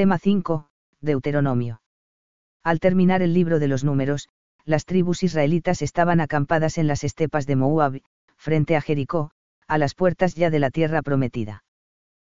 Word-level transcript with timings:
Tema 0.00 0.16
5, 0.16 0.66
Deuteronomio. 1.02 1.82
Al 2.64 2.80
terminar 2.80 3.20
el 3.20 3.34
libro 3.34 3.58
de 3.58 3.68
los 3.68 3.84
números, 3.84 4.30
las 4.64 4.86
tribus 4.86 5.22
israelitas 5.22 5.82
estaban 5.82 6.22
acampadas 6.22 6.78
en 6.78 6.86
las 6.86 7.04
estepas 7.04 7.46
de 7.46 7.56
Moab, 7.56 8.00
frente 8.38 8.76
a 8.76 8.80
Jericó, 8.80 9.30
a 9.68 9.76
las 9.76 9.94
puertas 9.94 10.34
ya 10.34 10.48
de 10.48 10.58
la 10.58 10.70
tierra 10.70 11.02
prometida. 11.02 11.64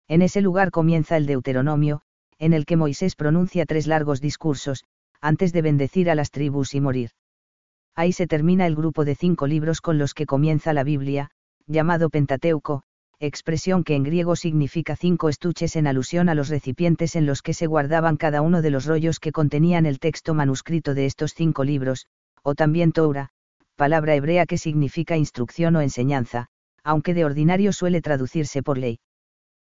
En 0.10 0.21
ese 0.21 0.41
lugar 0.41 0.71
comienza 0.71 1.15
el 1.15 1.26
Deuteronomio, 1.26 2.02
en 2.38 2.52
el 2.52 2.65
que 2.65 2.76
Moisés 2.76 3.15
pronuncia 3.15 3.65
tres 3.65 3.87
largos 3.87 4.19
discursos, 4.19 4.83
antes 5.21 5.53
de 5.53 5.61
bendecir 5.61 6.09
a 6.09 6.15
las 6.15 6.31
tribus 6.31 6.75
y 6.75 6.81
morir. 6.81 7.11
Ahí 7.95 8.11
se 8.11 8.27
termina 8.27 8.67
el 8.67 8.75
grupo 8.75 9.05
de 9.05 9.15
cinco 9.15 9.47
libros 9.47 9.79
con 9.79 9.97
los 9.97 10.13
que 10.13 10.25
comienza 10.25 10.73
la 10.73 10.83
Biblia, 10.83 11.29
llamado 11.65 12.09
Pentateuco, 12.09 12.83
expresión 13.26 13.83
que 13.83 13.96
en 13.96 14.03
griego 14.03 14.35
significa 14.35 14.96
cinco 14.96 15.29
estuches 15.29 15.76
en 15.76 15.87
alusión 15.87 16.30
a 16.30 16.35
los 16.35 16.49
recipientes 16.49 17.16
en 17.16 17.26
los 17.26 17.41
que 17.41 17.53
se 17.53 17.67
guardaban 17.67 18.17
cada 18.17 18.41
uno 18.41 18.62
de 18.62 18.70
los 18.70 18.85
rollos 18.85 19.20
que 19.20 19.32
contenían 19.32 19.86
el 19.86 19.99
texto 19.99 20.34
manuscrito 20.34 20.94
de 20.94 21.05
estos 21.05 21.34
cinco 21.34 21.63
libros, 21.63 22.08
o 22.41 22.54
también 22.54 22.91
Torah, 22.91 23.30
palabra 23.76 24.16
hebrea 24.16 24.46
que 24.46 24.58
significa 24.58 25.16
instrucción 25.16 25.76
o 25.76 25.82
enseñanza, 25.82 26.48
aunque 26.84 27.13
de 27.13 27.26
ordinario 27.26 27.72
suele 27.72 28.02
traducirse 28.02 28.62
por 28.62 28.77
ley. 28.77 28.99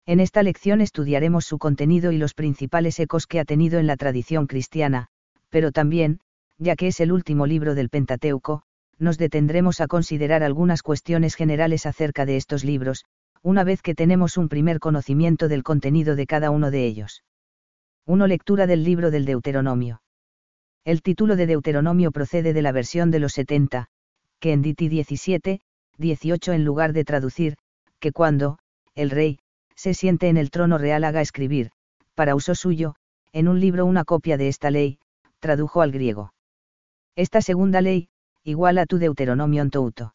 En 0.04 0.20
esta 0.20 0.42
lección 0.42 0.80
estudiaremos 0.80 1.44
su 1.44 1.58
contenido 1.58 2.12
y 2.12 2.18
los 2.18 2.34
principales 2.34 2.98
ecos 3.00 3.26
que 3.26 3.40
ha 3.40 3.44
tenido 3.44 3.78
en 3.78 3.86
la 3.86 3.96
tradición 3.96 4.46
cristiana, 4.46 5.08
pero 5.48 5.72
también, 5.72 6.20
ya 6.58 6.76
que 6.76 6.88
es 6.88 7.00
el 7.00 7.12
último 7.12 7.46
libro 7.46 7.74
del 7.74 7.88
Pentateuco, 7.88 8.62
nos 8.98 9.16
detendremos 9.16 9.80
a 9.80 9.86
considerar 9.86 10.42
algunas 10.42 10.82
cuestiones 10.82 11.34
generales 11.34 11.86
acerca 11.86 12.26
de 12.26 12.36
estos 12.36 12.64
libros, 12.64 13.04
una 13.42 13.64
vez 13.64 13.82
que 13.82 13.94
tenemos 13.94 14.36
un 14.36 14.48
primer 14.48 14.78
conocimiento 14.80 15.48
del 15.48 15.62
contenido 15.62 16.16
de 16.16 16.26
cada 16.26 16.50
uno 16.50 16.70
de 16.70 16.86
ellos. 16.86 17.24
1. 18.06 18.26
Lectura 18.26 18.66
del 18.66 18.84
libro 18.84 19.10
del 19.10 19.24
Deuteronomio. 19.24 20.02
El 20.84 21.02
título 21.02 21.36
de 21.36 21.46
Deuteronomio 21.46 22.10
procede 22.10 22.52
de 22.52 22.62
la 22.62 22.72
versión 22.72 23.10
de 23.10 23.18
los 23.18 23.34
70, 23.34 23.88
que 24.40 24.52
en 24.52 24.62
DT 24.62 24.88
17, 24.88 25.60
18 25.98 26.52
en 26.52 26.64
lugar 26.64 26.92
de 26.92 27.04
traducir, 27.04 27.56
que 27.98 28.12
cuando, 28.12 28.58
el 28.94 29.10
rey, 29.10 29.38
se 29.74 29.94
siente 29.94 30.28
en 30.28 30.36
el 30.36 30.50
trono 30.50 30.78
real 30.78 31.04
haga 31.04 31.20
escribir, 31.20 31.70
para 32.14 32.34
uso 32.34 32.54
suyo, 32.54 32.94
en 33.32 33.48
un 33.48 33.60
libro 33.60 33.84
una 33.84 34.04
copia 34.04 34.36
de 34.36 34.48
esta 34.48 34.70
ley, 34.70 34.98
tradujo 35.40 35.82
al 35.82 35.92
griego. 35.92 36.32
Esta 37.14 37.42
segunda 37.42 37.80
ley, 37.80 38.08
igual 38.42 38.78
a 38.78 38.86
tu 38.86 38.98
Deuteronomio 38.98 39.62
Ontouto. 39.62 40.14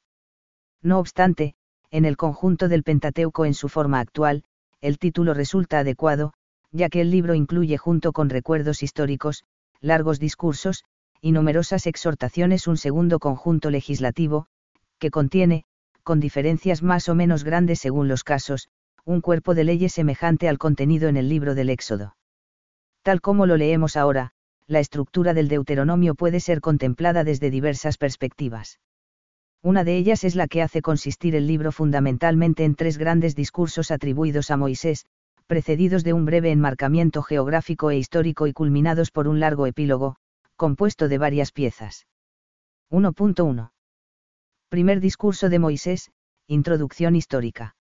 No 0.82 1.00
obstante, 1.00 1.56
en 1.94 2.06
el 2.06 2.18
conjunto 2.18 2.70
del 2.70 2.82
Pentateuco 2.82 3.46
en 3.46 3.54
su 3.54 3.70
forma 3.70 4.00
actual, 4.00 4.44
el 4.82 4.98
título 4.98 5.36
resulta 5.36 5.78
adecuado, 5.78 6.34
ya 6.72 6.90
que 6.90 7.02
el 7.02 7.12
libro 7.12 7.36
incluye 7.36 7.78
junto 7.78 8.14
con 8.14 8.32
recuerdos 8.32 8.82
históricos, 8.82 9.44
largos 9.80 10.20
discursos, 10.20 10.86
y 11.22 11.34
numerosas 11.34 11.86
exhortaciones 11.86 12.68
un 12.68 12.78
segundo 12.78 13.20
conjunto 13.20 13.70
legislativo, 13.70 14.48
que 14.98 15.12
contiene, 15.12 15.66
con 16.02 16.20
diferencias 16.20 16.82
más 16.82 17.10
o 17.10 17.14
menos 17.14 17.44
grandes 17.44 17.78
según 17.78 18.08
los 18.08 18.24
casos, 18.24 18.70
un 19.06 19.22
cuerpo 19.22 19.54
de 19.54 19.64
leyes 19.64 19.94
semejante 19.94 20.50
al 20.50 20.58
contenido 20.58 21.10
en 21.10 21.16
el 21.16 21.30
libro 21.30 21.54
del 21.54 21.70
Éxodo. 21.70 22.16
Tal 23.04 23.22
como 23.22 23.46
lo 23.46 23.56
leemos 23.56 23.98
ahora, 23.98 24.32
la 24.66 24.80
estructura 24.80 25.36
del 25.36 25.48
Deuteronomio 25.48 26.16
puede 26.16 26.40
ser 26.40 26.60
contemplada 26.60 27.24
desde 27.24 27.52
diversas 27.52 28.00
perspectivas. 28.00 28.80
Una 29.64 29.86
de 29.86 29.96
ellas 29.96 30.26
es 30.26 30.36
la 30.36 30.48
que 30.48 30.62
hace 30.62 30.82
consistir 30.82 31.36
el 31.36 31.48
libro 31.48 31.72
fundamentalmente 31.72 32.66
en 32.66 32.76
tres 32.76 32.98
grandes 32.98 33.34
discursos 33.34 33.92
atribuidos 33.92 34.52
a 34.52 34.58
Moisés, 34.58 35.06
precedidos 35.48 36.04
de 36.04 36.12
un 36.12 36.26
breve 36.26 36.52
enmarcamiento 36.52 37.24
geográfico 37.24 37.90
e 37.90 37.98
histórico 37.98 38.46
y 38.48 38.52
culminados 38.52 39.10
por 39.10 39.30
un 39.30 39.40
largo 39.40 39.66
epílogo, 39.66 40.18
compuesto 40.58 41.08
de 41.08 41.18
varias 41.18 41.54
piezas. 41.54 42.08
1.1. 42.92 43.72
Primer 44.68 45.00
discurso 45.00 45.48
de 45.48 45.60
Moisés, 45.60 46.12
Introducción 46.48 47.16
histórica. 47.16 47.78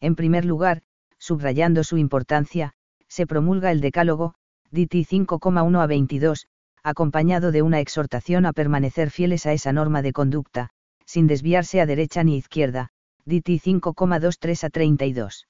En 0.00 0.14
primer 0.14 0.44
lugar, 0.44 0.82
subrayando 1.18 1.84
su 1.84 1.98
importancia, 1.98 2.74
se 3.08 3.26
promulga 3.26 3.70
el 3.70 3.80
Decálogo, 3.80 4.34
DT 4.70 5.06
5,1 5.06 5.80
a 5.80 5.86
22, 5.86 6.46
acompañado 6.82 7.52
de 7.52 7.62
una 7.62 7.80
exhortación 7.80 8.46
a 8.46 8.52
permanecer 8.52 9.10
fieles 9.10 9.46
a 9.46 9.52
esa 9.52 9.72
norma 9.72 10.02
de 10.02 10.12
conducta, 10.12 10.70
sin 11.06 11.26
desviarse 11.26 11.80
a 11.80 11.86
derecha 11.86 12.22
ni 12.24 12.36
izquierda, 12.36 12.90
DT 13.24 13.60
5,23 13.60 14.64
a 14.64 14.70
32. 14.70 15.48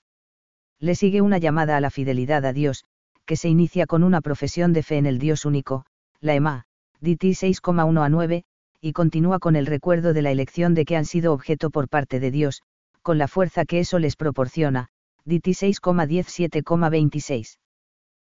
Le 0.78 0.94
sigue 0.94 1.20
una 1.20 1.38
llamada 1.38 1.76
a 1.76 1.80
la 1.80 1.90
fidelidad 1.90 2.44
a 2.44 2.52
Dios, 2.52 2.84
que 3.24 3.36
se 3.36 3.48
inicia 3.48 3.86
con 3.86 4.04
una 4.04 4.20
profesión 4.20 4.72
de 4.72 4.82
fe 4.82 4.96
en 4.98 5.06
el 5.06 5.18
Dios 5.18 5.44
único, 5.44 5.86
la 6.20 6.34
EMA, 6.34 6.66
DT 7.00 7.24
6,1 7.24 8.04
a 8.04 8.08
9, 8.08 8.44
y 8.84 8.92
continúa 8.92 9.38
con 9.38 9.56
el 9.56 9.64
recuerdo 9.64 10.12
de 10.12 10.20
la 10.20 10.30
elección 10.30 10.74
de 10.74 10.84
que 10.84 10.94
han 10.94 11.06
sido 11.06 11.32
objeto 11.32 11.70
por 11.70 11.88
parte 11.88 12.20
de 12.20 12.30
Dios, 12.30 12.60
con 13.00 13.16
la 13.16 13.28
fuerza 13.28 13.64
que 13.64 13.80
eso 13.80 13.98
les 13.98 14.14
proporciona, 14.14 14.88
DT 15.24 15.46
6,17,26. 15.46 17.56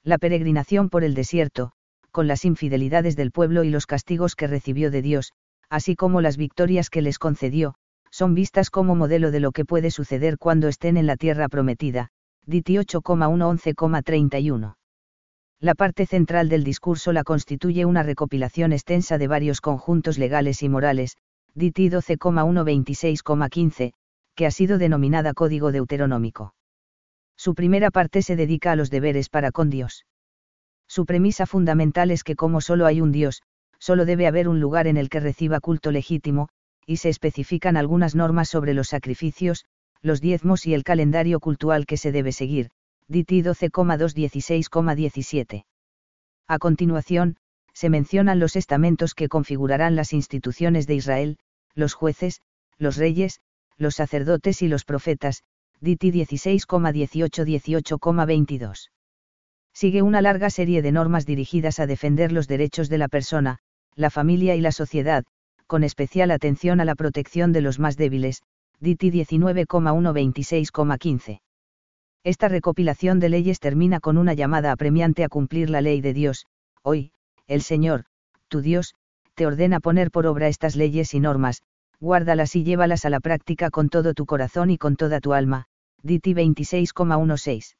La 0.03 0.19
peregrinación 0.19 0.91
por 0.91 1.03
el 1.03 1.15
desierto, 1.15 1.71
con 2.11 2.27
las 2.27 2.45
infidelidades 2.45 3.15
del 3.15 3.31
pueblo 3.31 3.63
y 3.63 3.71
los 3.71 3.87
castigos 3.87 4.35
que 4.35 4.45
recibió 4.45 4.91
de 4.91 5.01
Dios, 5.01 5.31
así 5.67 5.95
como 5.95 6.21
las 6.21 6.37
victorias 6.37 6.91
que 6.91 7.01
les 7.01 7.17
concedió, 7.17 7.73
son 8.11 8.35
vistas 8.35 8.69
como 8.69 8.93
modelo 8.93 9.31
de 9.31 9.39
lo 9.39 9.51
que 9.51 9.65
puede 9.65 9.89
suceder 9.89 10.37
cuando 10.37 10.67
estén 10.67 10.97
en 10.97 11.07
la 11.07 11.17
tierra 11.17 11.49
prometida, 11.49 12.09
DT 12.45 12.85
8,111,31. 12.85 14.75
La 15.59 15.75
parte 15.75 16.05
central 16.05 16.49
del 16.49 16.63
discurso 16.63 17.11
la 17.13 17.23
constituye 17.23 17.85
una 17.85 18.03
recopilación 18.03 18.73
extensa 18.73 19.17
de 19.17 19.27
varios 19.27 19.61
conjuntos 19.61 20.17
legales 20.17 20.61
y 20.63 20.69
morales, 20.69 21.17
DT 21.53 21.91
12,126,15, 21.91 23.93
que 24.35 24.45
ha 24.45 24.51
sido 24.51 24.77
denominada 24.77 25.33
Código 25.33 25.71
Deuteronómico. 25.71 26.53
Su 27.37 27.55
primera 27.55 27.91
parte 27.91 28.21
se 28.21 28.35
dedica 28.35 28.73
a 28.73 28.75
los 28.75 28.89
deberes 28.89 29.29
para 29.29 29.51
con 29.51 29.69
Dios. 29.69 30.05
Su 30.87 31.05
premisa 31.05 31.45
fundamental 31.45 32.11
es 32.11 32.23
que 32.23 32.35
como 32.35 32.61
solo 32.61 32.85
hay 32.85 33.01
un 33.01 33.11
Dios, 33.11 33.41
Solo 33.79 34.05
debe 34.05 34.27
haber 34.27 34.47
un 34.47 34.59
lugar 34.59 34.87
en 34.87 34.97
el 34.97 35.09
que 35.09 35.19
reciba 35.19 35.59
culto 35.59 35.91
legítimo, 35.91 36.49
y 36.85 36.97
se 36.97 37.09
especifican 37.09 37.77
algunas 37.77 38.15
normas 38.15 38.49
sobre 38.49 38.73
los 38.73 38.87
sacrificios, 38.87 39.65
los 40.01 40.21
diezmos 40.21 40.65
y 40.65 40.73
el 40.73 40.83
calendario 40.83 41.39
cultual 41.39 41.85
que 41.85 41.97
se 41.97 42.11
debe 42.11 42.31
seguir, 42.31 42.69
DT 43.07 43.43
12,216,17. 43.43 45.65
A 46.47 46.59
continuación, 46.59 47.37
se 47.73 47.89
mencionan 47.89 48.39
los 48.39 48.55
estamentos 48.55 49.13
que 49.13 49.27
configurarán 49.29 49.95
las 49.95 50.13
instituciones 50.13 50.87
de 50.87 50.95
Israel, 50.95 51.37
los 51.75 51.93
jueces, 51.93 52.41
los 52.77 52.97
reyes, 52.97 53.39
los 53.77 53.95
sacerdotes 53.95 54.61
y 54.61 54.67
los 54.67 54.83
profetas, 54.85 55.43
DT 55.81 56.13
16,18-18,22. 56.13 58.89
Sigue 59.73 60.01
una 60.01 60.21
larga 60.21 60.49
serie 60.49 60.81
de 60.81 60.91
normas 60.91 61.25
dirigidas 61.25 61.79
a 61.79 61.85
defender 61.85 62.31
los 62.31 62.47
derechos 62.47 62.89
de 62.89 62.97
la 62.97 63.09
persona, 63.09 63.59
la 63.95 64.09
familia 64.09 64.55
y 64.55 64.61
la 64.61 64.71
sociedad, 64.71 65.25
con 65.67 65.83
especial 65.83 66.31
atención 66.31 66.79
a 66.79 66.85
la 66.85 66.95
protección 66.95 67.51
de 67.51 67.61
los 67.61 67.77
más 67.77 67.97
débiles, 67.97 68.41
DT 68.79 69.11
19,126,15. 69.11 71.41
Esta 72.25 72.47
recopilación 72.47 73.19
de 73.19 73.29
leyes 73.29 73.59
termina 73.59 73.99
con 73.99 74.17
una 74.17 74.33
llamada 74.33 74.71
apremiante 74.71 75.23
a 75.23 75.29
cumplir 75.29 75.69
la 75.69 75.81
ley 75.81 76.01
de 76.01 76.11
Dios, 76.11 76.47
hoy, 76.81 77.11
el 77.45 77.61
Señor, 77.61 78.05
tu 78.47 78.61
Dios, 78.61 78.95
te 79.35 79.45
ordena 79.45 79.79
poner 79.79 80.09
por 80.09 80.25
obra 80.25 80.47
estas 80.47 80.75
leyes 80.75 81.13
y 81.13 81.19
normas, 81.19 81.61
guárdalas 81.99 82.55
y 82.55 82.63
llévalas 82.63 83.05
a 83.05 83.11
la 83.11 83.19
práctica 83.19 83.69
con 83.69 83.89
todo 83.89 84.15
tu 84.15 84.25
corazón 84.25 84.71
y 84.71 84.79
con 84.79 84.95
toda 84.95 85.19
tu 85.19 85.33
alma, 85.33 85.67
DT 86.01 86.33
26,16. 86.33 87.75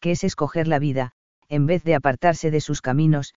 que 0.00 0.10
es 0.10 0.24
escoger 0.24 0.68
la 0.68 0.78
vida, 0.78 1.12
en 1.48 1.66
vez 1.66 1.84
de 1.84 1.94
apartarse 1.94 2.50
de 2.50 2.60
sus 2.60 2.80
caminos, 2.80 3.34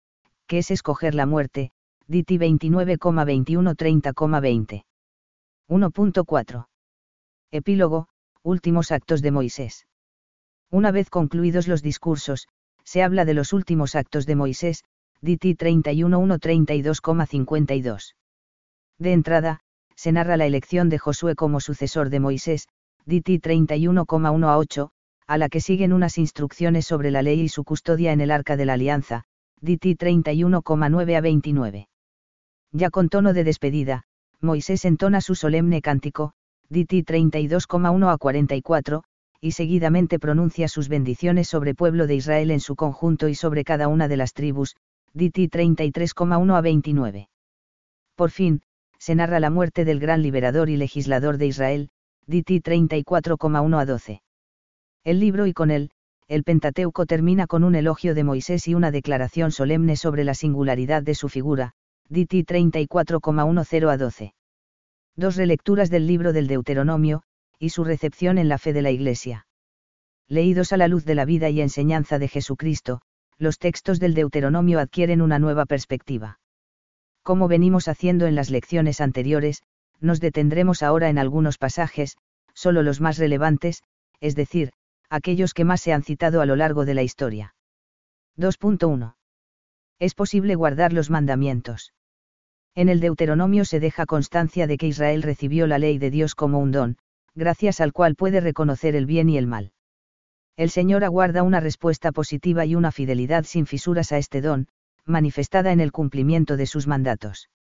que 0.47 0.59
es 0.59 0.71
escoger 0.71 1.15
la 1.15 1.25
muerte, 1.27 1.73
Diti 2.07 2.39
29,21-30,20. 2.39 4.85
1.4. 5.69 6.67
Epílogo, 7.51 8.09
últimos 8.43 8.93
actos 8.93 9.23
de 9.23 9.31
Moisés. 9.31 9.87
Una 10.71 10.91
vez 10.91 11.09
concluidos 11.09 11.67
los 11.69 11.83
discursos, 11.83 12.49
se 12.85 13.03
habla 13.03 13.25
de 13.25 13.33
los 13.35 13.53
últimos 13.53 13.95
actos 13.95 14.27
de 14.27 14.35
Moisés, 14.37 14.85
Diti 15.21 15.55
31.132,52. 15.55 18.15
De 18.99 19.13
entrada, 19.13 19.61
se 19.97 20.13
narra 20.13 20.37
la 20.37 20.47
elección 20.47 20.91
de 20.91 20.99
Josué 20.99 21.35
como 21.35 21.61
sucesor 21.61 22.11
de 22.11 22.21
Moisés, 22.21 22.69
Diti 23.07 23.39
31,1 23.39 24.47
a 24.47 24.59
8, 24.59 24.91
a 25.27 25.39
la 25.39 25.49
que 25.49 25.61
siguen 25.61 25.93
unas 25.93 26.19
instrucciones 26.19 26.87
sobre 26.87 27.11
la 27.11 27.23
ley 27.23 27.41
y 27.41 27.49
su 27.49 27.65
custodia 27.65 28.13
en 28.13 28.21
el 28.21 28.31
Arca 28.31 28.57
de 28.57 28.67
la 28.67 28.75
Alianza, 28.75 29.25
DT 29.61 29.97
31,9 29.97 31.17
a 31.17 31.21
29. 31.21 31.89
Ya 32.73 32.91
con 32.91 33.09
tono 33.09 33.33
de 33.33 33.45
despedida, 33.45 34.03
Moisés 34.41 34.85
entona 34.85 35.21
su 35.21 35.35
solemne 35.35 35.81
cántico, 35.81 36.33
DT 36.69 37.05
32,1 37.05 38.13
a 38.13 38.19
44, 38.19 39.05
y 39.41 39.53
seguidamente 39.53 40.19
pronuncia 40.19 40.69
sus 40.69 40.89
bendiciones 40.89 41.49
sobre 41.49 41.75
pueblo 41.75 42.07
de 42.07 42.17
Israel 42.17 42.51
en 42.51 42.61
su 42.61 42.77
conjunto 42.77 43.29
y 43.29 43.35
sobre 43.35 43.65
cada 43.65 43.89
una 43.89 44.09
de 44.09 44.17
las 44.17 44.33
tribus, 44.33 44.77
DT 45.15 45.51
33,1 45.51 46.57
a 46.57 46.61
29. 46.61 47.29
Por 48.17 48.31
fin, 48.31 48.63
se 48.99 49.15
narra 49.15 49.41
la 49.41 49.51
muerte 49.51 49.85
del 49.85 50.01
gran 50.01 50.23
liberador 50.23 50.69
y 50.69 50.77
legislador 50.77 51.39
de 51.39 51.47
Israel, 51.47 51.91
DT 52.27 52.63
34,1 52.63 53.81
a 53.81 53.85
12. 53.85 54.24
El 55.05 55.21
libro 55.21 55.47
y 55.47 55.53
con 55.53 55.71
él, 55.71 55.91
el 56.29 56.45
Pentateuco 56.45 57.05
termina 57.05 57.47
con 57.47 57.63
un 57.63 57.75
elogio 57.75 58.15
de 58.15 58.25
Moisés 58.25 58.67
y 58.69 58.75
una 58.75 58.91
declaración 58.91 59.53
solemne 59.53 59.97
sobre 59.97 60.25
la 60.25 60.33
singularidad 60.33 61.03
de 61.03 61.15
su 61.15 61.29
figura, 61.29 61.73
DT 62.09 62.47
34,10 62.47 63.91
a 63.91 63.97
12. 63.99 64.35
Dos 65.15 65.37
relecturas 65.37 65.91
del 65.91 66.07
libro 66.07 66.33
del 66.33 66.47
Deuteronomio, 66.47 67.23
y 67.59 67.69
su 67.69 67.85
recepción 67.85 68.39
en 68.39 68.49
la 68.49 68.57
fe 68.57 68.73
de 68.73 68.81
la 68.81 68.91
Iglesia. 68.91 69.47
Leídos 70.27 70.73
a 70.73 70.79
la 70.79 70.89
luz 70.89 71.05
de 71.05 71.15
la 71.15 71.27
vida 71.27 71.51
y 71.51 71.61
enseñanza 71.61 72.19
de 72.19 72.29
Jesucristo, 72.29 73.03
los 73.37 73.59
textos 73.59 74.01
del 74.01 74.15
Deuteronomio 74.15 74.79
adquieren 74.79 75.21
una 75.21 75.39
nueva 75.39 75.67
perspectiva. 75.67 76.41
Como 77.23 77.47
venimos 77.47 77.89
haciendo 77.89 78.27
en 78.27 78.35
las 78.35 78.49
lecciones 78.49 79.03
anteriores, 79.03 79.63
nos 80.01 80.21
detendremos 80.21 80.83
ahora 80.83 81.11
en 81.11 81.19
algunos 81.19 81.59
pasajes, 81.59 82.17
solo 82.55 82.83
los 82.83 83.03
más 83.03 83.19
relevantes, 83.19 83.83
es 84.21 84.35
decir, 84.35 84.73
aquellos 85.11 85.55
que 85.55 85.65
más 85.65 85.81
se 85.81 85.93
han 85.93 86.03
citado 86.03 86.41
a 86.41 86.47
lo 86.47 86.57
largo 86.57 86.85
de 86.85 86.95
la 86.95 87.03
historia. 87.03 87.55
2.1. 88.37 89.15
Es 89.99 90.15
posible 90.15 90.55
guardar 90.55 90.93
los 90.93 91.11
mandamientos. 91.11 91.93
En 92.75 92.89
el 92.89 93.01
Deuteronomio 93.01 93.65
se 93.65 93.79
deja 93.79 94.07
constancia 94.07 94.67
de 94.67 94.77
que 94.77 94.89
Israel 94.89 95.23
recibió 95.23 95.67
la 95.67 95.79
ley 95.79 95.99
de 95.99 96.11
Dios 96.11 96.35
como 96.35 96.59
un 96.59 96.73
don, 96.73 96.99
gracias 97.35 97.81
al 97.81 97.93
cual 97.93 98.17
puede 98.17 98.41
reconocer 98.41 98.97
el 98.97 99.07
bien 99.07 99.29
y 99.29 99.39
el 99.39 99.47
mal. 99.47 99.73
El 100.57 100.71
Señor 100.71 101.05
aguarda 101.05 101.43
una 101.43 101.61
respuesta 101.61 102.13
positiva 102.13 102.65
y 102.65 102.75
una 102.75 102.93
fidelidad 102.93 103.45
sin 103.45 103.67
fisuras 103.67 104.13
a 104.13 104.19
este 104.19 104.41
don, 104.41 104.69
manifestada 105.05 105.73
en 105.73 105.81
el 105.81 105.93
cumplimiento 105.93 106.57
de 106.57 106.67
sus 106.67 106.87
mandatos. 106.87 107.51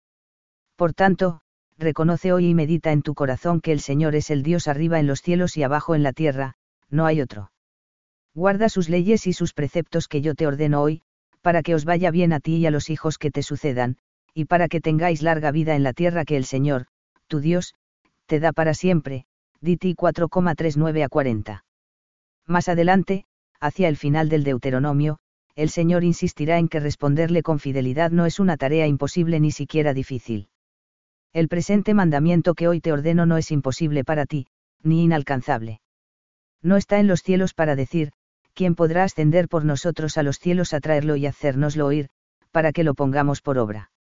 Por 0.76 0.94
tanto, 0.94 1.40
reconoce 1.76 2.32
hoy 2.32 2.48
y 2.48 2.54
medita 2.54 2.92
en 2.92 3.02
tu 3.02 3.14
corazón 3.14 3.60
que 3.60 3.72
el 3.72 3.80
Señor 3.80 4.14
es 4.14 4.30
el 4.30 4.42
Dios 4.42 4.68
arriba 4.68 4.98
en 4.98 5.06
los 5.06 5.22
cielos 5.22 5.56
y 5.56 5.62
abajo 5.62 5.94
en 5.94 6.02
la 6.02 6.12
tierra, 6.12 6.54
no 6.90 7.06
hay 7.06 7.20
otro. 7.20 7.50
Guarda 8.34 8.68
sus 8.68 8.88
leyes 8.88 9.26
y 9.26 9.32
sus 9.32 9.54
preceptos 9.54 10.08
que 10.08 10.20
yo 10.20 10.34
te 10.34 10.46
ordeno 10.46 10.82
hoy, 10.82 11.02
para 11.40 11.62
que 11.62 11.74
os 11.74 11.84
vaya 11.84 12.10
bien 12.10 12.32
a 12.32 12.40
ti 12.40 12.56
y 12.56 12.66
a 12.66 12.70
los 12.70 12.90
hijos 12.90 13.16
que 13.16 13.30
te 13.30 13.42
sucedan, 13.42 13.96
y 14.34 14.46
para 14.46 14.68
que 14.68 14.80
tengáis 14.80 15.22
larga 15.22 15.52
vida 15.52 15.76
en 15.76 15.84
la 15.84 15.92
tierra 15.92 16.24
que 16.24 16.36
el 16.36 16.44
Señor, 16.44 16.86
tu 17.28 17.38
Dios, 17.38 17.74
te 18.26 18.40
da 18.40 18.52
para 18.52 18.74
siempre. 18.74 19.26
Diti 19.60 19.94
4,39 19.94 21.04
a 21.04 21.08
40. 21.08 21.64
Más 22.46 22.68
adelante, 22.68 23.24
hacia 23.60 23.88
el 23.88 23.96
final 23.96 24.28
del 24.28 24.42
Deuteronomio, 24.42 25.18
el 25.54 25.70
Señor 25.70 26.02
insistirá 26.02 26.58
en 26.58 26.68
que 26.68 26.80
responderle 26.80 27.42
con 27.42 27.60
fidelidad 27.60 28.10
no 28.10 28.26
es 28.26 28.40
una 28.40 28.56
tarea 28.56 28.86
imposible 28.86 29.38
ni 29.38 29.52
siquiera 29.52 29.94
difícil. 29.94 30.48
El 31.32 31.48
presente 31.48 31.94
mandamiento 31.94 32.54
que 32.54 32.68
hoy 32.68 32.80
te 32.80 32.92
ordeno 32.92 33.26
no 33.26 33.36
es 33.36 33.50
imposible 33.52 34.04
para 34.04 34.26
ti, 34.26 34.46
ni 34.82 35.04
inalcanzable 35.04 35.80
no 36.64 36.76
está 36.76 36.98
en 36.98 37.06
los 37.06 37.22
cielos 37.22 37.54
para 37.54 37.76
decir, 37.76 38.10
¿quién 38.54 38.74
podrá 38.74 39.04
ascender 39.04 39.48
por 39.48 39.64
nosotros 39.64 40.16
a 40.16 40.22
los 40.22 40.38
cielos 40.38 40.72
a 40.72 40.80
traerlo 40.80 41.14
y 41.14 41.26
hacérnoslo 41.26 41.86
oír, 41.86 42.08
para 42.50 42.72
que 42.72 42.82
lo 42.82 42.94
pongamos 42.94 43.42
por 43.42 43.58
obra? 43.58 43.90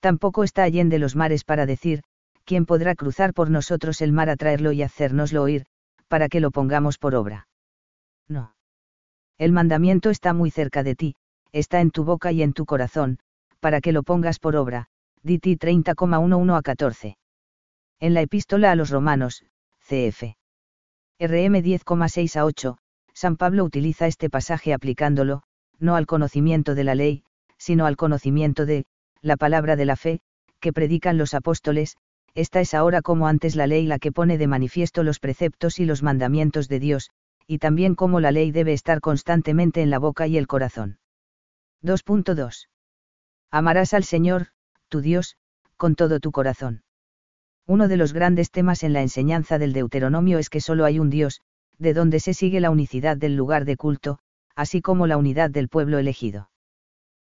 Tampoco 0.00 0.44
está 0.44 0.62
allende 0.62 0.98
los 0.98 1.16
mares 1.16 1.44
para 1.44 1.64
decir, 1.64 2.02
¿quién 2.44 2.66
podrá 2.66 2.94
cruzar 2.94 3.32
por 3.32 3.50
nosotros 3.50 4.02
el 4.02 4.12
mar 4.12 4.28
a 4.28 4.36
traerlo 4.36 4.72
y 4.72 4.82
hacérnoslo 4.82 5.42
oír, 5.42 5.64
para 6.08 6.28
que 6.28 6.40
lo 6.40 6.50
pongamos 6.50 6.98
por 6.98 7.14
obra? 7.14 7.48
No. 8.28 8.54
El 9.38 9.52
mandamiento 9.52 10.10
está 10.10 10.34
muy 10.34 10.50
cerca 10.50 10.82
de 10.82 10.94
ti, 10.94 11.14
está 11.52 11.80
en 11.80 11.90
tu 11.90 12.04
boca 12.04 12.32
y 12.32 12.42
en 12.42 12.52
tu 12.52 12.66
corazón, 12.66 13.18
para 13.60 13.80
que 13.80 13.92
lo 13.92 14.02
pongas 14.02 14.38
por 14.38 14.56
obra, 14.56 14.88
Diti 15.22 15.56
30,11 15.56 16.56
a 16.56 16.62
14. 16.62 17.18
En 18.00 18.14
la 18.14 18.20
epístola 18.20 18.70
a 18.70 18.76
los 18.76 18.90
romanos, 18.90 19.44
cf. 19.80 20.37
RM 21.20 21.64
10,6 21.64 22.36
a 22.36 22.44
8, 22.44 22.78
San 23.12 23.36
Pablo 23.36 23.64
utiliza 23.64 24.06
este 24.06 24.30
pasaje 24.30 24.72
aplicándolo, 24.72 25.42
no 25.80 25.96
al 25.96 26.06
conocimiento 26.06 26.76
de 26.76 26.84
la 26.84 26.94
ley, 26.94 27.24
sino 27.56 27.86
al 27.86 27.96
conocimiento 27.96 28.66
de, 28.66 28.86
la 29.20 29.36
palabra 29.36 29.74
de 29.74 29.84
la 29.84 29.96
fe, 29.96 30.20
que 30.60 30.72
predican 30.72 31.18
los 31.18 31.34
apóstoles, 31.34 31.96
esta 32.34 32.60
es 32.60 32.72
ahora 32.72 33.02
como 33.02 33.26
antes 33.26 33.56
la 33.56 33.66
ley 33.66 33.84
la 33.84 33.98
que 33.98 34.12
pone 34.12 34.38
de 34.38 34.46
manifiesto 34.46 35.02
los 35.02 35.18
preceptos 35.18 35.80
y 35.80 35.86
los 35.86 36.04
mandamientos 36.04 36.68
de 36.68 36.78
Dios, 36.78 37.10
y 37.48 37.58
también 37.58 37.96
como 37.96 38.20
la 38.20 38.30
ley 38.30 38.52
debe 38.52 38.72
estar 38.72 39.00
constantemente 39.00 39.82
en 39.82 39.90
la 39.90 39.98
boca 39.98 40.28
y 40.28 40.36
el 40.36 40.46
corazón. 40.46 40.98
2.2. 41.82 42.68
Amarás 43.50 43.92
al 43.92 44.04
Señor, 44.04 44.48
tu 44.88 45.00
Dios, 45.00 45.36
con 45.76 45.96
todo 45.96 46.20
tu 46.20 46.30
corazón. 46.30 46.82
Uno 47.68 47.86
de 47.86 47.98
los 47.98 48.14
grandes 48.14 48.50
temas 48.50 48.82
en 48.82 48.94
la 48.94 49.02
enseñanza 49.02 49.58
del 49.58 49.74
Deuteronomio 49.74 50.38
es 50.38 50.48
que 50.48 50.62
solo 50.62 50.86
hay 50.86 50.98
un 50.98 51.10
Dios, 51.10 51.42
de 51.76 51.92
donde 51.92 52.18
se 52.18 52.32
sigue 52.32 52.60
la 52.60 52.70
unicidad 52.70 53.18
del 53.18 53.36
lugar 53.36 53.66
de 53.66 53.76
culto, 53.76 54.20
así 54.56 54.80
como 54.80 55.06
la 55.06 55.18
unidad 55.18 55.50
del 55.50 55.68
pueblo 55.68 55.98
elegido. 55.98 56.48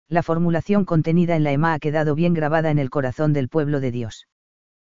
La 0.06 0.22
formulación 0.22 0.84
contenida 0.84 1.34
en 1.34 1.44
la 1.44 1.52
EMA 1.52 1.72
ha 1.72 1.78
quedado 1.78 2.14
bien 2.14 2.34
grabada 2.34 2.70
en 2.70 2.78
el 2.78 2.90
corazón 2.90 3.32
del 3.32 3.48
pueblo 3.48 3.80
de 3.80 3.90
Dios. 3.90 4.28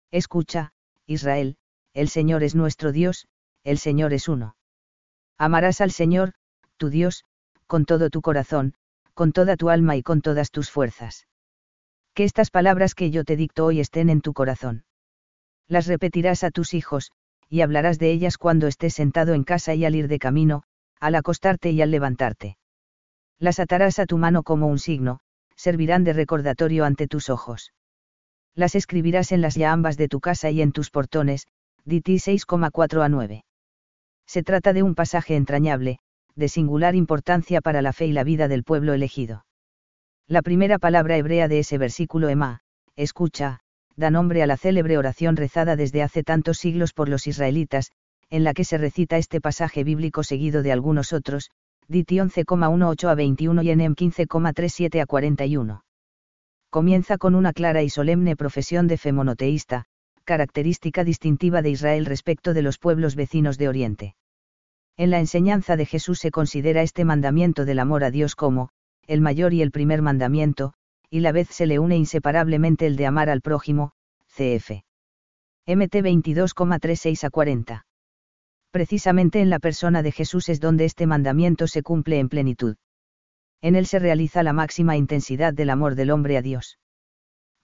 Escucha, 0.10 0.74
Israel, 1.06 1.58
el 1.94 2.10
Señor 2.10 2.42
es 2.42 2.56
nuestro 2.56 2.92
Dios, 2.92 3.28
el 3.64 3.78
Señor 3.78 4.14
es 4.14 4.28
uno. 4.28 4.56
Amarás 5.38 5.80
al 5.80 5.92
Señor, 5.92 6.34
tu 6.78 6.90
Dios, 6.90 7.24
con 7.68 7.86
todo 7.86 8.10
tu 8.10 8.24
corazón, 8.24 8.74
con 9.14 9.32
toda 9.32 9.58
tu 9.58 9.70
alma 9.70 9.96
y 9.96 10.02
con 10.02 10.22
todas 10.22 10.50
tus 10.50 10.72
fuerzas. 10.72 11.28
Que 12.16 12.24
estas 12.24 12.50
palabras 12.50 12.96
que 12.96 13.12
yo 13.12 13.24
te 13.24 13.36
dicto 13.36 13.64
hoy 13.64 13.80
estén 13.80 14.10
en 14.10 14.22
tu 14.22 14.34
corazón. 14.34 14.85
Las 15.68 15.88
repetirás 15.88 16.44
a 16.44 16.52
tus 16.52 16.74
hijos, 16.74 17.12
y 17.50 17.62
hablarás 17.62 18.00
de 18.00 18.12
ellas 18.12 18.38
cuando 18.38 18.68
estés 18.68 18.94
sentado 18.94 19.34
en 19.34 19.44
casa 19.44 19.74
y 19.74 19.86
al 19.86 19.96
ir 19.96 20.08
de 20.08 20.20
camino, 20.20 20.64
al 21.00 21.16
acostarte 21.16 21.72
y 21.72 21.82
al 21.82 21.92
levantarte. 21.92 22.58
Las 23.40 23.60
atarás 23.60 24.00
a 24.00 24.06
tu 24.06 24.18
mano 24.18 24.44
como 24.44 24.68
un 24.68 24.80
signo, 24.80 25.20
servirán 25.56 26.04
de 26.04 26.14
recordatorio 26.14 26.86
ante 26.86 27.08
tus 27.08 27.30
ojos. 27.30 27.74
Las 28.54 28.76
escribirás 28.76 29.32
en 29.32 29.42
las 29.42 29.56
llambas 29.56 29.98
de 29.98 30.08
tu 30.08 30.20
casa 30.20 30.50
y 30.50 30.62
en 30.62 30.72
tus 30.72 30.90
portones, 30.90 31.48
Diti 31.84 32.16
6,4 32.16 33.04
a 33.04 33.10
9. 33.10 33.46
Se 34.26 34.44
trata 34.44 34.74
de 34.74 34.84
un 34.84 34.96
pasaje 34.96 35.36
entrañable, 35.36 36.00
de 36.36 36.50
singular 36.50 36.96
importancia 36.96 37.62
para 37.62 37.82
la 37.82 37.94
fe 37.94 38.08
y 38.08 38.12
la 38.12 38.24
vida 38.24 38.48
del 38.48 38.64
pueblo 38.64 38.94
elegido. 38.94 39.46
La 40.28 40.42
primera 40.42 40.80
palabra 40.80 41.18
hebrea 41.18 41.48
de 41.48 41.60
ese 41.60 41.78
versículo 41.78 42.30
Ema, 42.30 42.62
escucha, 42.96 43.60
da 43.96 44.10
nombre 44.10 44.44
a 44.44 44.48
la 44.48 44.58
célebre 44.58 44.98
oración 44.98 45.36
rezada 45.36 45.76
desde 45.76 46.04
hace 46.04 46.24
tantos 46.24 46.58
siglos 46.58 46.94
por 46.94 47.10
los 47.10 47.28
israelitas, 47.28 47.92
en 48.30 48.44
la 48.44 48.54
que 48.54 48.64
se 48.64 48.78
recita 48.78 49.18
este 49.18 49.42
pasaje 49.42 49.84
bíblico 49.84 50.24
seguido 50.24 50.64
de 50.64 50.72
algunos 50.72 51.14
otros, 51.14 51.52
Diti 51.88 52.18
11,18 52.18 53.10
a 53.10 53.16
21 53.16 53.62
y 53.62 53.70
Enem 53.70 53.96
15,37 53.96 55.02
a 55.02 55.06
41. 55.06 55.84
Comienza 56.70 57.18
con 57.18 57.36
una 57.36 57.54
clara 57.54 57.84
y 57.84 57.90
solemne 57.90 58.36
profesión 58.36 58.88
de 58.88 58.98
fe 58.98 59.14
monoteísta, 59.14 59.86
característica 60.26 61.04
distintiva 61.04 61.62
de 61.62 61.70
Israel 61.70 62.06
respecto 62.06 62.54
de 62.54 62.64
los 62.64 62.80
pueblos 62.80 63.16
vecinos 63.16 63.58
de 63.58 63.70
Oriente. 63.70 64.16
En 64.98 65.12
la 65.12 65.20
enseñanza 65.20 65.78
de 65.78 65.86
Jesús 65.86 66.20
se 66.20 66.32
considera 66.32 66.82
este 66.82 67.06
mandamiento 67.06 67.64
del 67.64 67.80
amor 67.80 68.04
a 68.04 68.12
Dios 68.12 68.36
como, 68.36 68.70
el 69.08 69.22
mayor 69.22 69.54
y 69.54 69.62
el 69.62 69.72
primer 69.72 70.02
mandamiento, 70.02 70.74
y 71.10 71.20
la 71.20 71.32
vez 71.32 71.48
se 71.50 71.66
le 71.66 71.80
une 71.80 71.98
inseparablemente 71.98 72.86
el 72.86 72.96
de 72.96 73.06
amar 73.06 73.30
al 73.30 73.42
prójimo, 73.42 73.92
cf. 74.28 74.84
MT 75.68 75.96
22,36 75.96 77.24
a 77.24 77.30
40. 77.30 77.86
Precisamente 78.72 79.42
en 79.42 79.50
la 79.50 79.60
persona 79.60 80.04
de 80.04 80.12
Jesús 80.12 80.50
es 80.50 80.60
donde 80.60 80.86
este 80.86 81.08
mandamiento 81.08 81.68
se 81.68 81.82
cumple 81.82 82.20
en 82.20 82.30
plenitud. 82.30 82.76
En 83.62 83.76
él 83.76 83.86
se 83.88 84.00
realiza 84.00 84.44
la 84.44 84.54
máxima 84.54 84.98
intensidad 84.98 85.54
del 85.54 85.70
amor 85.70 85.96
del 85.96 86.12
hombre 86.12 86.38
a 86.38 86.42
Dios. 86.42 86.78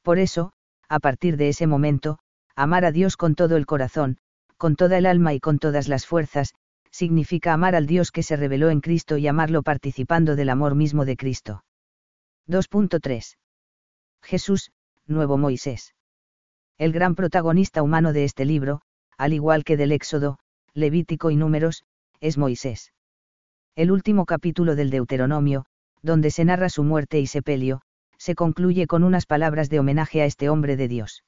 Por 0.01 0.19
eso, 0.19 0.53
a 0.87 0.99
partir 0.99 1.37
de 1.37 1.49
ese 1.49 1.67
momento, 1.67 2.17
amar 2.55 2.85
a 2.85 2.91
Dios 2.91 3.17
con 3.17 3.35
todo 3.35 3.57
el 3.57 3.65
corazón, 3.65 4.17
con 4.57 4.75
toda 4.75 4.97
el 4.97 5.05
alma 5.05 5.33
y 5.33 5.39
con 5.39 5.59
todas 5.59 5.87
las 5.87 6.05
fuerzas, 6.05 6.53
significa 6.91 7.53
amar 7.53 7.75
al 7.75 7.87
Dios 7.87 8.11
que 8.11 8.23
se 8.23 8.35
reveló 8.35 8.69
en 8.69 8.81
Cristo 8.81 9.17
y 9.17 9.27
amarlo 9.27 9.63
participando 9.63 10.35
del 10.35 10.49
amor 10.49 10.75
mismo 10.75 11.05
de 11.05 11.17
Cristo. 11.17 11.63
2.3. 12.47 13.37
Jesús, 14.23 14.71
nuevo 15.07 15.37
Moisés. 15.37 15.93
El 16.77 16.91
gran 16.91 17.15
protagonista 17.15 17.83
humano 17.83 18.13
de 18.13 18.23
este 18.23 18.45
libro, 18.45 18.81
al 19.17 19.33
igual 19.33 19.63
que 19.63 19.77
del 19.77 19.91
Éxodo, 19.91 20.39
Levítico 20.73 21.29
y 21.29 21.35
Números, 21.35 21.83
es 22.19 22.37
Moisés. 22.37 22.93
El 23.75 23.91
último 23.91 24.25
capítulo 24.25 24.75
del 24.75 24.89
Deuteronomio, 24.89 25.65
donde 26.01 26.31
se 26.31 26.43
narra 26.43 26.69
su 26.69 26.83
muerte 26.83 27.19
y 27.19 27.27
sepelio, 27.27 27.81
se 28.17 28.35
concluye 28.35 28.87
con 28.87 29.03
unas 29.03 29.25
palabras 29.25 29.69
de 29.69 29.79
homenaje 29.79 30.21
a 30.21 30.25
este 30.25 30.49
hombre 30.49 30.75
de 30.77 30.87
Dios. 30.87 31.23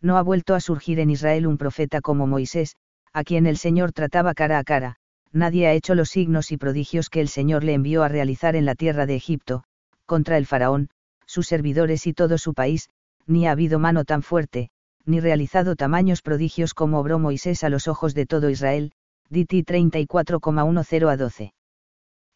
No 0.00 0.18
ha 0.18 0.22
vuelto 0.22 0.54
a 0.54 0.60
surgir 0.60 1.00
en 1.00 1.10
Israel 1.10 1.46
un 1.46 1.58
profeta 1.58 2.00
como 2.00 2.26
Moisés, 2.26 2.76
a 3.12 3.24
quien 3.24 3.46
el 3.46 3.56
Señor 3.56 3.92
trataba 3.92 4.34
cara 4.34 4.58
a 4.58 4.64
cara, 4.64 4.96
nadie 5.32 5.66
ha 5.66 5.72
hecho 5.72 5.94
los 5.94 6.10
signos 6.10 6.52
y 6.52 6.58
prodigios 6.58 7.08
que 7.08 7.20
el 7.20 7.28
Señor 7.28 7.64
le 7.64 7.72
envió 7.72 8.02
a 8.02 8.08
realizar 8.08 8.56
en 8.56 8.66
la 8.66 8.74
tierra 8.74 9.06
de 9.06 9.16
Egipto, 9.16 9.64
contra 10.06 10.38
el 10.38 10.46
faraón, 10.46 10.88
sus 11.26 11.46
servidores 11.46 12.06
y 12.06 12.14
todo 12.14 12.38
su 12.38 12.54
país, 12.54 12.88
ni 13.26 13.46
ha 13.46 13.50
habido 13.50 13.78
mano 13.78 14.04
tan 14.04 14.22
fuerte, 14.22 14.70
ni 15.04 15.20
realizado 15.20 15.76
tamaños 15.76 16.22
prodigios 16.22 16.74
como 16.74 16.98
obró 16.98 17.18
Moisés 17.18 17.64
a 17.64 17.68
los 17.68 17.88
ojos 17.88 18.14
de 18.14 18.26
todo 18.26 18.48
Israel, 18.50 18.92
Diti 19.28 19.62
34,10 19.62 21.12
a 21.12 21.16
12. 21.16 21.54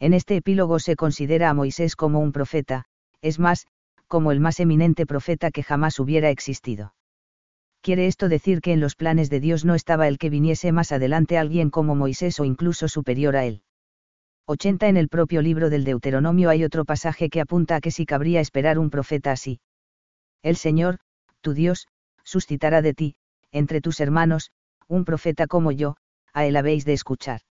En 0.01 0.15
este 0.15 0.37
epílogo 0.37 0.79
se 0.79 0.97
considera 0.97 1.51
a 1.51 1.55
Moisés 1.55 1.95
como 1.95 2.21
un 2.21 2.33
profeta, 2.33 2.87
es 3.23 3.39
más, 3.39 3.67
como 4.09 4.33
el 4.33 4.41
más 4.41 4.59
eminente 4.59 5.07
profeta 5.07 5.51
que 5.51 5.63
jamás 5.63 6.01
hubiera 6.01 6.31
existido. 6.31 6.95
¿Quiere 7.83 8.07
esto 8.07 8.29
decir 8.29 8.61
que 8.61 8.73
en 8.73 8.81
los 8.81 8.95
planes 8.97 9.31
de 9.31 9.41
Dios 9.41 9.65
no 9.65 9.75
estaba 9.75 10.09
el 10.09 10.19
que 10.19 10.31
viniese 10.31 10.73
más 10.73 10.93
adelante 10.93 11.39
alguien 11.39 11.71
como 11.71 11.95
Moisés 11.95 12.41
o 12.41 12.45
incluso 12.45 12.89
superior 12.89 13.37
a 13.37 13.47
él? 13.47 13.63
80 14.53 14.89
En 14.89 14.97
el 14.97 15.09
propio 15.09 15.43
libro 15.43 15.71
del 15.71 15.85
Deuteronomio 15.85 16.51
hay 16.51 16.65
otro 16.65 16.85
pasaje 16.85 17.31
que 17.31 17.41
apunta 17.41 17.77
a 17.77 17.81
que 17.81 17.93
sí 17.93 18.05
cabría 18.05 18.41
esperar 18.41 18.81
un 18.81 18.91
profeta 18.91 19.31
así. 19.31 19.61
El 20.43 20.57
Señor, 20.57 20.99
tu 21.41 21.55
Dios, 21.55 21.87
suscitará 22.25 22.83
de 22.83 22.93
ti, 22.93 23.15
entre 23.53 23.81
tus 23.81 24.01
hermanos, 24.01 24.51
un 24.89 25.05
profeta 25.05 25.47
como 25.47 25.71
yo, 25.71 25.95
a 26.33 26.47
él 26.47 26.57
habéis 26.57 26.85
de 26.85 26.95
escuchar. 26.95 27.43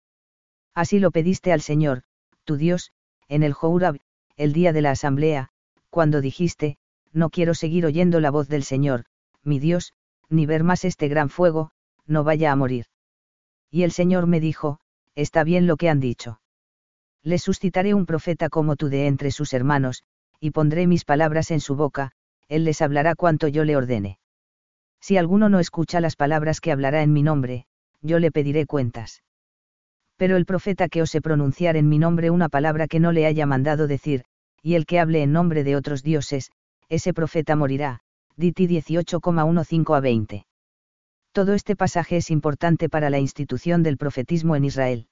Así 0.76 1.00
lo 1.00 1.12
pediste 1.12 1.54
al 1.54 1.62
Señor, 1.62 2.04
tu 2.44 2.58
Dios, 2.58 2.92
en 3.30 3.44
el 3.44 3.54
Jourab, 3.54 3.98
el 4.36 4.52
día 4.52 4.74
de 4.74 4.82
la 4.82 4.92
asamblea, 4.92 5.52
cuando 5.90 6.20
dijiste, 6.20 6.78
no 7.14 7.30
quiero 7.30 7.54
seguir 7.54 7.86
oyendo 7.86 8.20
la 8.20 8.30
voz 8.30 8.50
del 8.50 8.64
Señor, 8.66 9.06
mi 9.42 9.60
Dios, 9.60 9.94
ni 10.28 10.46
ver 10.46 10.66
más 10.66 10.84
este 10.84 11.08
gran 11.08 11.30
fuego, 11.30 11.72
no 12.06 12.26
vaya 12.26 12.52
a 12.52 12.58
morir. 12.58 12.88
Y 13.72 13.84
el 13.84 13.94
Señor 13.94 14.28
me 14.28 14.42
dijo, 14.42 14.82
está 15.16 15.46
bien 15.46 15.66
lo 15.66 15.78
que 15.78 15.88
han 15.88 16.02
dicho. 16.02 16.42
Le 17.24 17.38
suscitaré 17.38 17.94
un 17.94 18.06
profeta 18.06 18.50
como 18.50 18.76
tú 18.76 18.90
de 18.90 19.08
entre 19.08 19.32
sus 19.32 19.54
hermanos, 19.54 20.04
y 20.40 20.52
pondré 20.52 20.88
mis 20.88 21.04
palabras 21.04 21.52
en 21.52 21.60
su 21.60 21.76
boca, 21.76 22.12
él 22.48 22.64
les 22.64 22.82
hablará 22.82 23.16
cuanto 23.16 23.48
yo 23.48 23.66
le 23.66 23.76
ordene. 23.76 24.20
Si 25.02 25.18
alguno 25.18 25.50
no 25.50 25.60
escucha 25.60 26.02
las 26.02 26.16
palabras 26.16 26.62
que 26.62 26.72
hablará 26.72 27.04
en 27.04 27.14
mi 27.14 27.24
nombre, 27.24 27.66
yo 28.02 28.20
le 28.20 28.32
pediré 28.32 28.66
cuentas. 28.66 29.24
Pero 30.18 30.36
el 30.38 30.46
profeta 30.46 30.90
que 30.90 31.02
ose 31.02 31.22
pronunciar 31.22 31.78
en 31.78 31.88
mi 31.88 32.00
nombre 32.00 32.30
una 32.30 32.50
palabra 32.50 32.88
que 32.88 33.00
no 33.00 33.12
le 33.12 33.26
haya 33.26 33.46
mandado 33.46 33.88
decir, 33.88 34.24
y 34.62 34.76
el 34.76 34.86
que 34.86 35.00
hable 35.00 35.22
en 35.22 35.32
nombre 35.32 35.64
de 35.64 35.76
otros 35.76 36.04
dioses, 36.04 36.52
ese 36.90 37.14
profeta 37.14 37.56
morirá, 37.56 38.02
Diti 38.36 38.68
18,15 38.68 39.96
a 39.96 40.00
20. 40.00 40.46
Todo 41.32 41.54
este 41.54 41.76
pasaje 41.76 42.18
es 42.18 42.32
importante 42.32 42.90
para 42.90 43.10
la 43.10 43.20
institución 43.20 43.84
del 43.84 43.98
profetismo 43.98 44.56
en 44.56 44.66
Israel. 44.66 45.08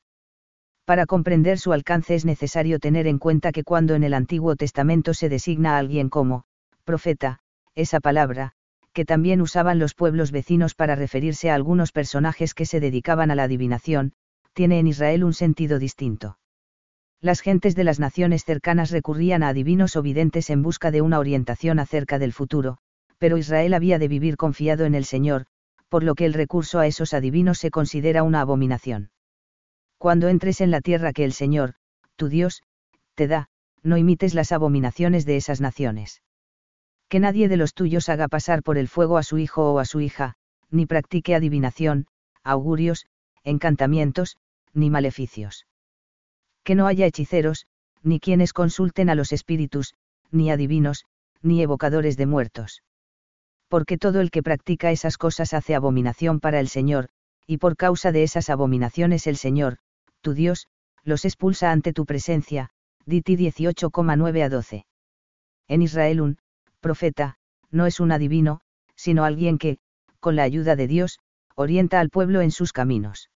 Para 0.88 1.06
comprender 1.06 1.60
su 1.60 1.74
alcance 1.74 2.16
es 2.16 2.24
necesario 2.24 2.80
tener 2.80 3.08
en 3.08 3.20
cuenta 3.20 3.52
que 3.52 3.66
cuando 3.66 3.94
en 3.94 4.06
el 4.06 4.14
Antiguo 4.14 4.56
Testamento 4.56 5.14
se 5.14 5.28
designa 5.28 5.76
a 5.76 5.80
alguien 5.80 6.08
como, 6.08 6.46
profeta, 6.86 7.40
esa 7.76 8.00
palabra, 8.00 8.54
que 8.94 9.04
también 9.04 9.42
usaban 9.42 9.80
los 9.80 9.94
pueblos 9.94 10.32
vecinos 10.32 10.76
para 10.76 10.96
referirse 10.96 11.50
a 11.50 11.56
algunos 11.56 11.92
personajes 11.92 12.54
que 12.54 12.66
se 12.66 12.80
dedicaban 12.80 13.32
a 13.32 13.36
la 13.36 13.44
adivinación, 13.44 14.14
tiene 14.54 14.80
en 14.80 14.88
Israel 14.88 15.26
un 15.26 15.34
sentido 15.34 15.78
distinto. 15.78 16.40
Las 17.20 17.42
gentes 17.42 17.76
de 17.76 17.84
las 17.84 18.00
naciones 18.00 18.46
cercanas 18.46 18.90
recurrían 18.90 19.44
a 19.44 19.50
adivinos 19.50 19.98
o 19.98 20.02
videntes 20.02 20.50
en 20.50 20.64
busca 20.64 20.90
de 20.90 21.02
una 21.02 21.20
orientación 21.20 21.80
acerca 21.80 22.18
del 22.18 22.32
futuro, 22.32 22.78
pero 23.18 23.36
Israel 23.36 23.74
había 23.74 24.00
de 24.00 24.08
vivir 24.08 24.38
confiado 24.38 24.86
en 24.86 24.96
el 24.96 25.04
Señor, 25.04 25.48
por 25.90 26.04
lo 26.06 26.16
que 26.16 26.24
el 26.24 26.34
recurso 26.34 26.80
a 26.80 26.88
esos 26.88 27.14
adivinos 27.14 27.58
se 27.58 27.72
considera 27.72 28.24
una 28.24 28.40
abominación. 28.40 29.10
Cuando 29.98 30.28
entres 30.28 30.62
en 30.62 30.72
la 30.72 30.82
tierra 30.82 31.12
que 31.12 31.26
el 31.26 31.34
Señor, 31.34 31.74
tu 32.16 32.28
Dios, 32.28 32.62
te 33.16 33.28
da, 33.28 33.50
no 33.84 33.98
imites 33.98 34.34
las 34.34 34.52
abominaciones 34.52 35.26
de 35.26 35.38
esas 35.38 35.60
naciones. 35.60 36.22
Que 37.10 37.20
nadie 37.20 37.48
de 37.48 37.58
los 37.58 37.74
tuyos 37.74 38.10
haga 38.10 38.28
pasar 38.28 38.64
por 38.64 38.78
el 38.78 38.88
fuego 38.88 39.18
a 39.18 39.24
su 39.24 39.38
hijo 39.38 39.72
o 39.74 39.80
a 39.80 39.86
su 39.86 40.02
hija, 40.02 40.36
ni 40.70 40.86
practique 40.86 41.36
adivinación, 41.36 42.08
augurios, 42.44 43.08
encantamientos, 43.44 44.38
ni 44.74 44.90
maleficios. 44.90 45.66
Que 46.64 46.76
no 46.76 46.86
haya 46.86 47.06
hechiceros, 47.06 47.66
ni 48.04 48.20
quienes 48.20 48.54
consulten 48.54 49.10
a 49.10 49.16
los 49.16 49.32
espíritus, 49.32 49.96
ni 50.32 50.52
adivinos, 50.52 51.06
ni 51.42 51.62
evocadores 51.62 52.18
de 52.18 52.26
muertos. 52.26 52.84
Porque 53.68 53.98
todo 53.98 54.22
el 54.22 54.32
que 54.32 54.44
practica 54.44 54.92
esas 54.92 55.18
cosas 55.18 55.54
hace 55.54 55.76
abominación 55.76 56.40
para 56.40 56.60
el 56.60 56.68
Señor, 56.68 57.10
y 57.48 57.58
por 57.58 57.78
causa 57.78 58.12
de 58.12 58.24
esas 58.24 58.50
abominaciones 58.50 59.28
el 59.28 59.38
Señor, 59.38 59.78
Dios, 60.34 60.68
los 61.04 61.26
expulsa 61.26 61.72
ante 61.72 61.94
tu 61.94 62.06
presencia, 62.06 62.70
Diti 63.06 63.38
18,9 63.38 64.44
a 64.44 64.50
12. 64.50 64.86
En 65.68 65.82
Israel 65.82 66.22
un, 66.22 66.38
profeta, 66.80 67.38
no 67.72 67.86
es 67.86 68.00
un 68.00 68.12
adivino, 68.12 68.62
sino 68.96 69.24
alguien 69.24 69.58
que, 69.58 69.78
con 70.20 70.36
la 70.36 70.44
ayuda 70.44 70.76
de 70.76 70.88
Dios, 70.88 71.20
orienta 71.56 72.00
al 72.00 72.10
pueblo 72.10 72.42
en 72.42 72.52
sus 72.52 72.74
caminos. 72.74 73.30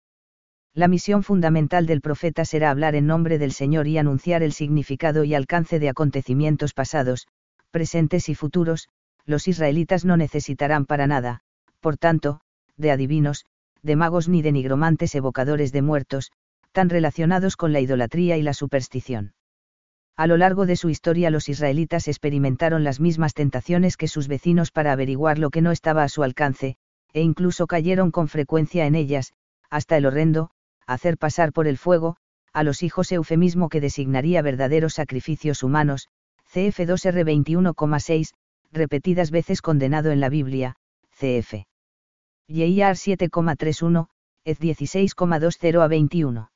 La 0.73 0.87
misión 0.87 1.23
fundamental 1.23 1.85
del 1.85 2.01
profeta 2.01 2.45
será 2.45 2.69
hablar 2.69 2.95
en 2.95 3.07
nombre 3.07 3.37
del 3.37 3.51
Señor 3.51 3.87
y 3.87 3.97
anunciar 3.97 4.43
el 4.43 4.53
significado 4.53 5.23
y 5.23 5.33
alcance 5.33 5.79
de 5.79 5.89
acontecimientos 5.89 6.73
pasados, 6.73 7.27
presentes 7.71 8.29
y 8.29 8.35
futuros, 8.35 8.87
los 9.25 9.47
israelitas 9.47 10.05
no 10.05 10.17
necesitarán 10.17 10.85
para 10.85 11.07
nada, 11.07 11.41
por 11.79 11.97
tanto, 11.97 12.41
de 12.77 12.91
adivinos, 12.91 13.45
de 13.81 13.95
magos 13.95 14.27
ni 14.27 14.41
de 14.41 14.51
nigromantes 14.51 15.15
evocadores 15.15 15.71
de 15.71 15.81
muertos, 15.81 16.31
tan 16.71 16.89
relacionados 16.89 17.55
con 17.55 17.73
la 17.73 17.79
idolatría 17.79 18.37
y 18.37 18.41
la 18.41 18.53
superstición. 18.53 19.33
A 20.15 20.27
lo 20.27 20.37
largo 20.37 20.65
de 20.65 20.75
su 20.75 20.89
historia 20.89 21.29
los 21.29 21.47
israelitas 21.47 22.07
experimentaron 22.07 22.83
las 22.83 22.99
mismas 22.99 23.33
tentaciones 23.33 23.95
que 23.95 24.07
sus 24.07 24.27
vecinos 24.27 24.71
para 24.71 24.91
averiguar 24.91 25.39
lo 25.39 25.49
que 25.49 25.61
no 25.61 25.71
estaba 25.71 26.03
a 26.03 26.09
su 26.09 26.23
alcance, 26.23 26.75
e 27.13 27.21
incluso 27.21 27.67
cayeron 27.67 28.11
con 28.11 28.27
frecuencia 28.27 28.85
en 28.85 28.95
ellas, 28.95 29.33
hasta 29.69 29.97
el 29.97 30.05
horrendo, 30.05 30.51
hacer 30.85 31.17
pasar 31.17 31.53
por 31.53 31.67
el 31.67 31.77
fuego, 31.77 32.17
a 32.51 32.63
los 32.63 32.83
hijos 32.83 33.11
eufemismo 33.11 33.69
que 33.69 33.81
designaría 33.81 34.41
verdaderos 34.41 34.95
sacrificios 34.95 35.63
humanos, 35.63 36.09
CF 36.51 36.79
2R 36.79 37.23
21,6, 37.23 38.33
repetidas 38.71 39.31
veces 39.31 39.61
condenado 39.61 40.11
en 40.11 40.19
la 40.19 40.29
Biblia, 40.29 40.75
CF. 41.11 41.65
YIAR 42.47 42.95
7,31, 42.95 44.07
EZ 44.43 44.59
16,20 44.59 45.81
a 45.81 45.87
21. 45.87 46.51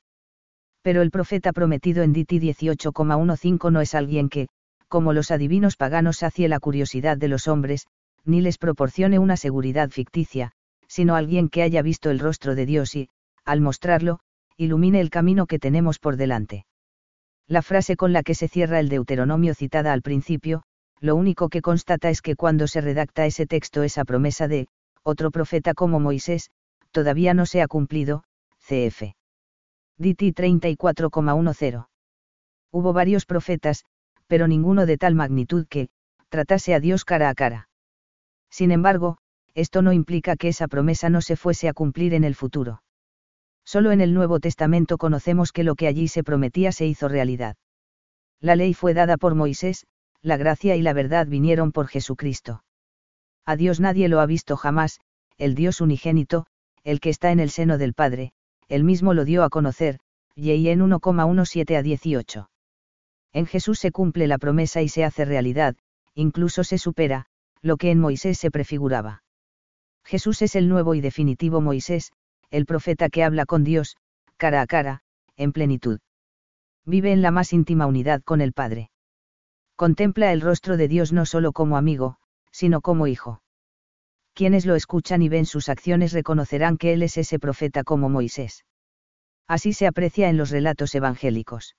Pero 0.84 1.00
el 1.00 1.10
profeta 1.10 1.54
prometido 1.54 2.02
en 2.02 2.12
Diti 2.12 2.38
18,15 2.38 3.70
no 3.72 3.80
es 3.80 3.94
alguien 3.94 4.28
que, 4.28 4.48
como 4.86 5.14
los 5.14 5.30
adivinos 5.30 5.76
paganos 5.78 6.18
sacie 6.18 6.46
la 6.46 6.60
curiosidad 6.60 7.16
de 7.16 7.28
los 7.28 7.48
hombres, 7.48 7.86
ni 8.26 8.42
les 8.42 8.58
proporcione 8.58 9.18
una 9.18 9.38
seguridad 9.38 9.88
ficticia, 9.88 10.52
sino 10.86 11.16
alguien 11.16 11.48
que 11.48 11.62
haya 11.62 11.80
visto 11.80 12.10
el 12.10 12.18
rostro 12.18 12.54
de 12.54 12.66
Dios 12.66 12.94
y, 12.96 13.08
al 13.46 13.62
mostrarlo, 13.62 14.20
ilumine 14.58 15.00
el 15.00 15.08
camino 15.08 15.46
que 15.46 15.58
tenemos 15.58 15.98
por 15.98 16.18
delante. 16.18 16.66
La 17.48 17.62
frase 17.62 17.96
con 17.96 18.12
la 18.12 18.22
que 18.22 18.34
se 18.34 18.48
cierra 18.48 18.78
el 18.78 18.90
Deuteronomio 18.90 19.54
citada 19.54 19.90
al 19.90 20.02
principio, 20.02 20.64
lo 21.00 21.16
único 21.16 21.48
que 21.48 21.62
constata 21.62 22.10
es 22.10 22.20
que 22.20 22.36
cuando 22.36 22.68
se 22.68 22.82
redacta 22.82 23.24
ese 23.24 23.46
texto 23.46 23.84
esa 23.84 24.04
promesa 24.04 24.48
de, 24.48 24.68
otro 25.02 25.30
profeta 25.30 25.72
como 25.72 25.98
Moisés, 25.98 26.50
todavía 26.90 27.32
no 27.32 27.46
se 27.46 27.62
ha 27.62 27.68
cumplido, 27.68 28.24
cf. 28.58 29.14
DT 29.98 30.34
34,10. 30.34 31.86
Hubo 32.72 32.92
varios 32.92 33.26
profetas, 33.26 33.84
pero 34.26 34.48
ninguno 34.48 34.86
de 34.86 34.98
tal 34.98 35.14
magnitud 35.14 35.66
que, 35.68 35.88
tratase 36.28 36.74
a 36.74 36.80
Dios 36.80 37.04
cara 37.04 37.28
a 37.28 37.34
cara. 37.34 37.68
Sin 38.50 38.72
embargo, 38.72 39.18
esto 39.54 39.82
no 39.82 39.92
implica 39.92 40.36
que 40.36 40.48
esa 40.48 40.66
promesa 40.66 41.10
no 41.10 41.20
se 41.20 41.36
fuese 41.36 41.68
a 41.68 41.72
cumplir 41.72 42.14
en 42.14 42.24
el 42.24 42.34
futuro. 42.34 42.82
Solo 43.64 43.92
en 43.92 44.00
el 44.00 44.12
Nuevo 44.12 44.40
Testamento 44.40 44.98
conocemos 44.98 45.52
que 45.52 45.64
lo 45.64 45.76
que 45.76 45.86
allí 45.86 46.08
se 46.08 46.24
prometía 46.24 46.72
se 46.72 46.86
hizo 46.86 47.08
realidad. 47.08 47.56
La 48.40 48.56
ley 48.56 48.74
fue 48.74 48.94
dada 48.94 49.16
por 49.16 49.34
Moisés, 49.34 49.86
la 50.22 50.36
gracia 50.36 50.76
y 50.76 50.82
la 50.82 50.92
verdad 50.92 51.26
vinieron 51.26 51.70
por 51.70 51.86
Jesucristo. 51.86 52.64
A 53.46 53.56
Dios 53.56 53.78
nadie 53.78 54.08
lo 54.08 54.20
ha 54.20 54.26
visto 54.26 54.56
jamás, 54.56 55.00
el 55.38 55.54
Dios 55.54 55.80
unigénito, 55.80 56.46
el 56.82 57.00
que 57.00 57.10
está 57.10 57.30
en 57.30 57.40
el 57.40 57.50
seno 57.50 57.78
del 57.78 57.94
Padre, 57.94 58.32
él 58.68 58.84
mismo 58.84 59.14
lo 59.14 59.24
dio 59.24 59.44
a 59.44 59.50
conocer, 59.50 60.00
y 60.34 60.68
en 60.68 60.80
1,17 60.80 61.76
a 61.76 61.82
18. 61.82 62.50
En 63.32 63.46
Jesús 63.46 63.78
se 63.78 63.90
cumple 63.90 64.26
la 64.26 64.38
promesa 64.38 64.82
y 64.82 64.88
se 64.88 65.04
hace 65.04 65.24
realidad, 65.24 65.76
incluso 66.14 66.64
se 66.64 66.78
supera, 66.78 67.26
lo 67.62 67.76
que 67.76 67.90
en 67.90 68.00
Moisés 68.00 68.38
se 68.38 68.50
prefiguraba. 68.50 69.22
Jesús 70.04 70.42
es 70.42 70.54
el 70.54 70.68
nuevo 70.68 70.94
y 70.94 71.00
definitivo 71.00 71.60
Moisés, 71.60 72.12
el 72.50 72.66
profeta 72.66 73.08
que 73.08 73.24
habla 73.24 73.46
con 73.46 73.64
Dios, 73.64 73.96
cara 74.36 74.60
a 74.60 74.66
cara, 74.66 75.02
en 75.36 75.52
plenitud. 75.52 76.00
Vive 76.84 77.12
en 77.12 77.22
la 77.22 77.30
más 77.30 77.52
íntima 77.52 77.86
unidad 77.86 78.22
con 78.22 78.40
el 78.40 78.52
Padre. 78.52 78.90
Contempla 79.76 80.32
el 80.32 80.40
rostro 80.40 80.76
de 80.76 80.86
Dios 80.86 81.12
no 81.12 81.26
solo 81.26 81.52
como 81.52 81.76
amigo, 81.76 82.18
sino 82.52 82.80
como 82.80 83.06
hijo. 83.06 83.40
Quienes 84.34 84.66
lo 84.66 84.74
escuchan 84.74 85.22
y 85.22 85.28
ven 85.28 85.46
sus 85.46 85.68
acciones 85.68 86.12
reconocerán 86.12 86.76
que 86.76 86.92
Él 86.92 87.02
es 87.02 87.16
ese 87.16 87.38
profeta 87.38 87.84
como 87.84 88.08
Moisés. 88.08 88.64
Así 89.46 89.72
se 89.72 89.86
aprecia 89.86 90.28
en 90.28 90.36
los 90.36 90.50
relatos 90.50 90.94
evangélicos. 90.94 91.76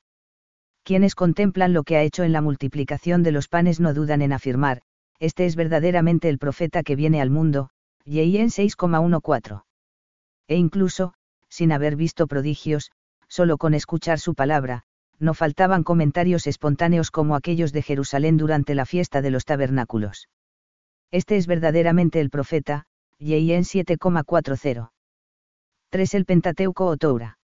Quienes 0.84 1.16
contemplan 1.16 1.74
lo 1.74 1.84
que 1.84 1.98
ha 1.98 2.04
hecho 2.04 2.24
en 2.24 2.32
la 2.32 2.42
multiplicación 2.42 3.24
de 3.24 3.32
los 3.32 3.50
panes 3.50 3.80
no 3.80 3.94
dudan 3.94 4.22
en 4.22 4.32
afirmar, 4.32 4.84
este 5.20 5.46
es 5.46 5.56
verdaderamente 5.56 6.30
el 6.30 6.38
profeta 6.38 6.84
que 6.84 6.96
viene 6.96 7.22
al 7.22 7.30
mundo, 7.30 7.70
en 8.06 8.50
6,14. 8.50 9.64
E 10.48 10.56
incluso, 10.56 11.14
sin 11.50 11.72
haber 11.72 11.96
visto 11.96 12.28
prodigios, 12.28 12.92
solo 13.28 13.58
con 13.58 13.74
escuchar 13.74 14.20
su 14.20 14.36
palabra, 14.36 14.84
no 15.20 15.34
faltaban 15.34 15.84
comentarios 15.84 16.48
espontáneos 16.48 17.12
como 17.12 17.36
aquellos 17.36 17.74
de 17.74 17.82
Jerusalén 17.82 18.38
durante 18.38 18.76
la 18.76 18.86
fiesta 18.86 19.22
de 19.22 19.32
los 19.32 19.46
tabernáculos. 19.46 20.28
Este 21.16 21.38
es 21.38 21.48
verdaderamente 21.48 22.20
el 22.20 22.30
profeta, 22.30 22.88
en 23.20 23.64
7,40. 23.64 24.90
3. 25.90 26.14
El 26.14 26.26
Pentateuco 26.26 26.88
o 26.88 26.98
Torah. 26.98 27.38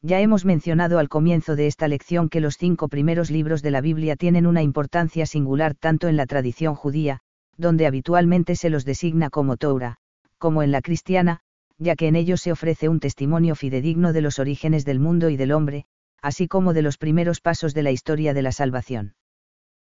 Ya 0.00 0.22
hemos 0.22 0.46
mencionado 0.46 0.98
al 0.98 1.10
comienzo 1.10 1.56
de 1.56 1.66
esta 1.66 1.88
lección 1.88 2.30
que 2.30 2.40
los 2.40 2.56
cinco 2.56 2.88
primeros 2.88 3.30
libros 3.30 3.60
de 3.60 3.70
la 3.70 3.82
Biblia 3.82 4.16
tienen 4.16 4.46
una 4.46 4.62
importancia 4.62 5.26
singular 5.26 5.74
tanto 5.74 6.08
en 6.08 6.16
la 6.16 6.24
tradición 6.24 6.74
judía, 6.74 7.20
donde 7.58 7.86
habitualmente 7.86 8.56
se 8.56 8.70
los 8.70 8.86
designa 8.86 9.28
como 9.28 9.58
Torah, 9.58 9.98
como 10.38 10.62
en 10.62 10.72
la 10.72 10.80
cristiana, 10.80 11.40
ya 11.76 11.96
que 11.96 12.08
en 12.08 12.16
ellos 12.16 12.40
se 12.40 12.52
ofrece 12.52 12.88
un 12.88 13.00
testimonio 13.00 13.56
fidedigno 13.56 14.14
de 14.14 14.22
los 14.22 14.38
orígenes 14.38 14.86
del 14.86 15.00
mundo 15.00 15.28
y 15.28 15.36
del 15.36 15.52
hombre, 15.52 15.84
así 16.22 16.48
como 16.48 16.72
de 16.72 16.80
los 16.80 16.96
primeros 16.96 17.42
pasos 17.42 17.74
de 17.74 17.82
la 17.82 17.90
historia 17.90 18.32
de 18.32 18.40
la 18.40 18.52
salvación. 18.52 19.16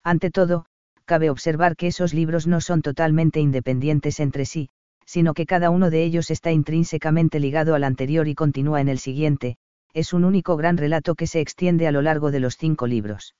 Ante 0.04 0.30
todo, 0.30 0.66
cabe 1.12 1.28
observar 1.28 1.76
que 1.76 1.88
esos 1.88 2.14
libros 2.14 2.46
no 2.46 2.62
son 2.62 2.80
totalmente 2.80 3.38
independientes 3.38 4.18
entre 4.18 4.46
sí, 4.46 4.70
sino 5.04 5.34
que 5.34 5.44
cada 5.44 5.68
uno 5.68 5.90
de 5.90 6.04
ellos 6.04 6.30
está 6.30 6.52
intrínsecamente 6.52 7.38
ligado 7.38 7.74
al 7.74 7.84
anterior 7.84 8.28
y 8.28 8.34
continúa 8.34 8.80
en 8.80 8.88
el 8.88 8.98
siguiente, 8.98 9.58
es 9.92 10.14
un 10.14 10.24
único 10.24 10.56
gran 10.56 10.78
relato 10.78 11.14
que 11.14 11.26
se 11.26 11.42
extiende 11.42 11.86
a 11.86 11.92
lo 11.92 12.00
largo 12.00 12.30
de 12.30 12.40
los 12.40 12.56
cinco 12.56 12.86
libros. 12.86 13.34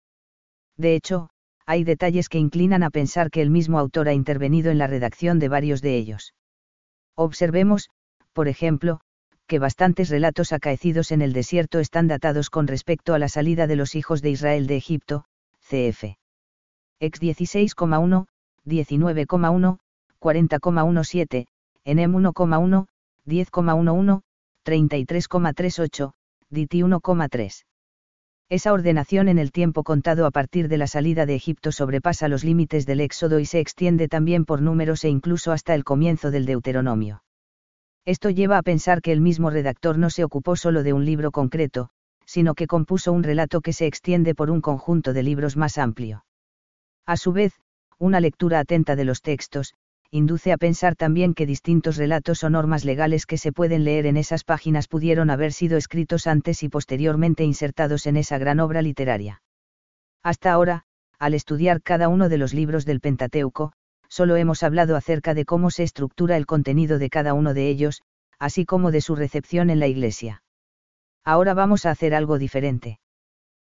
De 0.77 0.95
hecho, 0.95 1.31
hay 1.65 1.83
detalles 1.83 2.29
que 2.29 2.37
inclinan 2.37 2.83
a 2.83 2.91
pensar 2.91 3.31
que 3.31 3.41
el 3.41 3.49
mismo 3.49 3.79
autor 3.79 4.07
ha 4.07 4.13
intervenido 4.13 4.71
en 4.71 4.77
la 4.77 4.87
redacción 4.87 5.39
de 5.39 5.49
varios 5.49 5.81
de 5.81 5.97
ellos. 5.97 6.35
Observemos, 7.15 7.89
por 8.35 8.49
ejemplo, 8.49 9.01
que 9.47 9.59
bastantes 9.59 10.11
relatos 10.11 10.53
acaecidos 10.53 11.11
en 11.11 11.23
el 11.23 11.33
desierto 11.33 11.79
están 11.79 12.07
datados 12.07 12.51
con 12.51 12.67
respecto 12.67 13.15
a 13.15 13.19
la 13.19 13.31
salida 13.31 13.67
de 13.67 13.77
los 13.77 13.95
hijos 13.95 14.21
de 14.21 14.29
Israel 14.29 14.67
de 14.67 14.77
Egipto, 14.77 15.25
cf. 15.71 16.19
Ex 17.03 17.21
16,1, 17.21 18.27
19,1, 18.65 19.79
40,17, 20.21 21.47
Enem 21.85 22.12
1,1, 22.12 22.87
10,11, 23.27 24.21
33,38, 24.65 26.12
DITI 26.49 26.83
1,3. 26.83 27.65
Esa 28.49 28.73
ordenación 28.73 29.27
en 29.27 29.41
el 29.41 29.51
tiempo 29.51 29.83
contado 29.83 30.27
a 30.27 30.31
partir 30.31 30.69
de 30.69 30.79
la 30.79 30.87
salida 30.87 31.27
de 31.27 31.35
Egipto 31.35 31.73
sobrepasa 31.73 32.29
los 32.29 32.45
límites 32.45 32.87
del 32.87 33.01
Éxodo 33.01 33.41
y 33.41 33.47
se 33.47 33.59
extiende 33.59 34.07
también 34.07 34.45
por 34.45 34.62
números 34.62 35.03
e 35.03 35.09
incluso 35.09 35.51
hasta 35.51 35.75
el 35.75 35.83
comienzo 35.83 36.31
del 36.31 36.47
Deuteronomio. 36.47 37.25
Esto 38.05 38.31
lleva 38.31 38.59
a 38.59 38.62
pensar 38.62 39.03
que 39.03 39.11
el 39.11 39.21
mismo 39.21 39.51
redactor 39.51 39.99
no 39.99 40.09
se 40.09 40.23
ocupó 40.23 40.55
solo 40.55 40.85
de 40.85 40.93
un 40.93 41.05
libro 41.05 41.33
concreto, 41.33 41.88
sino 42.27 42.55
que 42.55 42.69
compuso 42.69 43.12
un 43.12 43.25
relato 43.25 43.61
que 43.61 43.73
se 43.73 43.87
extiende 43.87 44.37
por 44.37 44.53
un 44.53 44.61
conjunto 44.61 45.12
de 45.12 45.25
libros 45.25 45.57
más 45.57 45.79
amplio. 45.79 46.23
A 47.07 47.17
su 47.17 47.33
vez, 47.33 47.53
una 47.99 48.21
lectura 48.21 48.61
atenta 48.61 48.97
de 48.97 49.05
los 49.05 49.23
textos, 49.23 49.75
induce 50.11 50.53
a 50.53 50.59
pensar 50.59 50.95
también 50.95 51.35
que 51.35 51.47
distintos 51.47 51.97
relatos 51.97 52.45
o 52.45 52.51
normas 52.51 52.85
legales 52.85 53.25
que 53.27 53.38
se 53.38 53.51
pueden 53.51 53.85
leer 53.85 54.07
en 54.07 54.17
esas 54.17 54.45
páginas 54.45 54.87
pudieron 54.87 55.31
haber 55.31 55.53
sido 55.53 55.79
escritos 55.79 56.27
antes 56.27 56.62
y 56.62 56.69
posteriormente 56.69 57.45
insertados 57.45 58.07
en 58.07 58.17
esa 58.17 58.38
gran 58.38 58.61
obra 58.61 58.83
literaria. 58.83 59.43
Hasta 60.23 60.53
ahora, 60.53 60.85
al 61.19 61.35
estudiar 61.35 61.83
cada 61.83 62.09
uno 62.09 62.29
de 62.29 62.38
los 62.38 62.53
libros 62.53 62.85
del 62.85 63.01
Pentateuco, 63.01 63.73
solo 64.09 64.37
hemos 64.37 64.62
hablado 64.62 64.97
acerca 64.97 65.33
de 65.33 65.45
cómo 65.45 65.71
se 65.71 65.83
estructura 65.83 66.37
el 66.37 66.47
contenido 66.47 66.99
de 66.99 67.09
cada 67.09 67.33
uno 67.33 67.55
de 67.55 67.69
ellos, 67.69 68.03
así 68.38 68.67
como 68.67 68.91
de 68.91 69.01
su 69.01 69.17
recepción 69.17 69.71
en 69.71 69.81
la 69.81 69.87
Iglesia. 69.87 70.43
Ahora 71.25 71.55
vamos 71.55 71.87
a 71.87 71.91
hacer 71.91 72.15
algo 72.15 72.38
diferente. 72.38 72.99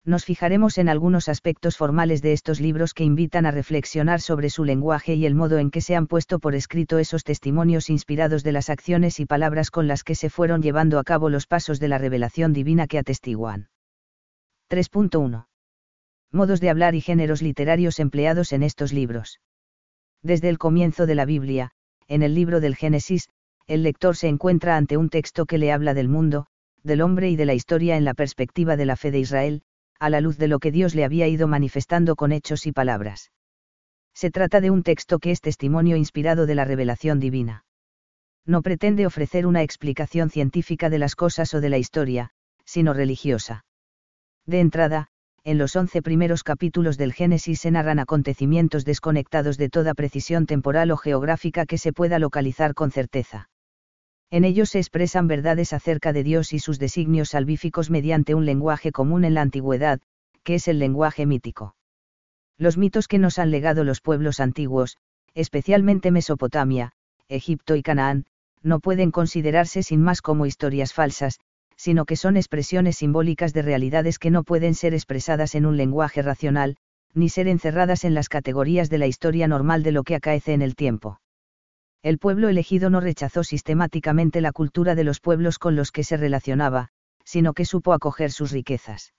Nos 0.07 0.25
fijaremos 0.25 0.79
en 0.79 0.88
algunos 0.88 1.29
aspectos 1.29 1.77
formales 1.77 2.23
de 2.23 2.33
estos 2.33 2.61
libros 2.61 2.95
que 2.95 3.03
invitan 3.03 3.45
a 3.45 3.51
reflexionar 3.51 4.21
sobre 4.21 4.51
su 4.51 4.64
lenguaje 4.64 5.14
y 5.14 5.27
el 5.27 5.35
modo 5.35 5.59
en 5.59 5.73
que 5.73 5.81
se 5.81 5.97
han 5.97 6.07
puesto 6.07 6.38
por 6.38 6.55
escrito 6.55 7.01
esos 7.01 7.25
testimonios 7.25 7.90
inspirados 7.90 8.45
de 8.45 8.53
las 8.53 8.71
acciones 8.71 9.19
y 9.19 9.27
palabras 9.27 9.73
con 9.73 9.88
las 9.88 10.05
que 10.05 10.14
se 10.14 10.31
fueron 10.31 10.62
llevando 10.62 11.01
a 11.01 11.05
cabo 11.05 11.29
los 11.29 11.49
pasos 11.49 11.81
de 11.81 11.88
la 11.88 11.99
revelación 11.99 12.53
divina 12.53 12.87
que 12.87 12.99
atestiguan. 13.01 13.69
3.1. 14.71 15.49
Modos 16.31 16.61
de 16.61 16.71
hablar 16.71 16.95
y 16.95 17.01
géneros 17.01 17.42
literarios 17.42 17.99
empleados 17.99 18.53
en 18.53 18.62
estos 18.62 18.92
libros. 18.92 19.40
Desde 20.23 20.49
el 20.51 20.59
comienzo 20.59 21.07
de 21.07 21.16
la 21.16 21.25
Biblia, 21.25 21.73
en 22.07 22.23
el 22.23 22.33
libro 22.33 22.61
del 22.61 22.77
Génesis, 22.77 23.29
el 23.66 23.83
lector 23.83 24.14
se 24.14 24.29
encuentra 24.29 24.77
ante 24.77 24.97
un 24.97 25.09
texto 25.09 25.47
que 25.47 25.59
le 25.59 25.73
habla 25.73 25.95
del 25.95 26.09
mundo, 26.09 26.47
del 26.85 27.01
hombre 27.01 27.29
y 27.29 27.35
de 27.35 27.47
la 27.47 27.55
historia 27.55 27.97
en 27.97 28.05
la 28.05 28.14
perspectiva 28.14 28.77
de 28.77 28.87
la 28.87 28.95
fe 28.95 29.11
de 29.11 29.19
Israel, 29.19 29.62
a 29.99 30.11
la 30.11 30.21
luz 30.21 30.39
de 30.39 30.49
lo 30.49 30.59
que 30.59 30.73
Dios 30.73 30.95
le 30.95 31.05
había 31.05 31.29
ido 31.29 31.49
manifestando 31.49 32.17
con 32.17 32.33
hechos 32.33 32.67
y 32.67 32.73
palabras. 32.73 33.31
Se 34.15 34.31
trata 34.31 34.61
de 34.61 34.71
un 34.71 34.83
texto 34.83 35.19
que 35.19 35.31
es 35.31 35.41
testimonio 35.41 35.97
inspirado 35.97 36.47
de 36.47 36.55
la 36.55 36.65
revelación 36.65 37.21
divina. 37.21 37.65
No 38.47 38.63
pretende 38.63 39.07
ofrecer 39.07 39.47
una 39.47 39.63
explicación 39.63 40.31
científica 40.31 40.89
de 40.89 40.99
las 40.99 41.17
cosas 41.17 41.53
o 41.55 41.61
de 41.61 41.69
la 41.69 41.79
historia, 41.79 42.31
sino 42.65 42.95
religiosa. 42.95 43.65
De 44.47 44.61
entrada, 44.61 45.09
en 45.45 45.59
los 45.59 45.77
once 45.77 46.03
primeros 46.03 46.43
capítulos 46.43 46.97
del 46.99 47.13
Génesis 47.13 47.61
se 47.61 47.71
narran 47.71 47.99
acontecimientos 47.99 48.85
desconectados 48.85 49.57
de 49.57 49.69
toda 49.69 49.95
precisión 49.95 50.47
temporal 50.47 50.91
o 50.91 50.97
geográfica 50.97 51.67
que 51.67 51.79
se 51.79 51.93
pueda 51.93 52.19
localizar 52.19 52.75
con 52.75 52.91
certeza. 52.91 53.49
En 54.31 54.45
ellos 54.45 54.71
se 54.71 54.79
expresan 54.79 55.29
verdades 55.29 55.73
acerca 55.73 56.12
de 56.12 56.25
Dios 56.25 56.53
y 56.53 56.59
sus 56.59 56.79
designios 56.79 57.31
salvíficos 57.31 57.91
mediante 57.91 58.35
un 58.35 58.45
lenguaje 58.45 58.91
común 58.91 59.25
en 59.25 59.35
la 59.35 59.43
antigüedad, 59.43 60.01
que 60.43 60.57
es 60.57 60.67
el 60.67 60.79
lenguaje 60.79 61.27
mítico. 61.27 61.77
Los 62.59 62.77
mitos 62.77 63.07
que 63.07 63.19
nos 63.19 63.39
han 63.39 63.51
legado 63.51 63.85
los 63.85 64.01
pueblos 64.01 64.41
antiguos, 64.41 64.97
especialmente 65.35 66.11
Mesopotamia, 66.11 66.93
Egipto 67.29 67.77
y 67.77 67.83
Canaán, 67.83 68.25
no 68.62 68.81
pueden 68.81 69.12
considerarse 69.12 69.83
sin 69.83 70.03
más 70.03 70.23
como 70.23 70.47
historias 70.47 70.93
falsas, 70.93 71.39
sino 71.77 72.05
que 72.05 72.17
son 72.17 72.37
expresiones 72.37 72.97
simbólicas 72.97 73.53
de 73.53 73.62
realidades 73.62 74.19
que 74.19 74.31
no 74.31 74.43
pueden 74.43 74.75
ser 74.75 74.95
expresadas 74.95 75.55
en 75.55 75.67
un 75.67 75.77
lenguaje 75.77 76.23
racional, 76.23 76.77
ni 77.15 77.29
ser 77.29 77.47
encerradas 77.47 78.05
en 78.05 78.15
las 78.15 78.29
categorías 78.29 78.91
de 78.91 78.99
la 78.99 79.07
historia 79.07 79.47
normal 79.47 79.83
de 79.83 79.93
lo 79.93 80.03
que 80.03 80.17
acaece 80.17 80.53
en 80.53 80.62
el 80.62 80.75
tiempo 80.75 81.21
el 82.07 82.19
pueblo 82.19 82.49
elegido 82.49 82.88
no 82.88 83.01
rechazó 83.01 83.42
sistemáticamente 83.42 84.40
la 84.40 84.53
cultura 84.53 84.95
de 84.95 85.03
los 85.03 85.19
pueblos 85.19 85.59
con 85.59 85.75
los 85.75 85.90
que 85.90 86.05
se 86.05 86.16
relacionaba, 86.16 86.90
sino 87.25 87.53
que 87.53 87.64
supo 87.64 87.92
acoger 87.92 88.31
sus 88.31 88.53
riquezas. 88.53 89.12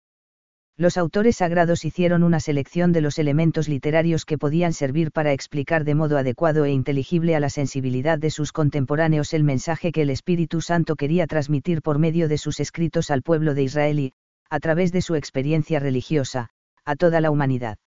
Los 0.77 0.95
autores 0.95 1.35
sagrados 1.35 1.83
hicieron 1.83 2.23
una 2.23 2.39
selección 2.39 2.93
de 2.93 3.01
los 3.01 3.19
elementos 3.19 3.67
literarios 3.67 4.23
que 4.23 4.37
podían 4.37 4.71
servir 4.71 5.11
para 5.11 5.33
explicar 5.33 5.83
de 5.83 5.95
modo 5.95 6.17
adecuado 6.17 6.63
e 6.63 6.71
inteligible 6.71 7.35
a 7.35 7.41
la 7.41 7.49
sensibilidad 7.49 8.19
de 8.19 8.31
sus 8.31 8.53
contemporáneos 8.53 9.33
el 9.33 9.43
mensaje 9.43 9.91
que 9.91 10.03
el 10.03 10.09
Espíritu 10.09 10.61
Santo 10.61 10.95
quería 10.95 11.27
transmitir 11.27 11.81
por 11.81 11.99
medio 11.99 12.29
de 12.29 12.37
sus 12.37 12.61
escritos 12.61 13.11
al 13.11 13.21
pueblo 13.21 13.53
de 13.53 13.63
Israel 13.63 13.99
y, 13.99 14.13
a 14.49 14.61
través 14.61 14.93
de 14.93 15.01
su 15.01 15.15
experiencia 15.15 15.81
religiosa, 15.81 16.51
a 16.85 16.95
toda 16.95 17.19
la 17.19 17.31
humanidad. 17.31 17.79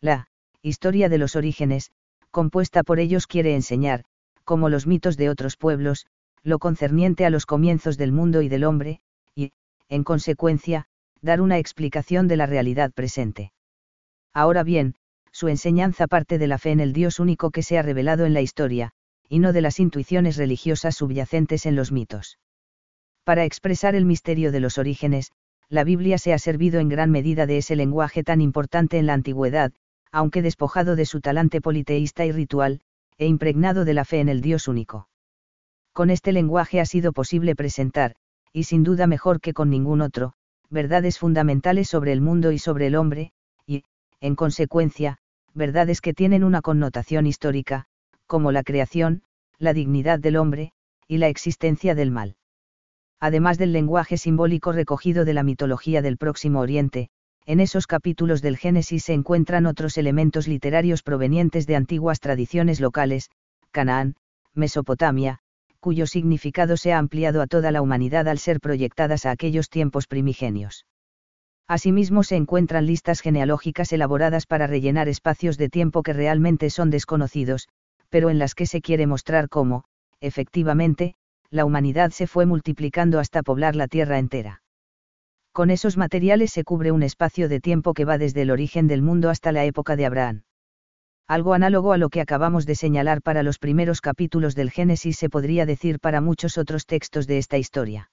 La 0.00 0.26
historia 0.62 1.08
de 1.08 1.18
los 1.18 1.36
orígenes, 1.36 1.92
compuesta 2.32 2.82
por 2.82 2.98
ellos 2.98 3.28
quiere 3.28 3.54
enseñar, 3.54 4.04
como 4.46 4.70
los 4.70 4.86
mitos 4.86 5.18
de 5.18 5.28
otros 5.28 5.56
pueblos, 5.58 6.06
lo 6.42 6.58
concerniente 6.58 7.26
a 7.26 7.30
los 7.30 7.44
comienzos 7.44 7.98
del 7.98 8.12
mundo 8.12 8.40
y 8.40 8.48
del 8.48 8.64
hombre, 8.64 9.00
y, 9.34 9.50
en 9.88 10.04
consecuencia, 10.04 10.86
dar 11.20 11.40
una 11.40 11.58
explicación 11.58 12.28
de 12.28 12.36
la 12.36 12.46
realidad 12.46 12.92
presente. 12.92 13.52
Ahora 14.32 14.62
bien, 14.62 14.94
su 15.32 15.48
enseñanza 15.48 16.06
parte 16.06 16.38
de 16.38 16.46
la 16.46 16.58
fe 16.58 16.70
en 16.70 16.80
el 16.80 16.92
Dios 16.92 17.18
único 17.18 17.50
que 17.50 17.64
se 17.64 17.76
ha 17.76 17.82
revelado 17.82 18.24
en 18.24 18.34
la 18.34 18.40
historia, 18.40 18.92
y 19.28 19.40
no 19.40 19.52
de 19.52 19.60
las 19.60 19.80
intuiciones 19.80 20.36
religiosas 20.36 20.94
subyacentes 20.94 21.66
en 21.66 21.74
los 21.74 21.90
mitos. 21.90 22.38
Para 23.24 23.44
expresar 23.44 23.96
el 23.96 24.04
misterio 24.04 24.52
de 24.52 24.60
los 24.60 24.78
orígenes, 24.78 25.32
la 25.68 25.82
Biblia 25.82 26.18
se 26.18 26.32
ha 26.32 26.38
servido 26.38 26.78
en 26.78 26.88
gran 26.88 27.10
medida 27.10 27.46
de 27.46 27.58
ese 27.58 27.74
lenguaje 27.74 28.22
tan 28.22 28.40
importante 28.40 28.98
en 28.98 29.06
la 29.06 29.14
antigüedad, 29.14 29.72
aunque 30.12 30.42
despojado 30.42 30.94
de 30.94 31.04
su 31.04 31.20
talante 31.20 31.60
politeísta 31.60 32.24
y 32.24 32.30
ritual, 32.30 32.80
e 33.18 33.26
impregnado 33.26 33.84
de 33.84 33.94
la 33.94 34.04
fe 34.04 34.20
en 34.20 34.28
el 34.28 34.40
Dios 34.40 34.68
único. 34.68 35.08
Con 35.92 36.10
este 36.10 36.32
lenguaje 36.32 36.80
ha 36.80 36.86
sido 36.86 37.12
posible 37.12 37.56
presentar, 37.56 38.16
y 38.52 38.64
sin 38.64 38.82
duda 38.82 39.06
mejor 39.06 39.40
que 39.40 39.54
con 39.54 39.70
ningún 39.70 40.00
otro, 40.00 40.34
verdades 40.68 41.18
fundamentales 41.18 41.88
sobre 41.88 42.12
el 42.12 42.20
mundo 42.20 42.52
y 42.52 42.58
sobre 42.58 42.86
el 42.86 42.96
hombre, 42.96 43.32
y, 43.66 43.84
en 44.20 44.34
consecuencia, 44.34 45.18
verdades 45.54 46.00
que 46.00 46.12
tienen 46.12 46.44
una 46.44 46.60
connotación 46.60 47.26
histórica, 47.26 47.86
como 48.26 48.52
la 48.52 48.62
creación, 48.62 49.22
la 49.58 49.72
dignidad 49.72 50.18
del 50.18 50.36
hombre, 50.36 50.72
y 51.08 51.18
la 51.18 51.28
existencia 51.28 51.94
del 51.94 52.10
mal. 52.10 52.36
Además 53.20 53.56
del 53.56 53.72
lenguaje 53.72 54.18
simbólico 54.18 54.72
recogido 54.72 55.24
de 55.24 55.32
la 55.32 55.42
mitología 55.42 56.02
del 56.02 56.18
Próximo 56.18 56.60
Oriente, 56.60 57.08
en 57.46 57.60
esos 57.60 57.86
capítulos 57.86 58.42
del 58.42 58.56
Génesis 58.56 59.04
se 59.04 59.12
encuentran 59.12 59.66
otros 59.66 59.96
elementos 59.98 60.48
literarios 60.48 61.04
provenientes 61.04 61.66
de 61.66 61.76
antiguas 61.76 62.18
tradiciones 62.18 62.80
locales, 62.80 63.30
Canaán, 63.70 64.16
Mesopotamia, 64.52 65.38
cuyo 65.78 66.08
significado 66.08 66.76
se 66.76 66.92
ha 66.92 66.98
ampliado 66.98 67.40
a 67.40 67.46
toda 67.46 67.70
la 67.70 67.82
humanidad 67.82 68.26
al 68.26 68.38
ser 68.38 68.58
proyectadas 68.58 69.26
a 69.26 69.30
aquellos 69.30 69.70
tiempos 69.70 70.08
primigenios. 70.08 70.86
Asimismo 71.68 72.24
se 72.24 72.34
encuentran 72.34 72.86
listas 72.86 73.20
genealógicas 73.20 73.92
elaboradas 73.92 74.46
para 74.46 74.66
rellenar 74.66 75.08
espacios 75.08 75.56
de 75.56 75.68
tiempo 75.68 76.02
que 76.02 76.12
realmente 76.12 76.70
son 76.70 76.90
desconocidos, 76.90 77.68
pero 78.08 78.30
en 78.30 78.40
las 78.40 78.54
que 78.56 78.66
se 78.66 78.80
quiere 78.80 79.06
mostrar 79.06 79.48
cómo, 79.48 79.84
efectivamente, 80.20 81.14
la 81.50 81.64
humanidad 81.64 82.10
se 82.10 82.26
fue 82.26 82.46
multiplicando 82.46 83.20
hasta 83.20 83.42
poblar 83.44 83.76
la 83.76 83.86
tierra 83.86 84.18
entera. 84.18 84.62
Con 85.56 85.70
esos 85.70 85.96
materiales 85.96 86.52
se 86.52 86.64
cubre 86.64 86.92
un 86.92 87.02
espacio 87.02 87.48
de 87.48 87.60
tiempo 87.60 87.94
que 87.94 88.04
va 88.04 88.18
desde 88.18 88.42
el 88.42 88.50
origen 88.50 88.88
del 88.88 89.00
mundo 89.00 89.30
hasta 89.30 89.52
la 89.52 89.64
época 89.64 89.96
de 89.96 90.04
Abraham. 90.04 90.42
Algo 91.26 91.54
análogo 91.54 91.94
a 91.94 91.96
lo 91.96 92.10
que 92.10 92.20
acabamos 92.20 92.66
de 92.66 92.74
señalar 92.74 93.22
para 93.22 93.42
los 93.42 93.58
primeros 93.58 94.02
capítulos 94.02 94.54
del 94.54 94.70
Génesis 94.70 95.16
se 95.16 95.30
podría 95.30 95.64
decir 95.64 95.98
para 95.98 96.20
muchos 96.20 96.58
otros 96.58 96.84
textos 96.84 97.26
de 97.26 97.38
esta 97.38 97.56
historia. 97.56 98.10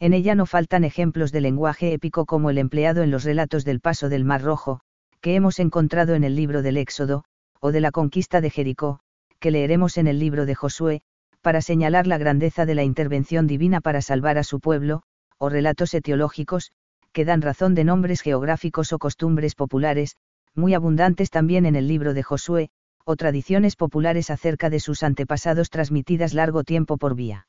En 0.00 0.14
ella 0.14 0.34
no 0.34 0.46
faltan 0.46 0.84
ejemplos 0.84 1.32
de 1.32 1.42
lenguaje 1.42 1.92
épico 1.92 2.24
como 2.24 2.48
el 2.48 2.56
empleado 2.56 3.02
en 3.02 3.10
los 3.10 3.24
relatos 3.24 3.66
del 3.66 3.80
paso 3.80 4.08
del 4.08 4.24
Mar 4.24 4.40
Rojo, 4.40 4.80
que 5.20 5.34
hemos 5.34 5.58
encontrado 5.58 6.14
en 6.14 6.24
el 6.24 6.34
libro 6.34 6.62
del 6.62 6.78
Éxodo, 6.78 7.24
o 7.60 7.72
de 7.72 7.82
la 7.82 7.90
conquista 7.90 8.40
de 8.40 8.48
Jericó, 8.48 9.00
que 9.38 9.50
leeremos 9.50 9.98
en 9.98 10.06
el 10.06 10.18
libro 10.18 10.46
de 10.46 10.54
Josué, 10.54 11.02
para 11.42 11.60
señalar 11.60 12.06
la 12.06 12.16
grandeza 12.16 12.64
de 12.64 12.74
la 12.74 12.84
intervención 12.84 13.46
divina 13.46 13.82
para 13.82 14.00
salvar 14.00 14.38
a 14.38 14.44
su 14.44 14.60
pueblo, 14.60 15.02
o 15.38 15.48
relatos 15.48 15.94
etiológicos, 15.94 16.72
que 17.12 17.24
dan 17.24 17.42
razón 17.42 17.74
de 17.74 17.84
nombres 17.84 18.20
geográficos 18.20 18.92
o 18.92 18.98
costumbres 18.98 19.54
populares, 19.54 20.16
muy 20.54 20.74
abundantes 20.74 21.30
también 21.30 21.66
en 21.66 21.76
el 21.76 21.88
libro 21.88 22.14
de 22.14 22.22
Josué, 22.22 22.70
o 23.04 23.16
tradiciones 23.16 23.76
populares 23.76 24.30
acerca 24.30 24.70
de 24.70 24.80
sus 24.80 25.02
antepasados 25.02 25.70
transmitidas 25.70 26.34
largo 26.34 26.64
tiempo 26.64 26.96
por 26.96 27.14
vía 27.14 27.46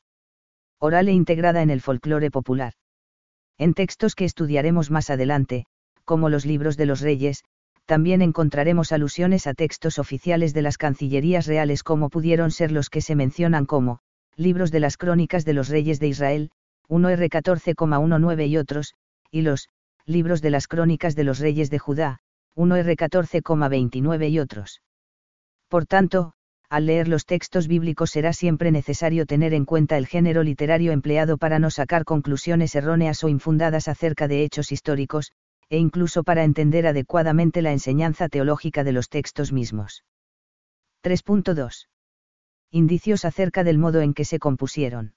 oral 0.79 1.07
e 1.07 1.13
integrada 1.13 1.61
en 1.61 1.69
el 1.69 1.81
folclore 1.81 2.29
popular. 2.29 2.73
En 3.57 3.73
textos 3.73 4.13
que 4.13 4.25
estudiaremos 4.25 4.91
más 4.91 5.09
adelante, 5.09 5.65
como 6.03 6.29
los 6.29 6.45
libros 6.45 6.75
de 6.75 6.85
los 6.85 6.99
reyes, 6.99 7.43
también 7.85 8.21
encontraremos 8.21 8.91
alusiones 8.91 9.47
a 9.47 9.53
textos 9.53 9.99
oficiales 9.99 10.53
de 10.53 10.61
las 10.61 10.77
cancillerías 10.77 11.47
reales 11.47 11.81
como 11.81 12.09
pudieron 12.09 12.51
ser 12.51 12.71
los 12.71 12.89
que 12.89 13.01
se 13.01 13.15
mencionan 13.15 13.65
como, 13.65 13.99
libros 14.35 14.71
de 14.71 14.81
las 14.81 14.97
crónicas 14.97 15.45
de 15.45 15.53
los 15.53 15.69
reyes 15.69 15.99
de 15.99 16.07
Israel, 16.07 16.51
1R14,19 16.89 18.47
y 18.47 18.57
otros, 18.57 18.93
y 19.31 19.41
los, 19.41 19.69
libros 20.05 20.41
de 20.41 20.51
las 20.51 20.67
crónicas 20.67 21.15
de 21.15 21.23
los 21.23 21.39
reyes 21.39 21.69
de 21.69 21.79
Judá, 21.79 22.19
1R14,29 22.55 24.29
y 24.29 24.39
otros. 24.39 24.81
Por 25.67 25.85
tanto, 25.85 26.33
al 26.69 26.85
leer 26.87 27.07
los 27.07 27.25
textos 27.25 27.67
bíblicos 27.67 28.11
será 28.11 28.33
siempre 28.33 28.71
necesario 28.71 29.25
tener 29.25 29.53
en 29.53 29.65
cuenta 29.65 29.97
el 29.97 30.07
género 30.07 30.43
literario 30.43 30.91
empleado 30.91 31.37
para 31.37 31.59
no 31.59 31.69
sacar 31.69 32.05
conclusiones 32.05 32.75
erróneas 32.75 33.23
o 33.23 33.29
infundadas 33.29 33.87
acerca 33.87 34.27
de 34.27 34.43
hechos 34.43 34.71
históricos, 34.71 35.31
e 35.69 35.77
incluso 35.77 36.23
para 36.23 36.43
entender 36.43 36.87
adecuadamente 36.87 37.61
la 37.61 37.71
enseñanza 37.71 38.29
teológica 38.29 38.83
de 38.83 38.91
los 38.91 39.09
textos 39.09 39.51
mismos. 39.51 40.03
3.2. 41.03 41.87
Indicios 42.71 43.25
acerca 43.25 43.63
del 43.63 43.77
modo 43.77 44.01
en 44.01 44.13
que 44.13 44.25
se 44.25 44.39
compusieron. 44.39 45.13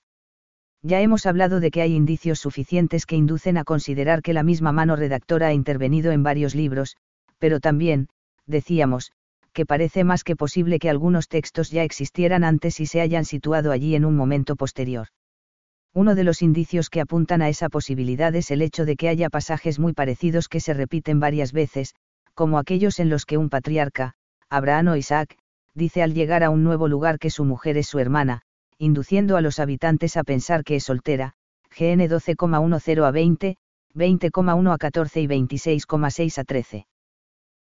Ya 0.82 1.00
hemos 1.00 1.26
hablado 1.26 1.60
de 1.60 1.70
que 1.70 1.82
hay 1.82 1.94
indicios 1.94 2.38
suficientes 2.38 3.04
que 3.04 3.16
inducen 3.16 3.56
a 3.56 3.64
considerar 3.64 4.22
que 4.22 4.32
la 4.32 4.44
misma 4.44 4.72
mano 4.72 4.94
redactora 4.94 5.48
ha 5.48 5.52
intervenido 5.52 6.12
en 6.12 6.22
varios 6.22 6.54
libros, 6.54 6.96
pero 7.38 7.58
también, 7.58 8.08
decíamos, 8.46 9.12
que 9.52 9.66
parece 9.66 10.04
más 10.04 10.22
que 10.22 10.36
posible 10.36 10.78
que 10.78 10.88
algunos 10.88 11.28
textos 11.28 11.70
ya 11.70 11.82
existieran 11.82 12.44
antes 12.44 12.78
y 12.78 12.86
se 12.86 13.00
hayan 13.00 13.24
situado 13.24 13.72
allí 13.72 13.96
en 13.96 14.04
un 14.04 14.14
momento 14.14 14.54
posterior. 14.54 15.08
Uno 15.94 16.14
de 16.14 16.22
los 16.22 16.42
indicios 16.42 16.90
que 16.90 17.00
apuntan 17.00 17.42
a 17.42 17.48
esa 17.48 17.68
posibilidad 17.68 18.34
es 18.36 18.52
el 18.52 18.62
hecho 18.62 18.84
de 18.84 18.94
que 18.94 19.08
haya 19.08 19.30
pasajes 19.30 19.80
muy 19.80 19.94
parecidos 19.94 20.48
que 20.48 20.60
se 20.60 20.74
repiten 20.74 21.18
varias 21.18 21.52
veces, 21.52 21.94
como 22.34 22.58
aquellos 22.58 23.00
en 23.00 23.08
los 23.08 23.26
que 23.26 23.36
un 23.36 23.48
patriarca, 23.48 24.12
Abraham 24.48 24.88
o 24.88 24.96
Isaac, 24.96 25.36
dice 25.74 26.02
al 26.02 26.14
llegar 26.14 26.44
a 26.44 26.50
un 26.50 26.62
nuevo 26.62 26.86
lugar 26.86 27.18
que 27.18 27.30
su 27.30 27.44
mujer 27.44 27.76
es 27.78 27.88
su 27.88 27.98
hermana, 27.98 28.42
induciendo 28.78 29.36
a 29.36 29.40
los 29.40 29.58
habitantes 29.58 30.16
a 30.16 30.24
pensar 30.24 30.64
que 30.64 30.76
es 30.76 30.84
soltera, 30.84 31.34
GN 31.76 32.08
12,10 32.08 33.04
a 33.04 33.10
20, 33.10 33.56
20,1 33.94 34.72
a 34.72 34.78
14 34.78 35.20
y 35.20 35.26
26,6 35.26 36.38
a 36.38 36.44
13. 36.44 36.86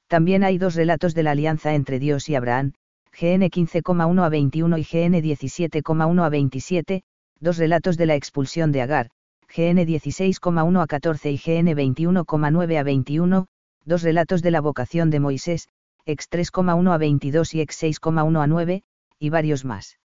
También 0.08 0.44
hay 0.44 0.58
dos 0.58 0.74
relatos 0.74 1.14
de 1.14 1.22
la 1.22 1.30
alianza 1.30 1.74
entre 1.74 1.98
Dios 1.98 2.28
y 2.28 2.34
Abraham, 2.34 2.72
GN 3.12 3.48
15,1 3.48 4.24
a 4.24 4.28
21 4.28 4.78
y 4.78 4.82
GN 4.82 5.22
17,1 5.22 6.24
a 6.24 6.28
27, 6.28 7.02
dos 7.40 7.58
relatos 7.58 7.96
de 7.96 8.06
la 8.06 8.16
expulsión 8.16 8.72
de 8.72 8.82
Agar, 8.82 9.10
GN 9.48 9.86
16,1 9.86 10.82
a 10.82 10.86
14 10.86 11.30
y 11.30 11.36
GN 11.36 11.76
21,9 11.76 12.78
a 12.78 12.82
21, 12.82 13.46
dos 13.84 14.02
relatos 14.02 14.42
de 14.42 14.50
la 14.50 14.60
vocación 14.60 15.10
de 15.10 15.20
Moisés, 15.20 15.68
X 16.06 16.28
3,1 16.30 16.92
a 16.92 16.98
22 16.98 17.54
y 17.54 17.60
X 17.60 17.82
6,1 17.82 18.42
a 18.42 18.46
9, 18.46 18.82
y 19.20 19.30
varios 19.30 19.64
más. 19.64 19.98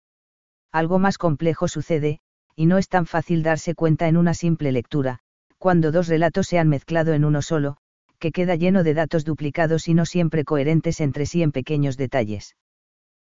Algo 0.77 0.99
más 0.99 1.17
complejo 1.17 1.69
sucede, 1.69 2.19
y 2.55 2.67
no 2.67 2.77
es 2.77 2.91
tan 2.91 3.07
fácil 3.07 3.43
darse 3.43 3.75
cuenta 3.75 4.09
en 4.09 4.19
una 4.19 4.35
simple 4.35 4.73
lectura, 4.73 5.21
cuando 5.57 5.91
dos 5.91 6.07
relatos 6.07 6.49
se 6.49 6.59
han 6.59 6.69
mezclado 6.69 7.15
en 7.15 7.25
uno 7.25 7.41
solo, 7.41 7.79
que 8.19 8.31
queda 8.31 8.57
lleno 8.57 8.83
de 8.83 8.93
datos 8.93 9.25
duplicados 9.25 9.89
y 9.89 9.95
no 9.95 10.05
siempre 10.05 10.45
coherentes 10.45 11.01
entre 11.01 11.25
sí 11.25 11.43
en 11.43 11.51
pequeños 11.51 11.97
detalles. 11.97 12.57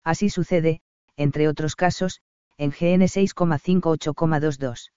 Así 0.05 0.31
sucede, 0.31 0.83
entre 1.17 1.49
otros 1.49 1.75
casos, 1.75 2.21
en 2.59 2.71
GN 2.71 3.07
6,58,22. 3.09 4.93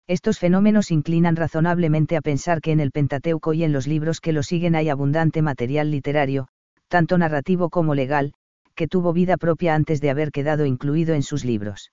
Estos 0.06 0.38
fenómenos 0.38 0.90
inclinan 0.90 1.34
razonablemente 1.34 2.18
a 2.18 2.20
pensar 2.20 2.60
que 2.60 2.72
en 2.72 2.80
el 2.80 2.90
Pentateuco 2.90 3.54
y 3.54 3.64
en 3.64 3.72
los 3.72 3.86
libros 3.86 4.20
que 4.20 4.34
lo 4.34 4.42
siguen 4.42 4.74
hay 4.74 4.90
abundante 4.90 5.40
material 5.40 5.90
literario, 5.90 6.48
tanto 6.88 7.16
narrativo 7.16 7.70
como 7.70 7.94
legal, 7.94 8.34
que 8.74 8.86
tuvo 8.86 9.14
vida 9.14 9.38
propia 9.38 9.74
antes 9.74 10.02
de 10.02 10.10
haber 10.10 10.30
quedado 10.30 10.66
incluido 10.66 11.14
en 11.14 11.22
sus 11.22 11.46
libros. 11.46 11.90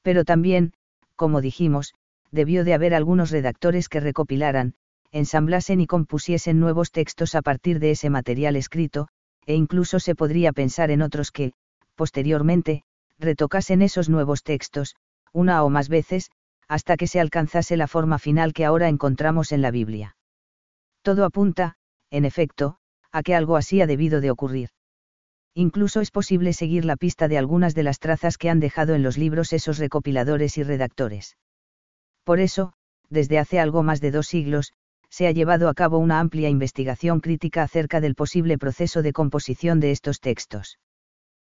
Pero 0.00 0.24
también, 0.24 0.72
como 1.16 1.42
dijimos, 1.42 1.92
debió 2.30 2.64
de 2.64 2.72
haber 2.72 2.94
algunos 2.94 3.30
redactores 3.30 3.90
que 3.90 4.00
recopilaran, 4.00 4.72
ensamblasen 5.12 5.82
y 5.82 5.86
compusiesen 5.86 6.60
nuevos 6.60 6.92
textos 6.92 7.34
a 7.34 7.42
partir 7.42 7.78
de 7.78 7.90
ese 7.90 8.08
material 8.08 8.56
escrito, 8.56 9.08
e 9.46 9.54
incluso 9.54 10.00
se 10.00 10.14
podría 10.14 10.52
pensar 10.52 10.90
en 10.90 11.02
otros 11.02 11.30
que, 11.30 11.52
posteriormente, 11.94 12.82
retocasen 13.18 13.80
esos 13.80 14.08
nuevos 14.08 14.42
textos, 14.42 14.96
una 15.32 15.62
o 15.64 15.70
más 15.70 15.88
veces, 15.88 16.30
hasta 16.68 16.96
que 16.96 17.06
se 17.06 17.20
alcanzase 17.20 17.76
la 17.76 17.86
forma 17.86 18.18
final 18.18 18.52
que 18.52 18.64
ahora 18.64 18.88
encontramos 18.88 19.52
en 19.52 19.62
la 19.62 19.70
Biblia. 19.70 20.16
Todo 21.02 21.24
apunta, 21.24 21.76
en 22.10 22.24
efecto, 22.24 22.78
a 23.12 23.22
que 23.22 23.34
algo 23.34 23.56
así 23.56 23.80
ha 23.80 23.86
debido 23.86 24.20
de 24.20 24.30
ocurrir. 24.30 24.70
Incluso 25.54 26.00
es 26.00 26.10
posible 26.10 26.52
seguir 26.52 26.84
la 26.84 26.96
pista 26.96 27.28
de 27.28 27.38
algunas 27.38 27.74
de 27.74 27.82
las 27.82 27.98
trazas 27.98 28.36
que 28.36 28.50
han 28.50 28.60
dejado 28.60 28.94
en 28.94 29.02
los 29.02 29.16
libros 29.16 29.52
esos 29.52 29.78
recopiladores 29.78 30.58
y 30.58 30.62
redactores. 30.62 31.36
Por 32.24 32.40
eso, 32.40 32.74
desde 33.08 33.38
hace 33.38 33.60
algo 33.60 33.82
más 33.82 34.00
de 34.00 34.10
dos 34.10 34.26
siglos, 34.26 34.72
se 35.10 35.26
ha 35.26 35.32
llevado 35.32 35.68
a 35.68 35.74
cabo 35.74 35.98
una 35.98 36.20
amplia 36.20 36.48
investigación 36.48 37.20
crítica 37.20 37.62
acerca 37.62 38.00
del 38.00 38.14
posible 38.14 38.58
proceso 38.58 39.02
de 39.02 39.12
composición 39.12 39.80
de 39.80 39.90
estos 39.90 40.20
textos. 40.20 40.78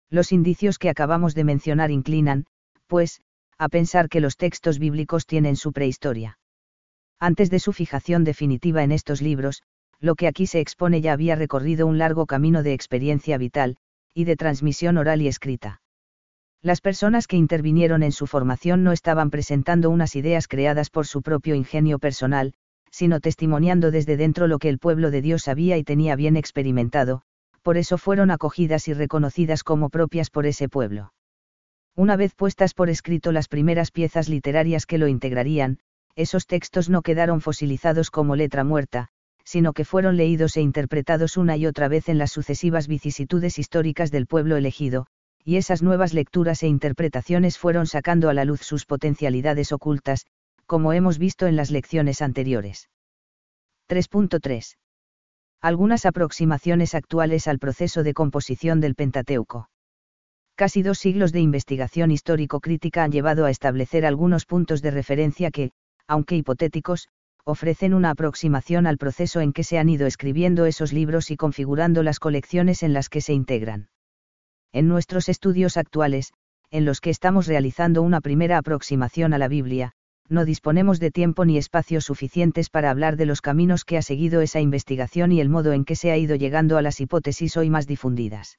Los 0.10 0.32
indicios 0.32 0.78
que 0.78 0.90
acabamos 0.90 1.36
de 1.36 1.44
mencionar 1.44 1.92
inclinan, 1.92 2.46
pues, 2.88 3.22
a 3.58 3.70
pensar 3.70 4.10
que 4.10 4.20
los 4.20 4.38
textos 4.38 4.80
bíblicos 4.80 5.26
tienen 5.26 5.56
su 5.56 5.72
prehistoria. 5.72 6.38
Antes 7.20 7.50
de 7.50 7.60
su 7.60 7.74
fijación 7.74 8.24
definitiva 8.24 8.84
en 8.84 8.92
estos 8.92 9.22
libros, 9.22 9.64
lo 10.00 10.16
que 10.16 10.28
aquí 10.28 10.46
se 10.46 10.60
expone 10.60 11.02
ya 11.02 11.14
había 11.14 11.36
recorrido 11.36 11.88
un 11.88 11.98
largo 11.98 12.26
camino 12.26 12.64
de 12.64 12.74
experiencia 12.74 13.38
vital, 13.38 13.78
y 14.14 14.26
de 14.26 14.36
transmisión 14.36 14.98
oral 14.98 15.22
y 15.22 15.28
escrita. 15.28 15.82
Las 16.62 16.82
personas 16.82 17.28
que 17.28 17.38
intervinieron 17.38 18.04
en 18.04 18.12
su 18.12 18.28
formación 18.28 18.84
no 18.84 18.92
estaban 18.92 19.30
presentando 19.30 19.90
unas 19.90 20.16
ideas 20.16 20.48
creadas 20.48 20.90
por 20.90 21.06
su 21.06 21.22
propio 21.22 21.56
ingenio 21.56 22.00
personal, 22.00 22.54
sino 22.96 23.20
testimoniando 23.20 23.92
desde 23.92 24.16
dentro 24.16 24.48
lo 24.48 24.58
que 24.58 24.70
el 24.70 24.80
pueblo 24.80 25.12
de 25.12 25.22
Dios 25.22 25.44
sabía 25.44 25.78
y 25.78 25.84
tenía 25.84 26.16
bien 26.16 26.38
experimentado, 26.38 27.24
por 27.62 27.76
eso 27.76 27.98
fueron 27.98 28.32
acogidas 28.32 28.88
y 28.88 28.94
reconocidas 28.94 29.66
como 29.66 29.90
propias 29.90 30.30
por 30.30 30.46
ese 30.46 30.70
pueblo. 30.70 31.12
Una 31.98 32.16
vez 32.16 32.34
puestas 32.36 32.74
por 32.74 32.90
escrito 32.90 33.34
las 33.34 33.50
primeras 33.50 33.92
piezas 33.92 34.30
literarias 34.30 34.86
que 34.86 34.98
lo 34.98 35.10
integrarían, 35.10 35.80
esos 36.16 36.48
textos 36.48 36.90
no 36.90 37.02
quedaron 37.02 37.42
fosilizados 37.42 38.12
como 38.12 38.38
letra 38.38 38.64
muerta, 38.64 39.10
sino 39.44 39.74
que 39.74 39.84
fueron 39.84 40.16
leídos 40.16 40.56
e 40.56 40.62
interpretados 40.62 41.36
una 41.36 41.58
y 41.58 41.66
otra 41.66 41.90
vez 41.90 42.08
en 42.08 42.18
las 42.18 42.32
sucesivas 42.32 42.88
vicisitudes 42.88 43.60
históricas 43.60 44.10
del 44.10 44.26
pueblo 44.26 44.56
elegido, 44.56 45.08
y 45.44 45.58
esas 45.58 45.84
nuevas 45.84 46.14
lecturas 46.14 46.64
e 46.64 46.68
interpretaciones 46.68 47.58
fueron 47.58 47.88
sacando 47.88 48.30
a 48.30 48.34
la 48.34 48.46
luz 48.46 48.62
sus 48.62 48.86
potencialidades 48.86 49.74
ocultas, 49.74 50.26
como 50.66 50.94
hemos 50.94 51.18
visto 51.18 51.48
en 51.48 51.56
las 51.56 51.72
lecciones 51.72 52.22
anteriores. 52.22 52.90
3.3. 53.90 54.78
Algunas 55.62 56.06
aproximaciones 56.06 56.96
actuales 56.96 57.48
al 57.48 57.60
proceso 57.60 58.04
de 58.04 58.14
composición 58.14 58.82
del 58.82 58.96
Pentateuco. 58.96 59.70
Casi 60.56 60.82
dos 60.82 61.00
siglos 61.00 61.32
de 61.32 61.42
investigación 61.42 62.12
histórico-crítica 62.12 63.04
han 63.04 63.12
llevado 63.12 63.46
a 63.46 63.50
establecer 63.50 64.06
algunos 64.06 64.46
puntos 64.46 64.82
de 64.82 64.92
referencia 64.92 65.52
que, 65.52 65.72
aunque 66.08 66.36
hipotéticos, 66.36 67.10
ofrecen 67.44 67.94
una 67.94 68.10
aproximación 68.10 68.88
al 68.88 68.98
proceso 68.98 69.42
en 69.42 69.54
que 69.54 69.64
se 69.64 69.78
han 69.78 69.90
ido 69.90 70.08
escribiendo 70.08 70.66
esos 70.66 70.94
libros 70.94 71.30
y 71.30 71.38
configurando 71.38 72.04
las 72.04 72.20
colecciones 72.20 72.84
en 72.84 72.94
las 72.94 73.10
que 73.10 73.22
se 73.22 73.34
integran. 73.34 73.90
En 74.72 74.88
nuestros 74.88 75.30
estudios 75.30 75.78
actuales, 75.78 76.34
en 76.72 76.86
los 76.86 77.02
que 77.02 77.12
estamos 77.12 77.48
realizando 77.48 78.02
una 78.02 78.22
primera 78.22 78.58
aproximación 78.58 79.34
a 79.34 79.38
la 79.38 79.48
Biblia, 79.48 79.94
no 80.28 80.46
disponemos 80.46 81.00
de 81.00 81.12
tiempo 81.12 81.46
ni 81.46 81.58
espacios 81.58 82.06
suficientes 82.06 82.70
para 82.70 82.90
hablar 82.90 83.16
de 83.16 83.26
los 83.26 83.42
caminos 83.42 83.86
que 83.86 83.98
ha 83.98 84.02
seguido 84.02 84.42
esa 84.42 84.60
investigación 84.60 85.32
y 85.32 85.40
el 85.40 85.50
modo 85.50 85.74
en 85.74 85.86
que 85.86 85.96
se 85.96 86.12
ha 86.12 86.18
ido 86.18 86.36
llegando 86.36 86.78
a 86.78 86.82
las 86.82 87.00
hipótesis 87.00 87.58
hoy 87.58 87.70
más 87.70 87.86
difundidas. 87.86 88.58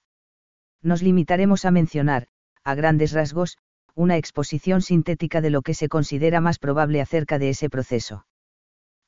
Nos 0.83 1.03
limitaremos 1.03 1.65
a 1.65 1.71
mencionar, 1.71 2.29
a 2.63 2.75
grandes 2.75 3.13
rasgos, 3.13 3.59
una 3.95 4.17
exposición 4.17 4.83
sintética 4.83 5.41
de 5.41 5.51
lo 5.51 5.63
que 5.63 5.75
se 5.75 5.89
considera 5.89 6.41
más 6.41 6.59
probable 6.59 7.01
acerca 7.01 7.39
de 7.39 7.49
ese 7.49 7.71
proceso. 7.71 8.27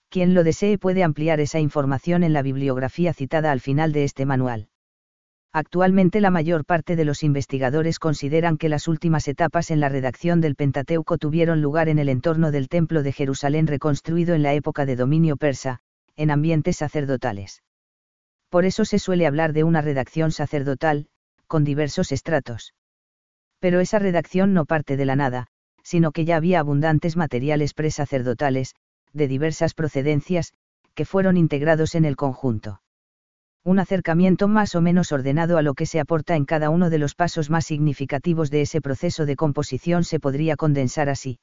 Quien 0.08 0.32
lo 0.34 0.42
desee 0.42 0.78
puede 0.78 1.02
ampliar 1.02 1.38
esa 1.40 1.60
información 1.60 2.22
en 2.22 2.32
la 2.32 2.42
bibliografía 2.42 3.12
citada 3.12 3.52
al 3.52 3.60
final 3.60 3.92
de 3.92 4.04
este 4.04 4.24
manual. 4.24 4.68
Actualmente 5.52 6.20
la 6.20 6.30
mayor 6.30 6.66
parte 6.66 6.94
de 6.94 7.06
los 7.06 7.22
investigadores 7.22 7.98
consideran 7.98 8.58
que 8.58 8.68
las 8.68 8.86
últimas 8.86 9.26
etapas 9.28 9.70
en 9.70 9.80
la 9.80 9.88
redacción 9.88 10.42
del 10.42 10.54
Pentateuco 10.54 11.16
tuvieron 11.16 11.62
lugar 11.62 11.88
en 11.88 11.98
el 11.98 12.10
entorno 12.10 12.50
del 12.50 12.68
Templo 12.68 13.02
de 13.02 13.12
Jerusalén 13.12 13.66
reconstruido 13.66 14.34
en 14.34 14.42
la 14.42 14.52
época 14.52 14.84
de 14.84 14.96
dominio 14.96 15.36
persa, 15.36 15.80
en 16.16 16.30
ambientes 16.30 16.76
sacerdotales. 16.76 17.62
Por 18.50 18.66
eso 18.66 18.84
se 18.84 18.98
suele 18.98 19.26
hablar 19.26 19.54
de 19.54 19.64
una 19.64 19.80
redacción 19.80 20.32
sacerdotal, 20.32 21.06
con 21.46 21.64
diversos 21.64 22.12
estratos. 22.12 22.74
Pero 23.58 23.80
esa 23.80 23.98
redacción 23.98 24.52
no 24.52 24.66
parte 24.66 24.98
de 24.98 25.06
la 25.06 25.16
nada, 25.16 25.46
sino 25.82 26.12
que 26.12 26.26
ya 26.26 26.36
había 26.36 26.60
abundantes 26.60 27.16
materiales 27.16 27.72
presacerdotales, 27.72 28.74
de 29.14 29.28
diversas 29.28 29.72
procedencias, 29.72 30.52
que 30.94 31.06
fueron 31.06 31.38
integrados 31.38 31.94
en 31.94 32.04
el 32.04 32.16
conjunto 32.16 32.80
un 33.68 33.78
acercamiento 33.80 34.48
más 34.48 34.74
o 34.74 34.80
menos 34.80 35.12
ordenado 35.12 35.58
a 35.58 35.62
lo 35.62 35.74
que 35.74 35.84
se 35.84 36.00
aporta 36.00 36.36
en 36.36 36.46
cada 36.46 36.70
uno 36.70 36.88
de 36.88 36.96
los 36.96 37.14
pasos 37.14 37.50
más 37.50 37.66
significativos 37.66 38.50
de 38.50 38.62
ese 38.62 38.80
proceso 38.80 39.26
de 39.26 39.36
composición 39.36 40.04
se 40.04 40.18
podría 40.18 40.56
condensar 40.56 41.10
así. 41.10 41.38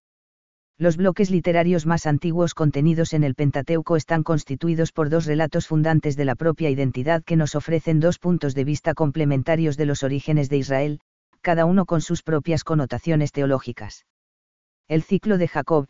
Los 0.79 0.97
bloques 0.97 1.29
literarios 1.29 1.85
más 1.85 2.07
antiguos 2.07 2.55
contenidos 2.55 3.13
en 3.13 3.23
el 3.23 3.35
Pentateuco 3.35 3.95
están 3.95 4.23
constituidos 4.23 4.91
por 4.91 5.09
dos 5.09 5.27
relatos 5.27 5.67
fundantes 5.67 6.17
de 6.17 6.25
la 6.25 6.33
propia 6.33 6.71
identidad 6.71 7.23
que 7.23 7.35
nos 7.35 7.53
ofrecen 7.53 7.99
dos 7.99 8.17
puntos 8.17 8.55
de 8.55 8.63
vista 8.63 8.95
complementarios 8.95 9.77
de 9.77 9.85
los 9.85 10.01
orígenes 10.01 10.49
de 10.49 10.57
Israel, 10.57 11.01
cada 11.41 11.65
uno 11.65 11.85
con 11.85 12.01
sus 12.01 12.23
propias 12.23 12.63
connotaciones 12.63 13.33
teológicas. 13.33 14.07
El 14.87 15.03
ciclo 15.03 15.37
de 15.37 15.47
Jacob, 15.47 15.85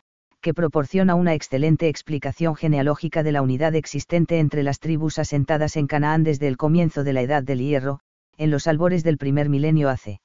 que 0.46 0.54
proporciona 0.54 1.16
una 1.16 1.34
excelente 1.34 1.88
explicación 1.88 2.54
genealógica 2.54 3.24
de 3.24 3.32
la 3.32 3.42
unidad 3.42 3.74
existente 3.74 4.38
entre 4.38 4.62
las 4.62 4.78
tribus 4.78 5.18
asentadas 5.18 5.76
en 5.76 5.88
Canaán 5.88 6.22
desde 6.22 6.46
el 6.46 6.56
comienzo 6.56 7.02
de 7.02 7.12
la 7.12 7.22
Edad 7.22 7.42
del 7.42 7.58
Hierro, 7.58 7.98
en 8.36 8.52
los 8.52 8.68
albores 8.68 9.02
del 9.02 9.18
primer 9.18 9.48
milenio 9.48 9.88
hace. 9.88 10.20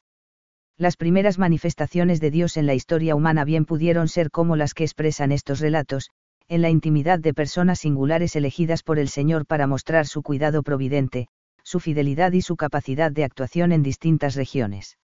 Las 0.77 0.95
primeras 0.95 1.39
manifestaciones 1.39 2.21
de 2.21 2.29
Dios 2.29 2.55
en 2.57 2.67
la 2.67 2.75
historia 2.75 3.15
humana 3.15 3.45
bien 3.45 3.65
pudieron 3.65 4.07
ser 4.07 4.29
como 4.29 4.55
las 4.55 4.75
que 4.75 4.83
expresan 4.83 5.31
estos 5.31 5.59
relatos, 5.59 6.11
en 6.47 6.61
la 6.61 6.69
intimidad 6.69 7.17
de 7.17 7.33
personas 7.33 7.79
singulares 7.79 8.35
elegidas 8.35 8.83
por 8.83 8.99
el 8.99 9.09
Señor 9.09 9.47
para 9.47 9.65
mostrar 9.65 10.05
su 10.05 10.21
cuidado 10.21 10.61
providente, 10.61 11.29
su 11.63 11.79
fidelidad 11.79 12.31
y 12.33 12.43
su 12.43 12.57
capacidad 12.57 13.11
de 13.11 13.23
actuación 13.23 13.71
en 13.71 13.81
distintas 13.81 14.35
regiones. 14.35 14.99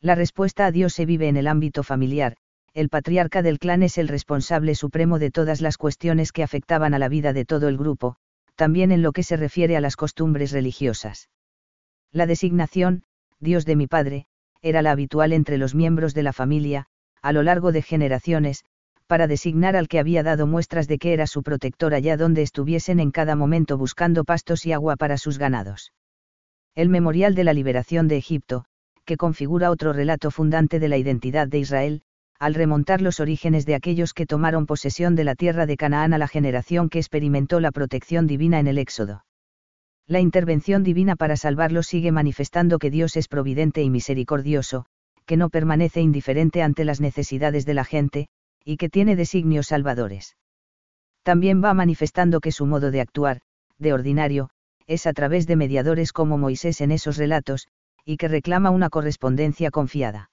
La 0.00 0.16
respuesta 0.16 0.66
a 0.66 0.72
Dios 0.72 0.94
se 0.94 1.06
vive 1.06 1.28
en 1.28 1.36
el 1.36 1.46
ámbito 1.46 1.84
familiar, 1.84 2.34
el 2.74 2.88
patriarca 2.88 3.42
del 3.42 3.58
clan 3.58 3.82
es 3.82 3.98
el 3.98 4.08
responsable 4.08 4.74
supremo 4.74 5.18
de 5.18 5.30
todas 5.30 5.60
las 5.60 5.76
cuestiones 5.76 6.32
que 6.32 6.42
afectaban 6.42 6.94
a 6.94 6.98
la 6.98 7.08
vida 7.08 7.32
de 7.32 7.44
todo 7.44 7.68
el 7.68 7.76
grupo, 7.76 8.16
también 8.54 8.92
en 8.92 9.02
lo 9.02 9.12
que 9.12 9.22
se 9.22 9.36
refiere 9.36 9.76
a 9.76 9.80
las 9.80 9.96
costumbres 9.96 10.52
religiosas. 10.52 11.28
La 12.12 12.26
designación, 12.26 13.02
Dios 13.40 13.66
de 13.66 13.76
mi 13.76 13.86
Padre, 13.86 14.26
era 14.62 14.80
la 14.80 14.92
habitual 14.92 15.32
entre 15.32 15.58
los 15.58 15.74
miembros 15.74 16.14
de 16.14 16.22
la 16.22 16.32
familia, 16.32 16.86
a 17.20 17.32
lo 17.32 17.42
largo 17.42 17.72
de 17.72 17.82
generaciones, 17.82 18.64
para 19.06 19.26
designar 19.26 19.76
al 19.76 19.88
que 19.88 19.98
había 19.98 20.22
dado 20.22 20.46
muestras 20.46 20.88
de 20.88 20.98
que 20.98 21.12
era 21.12 21.26
su 21.26 21.42
protector 21.42 21.92
allá 21.92 22.16
donde 22.16 22.40
estuviesen 22.40 23.00
en 23.00 23.10
cada 23.10 23.36
momento 23.36 23.76
buscando 23.76 24.24
pastos 24.24 24.64
y 24.64 24.72
agua 24.72 24.96
para 24.96 25.18
sus 25.18 25.36
ganados. 25.36 25.92
El 26.74 26.88
memorial 26.88 27.34
de 27.34 27.44
la 27.44 27.52
liberación 27.52 28.08
de 28.08 28.16
Egipto, 28.16 28.64
que 29.04 29.18
configura 29.18 29.70
otro 29.70 29.92
relato 29.92 30.30
fundante 30.30 30.78
de 30.78 30.88
la 30.88 30.96
identidad 30.96 31.48
de 31.48 31.58
Israel, 31.58 32.02
al 32.42 32.54
remontar 32.54 33.02
los 33.02 33.20
orígenes 33.20 33.66
de 33.66 33.76
aquellos 33.76 34.14
que 34.14 34.26
tomaron 34.26 34.66
posesión 34.66 35.14
de 35.14 35.22
la 35.22 35.36
tierra 35.36 35.64
de 35.64 35.76
Canaán 35.76 36.12
a 36.12 36.18
la 36.18 36.26
generación 36.26 36.88
que 36.88 36.98
experimentó 36.98 37.60
la 37.60 37.70
protección 37.70 38.26
divina 38.26 38.58
en 38.58 38.66
el 38.66 38.78
Éxodo. 38.78 39.24
La 40.08 40.18
intervención 40.18 40.82
divina 40.82 41.14
para 41.14 41.36
salvarlos 41.36 41.86
sigue 41.86 42.10
manifestando 42.10 42.80
que 42.80 42.90
Dios 42.90 43.16
es 43.16 43.28
providente 43.28 43.84
y 43.84 43.90
misericordioso, 43.90 44.86
que 45.24 45.36
no 45.36 45.50
permanece 45.50 46.00
indiferente 46.00 46.62
ante 46.62 46.84
las 46.84 47.00
necesidades 47.00 47.64
de 47.64 47.74
la 47.74 47.84
gente, 47.84 48.26
y 48.64 48.76
que 48.76 48.88
tiene 48.88 49.14
designios 49.14 49.68
salvadores. 49.68 50.36
También 51.22 51.62
va 51.62 51.74
manifestando 51.74 52.40
que 52.40 52.50
su 52.50 52.66
modo 52.66 52.90
de 52.90 53.02
actuar, 53.02 53.42
de 53.78 53.92
ordinario, 53.92 54.50
es 54.88 55.06
a 55.06 55.12
través 55.12 55.46
de 55.46 55.54
mediadores 55.54 56.12
como 56.12 56.38
Moisés 56.38 56.80
en 56.80 56.90
esos 56.90 57.18
relatos, 57.18 57.68
y 58.04 58.16
que 58.16 58.26
reclama 58.26 58.70
una 58.70 58.90
correspondencia 58.90 59.70
confiada 59.70 60.31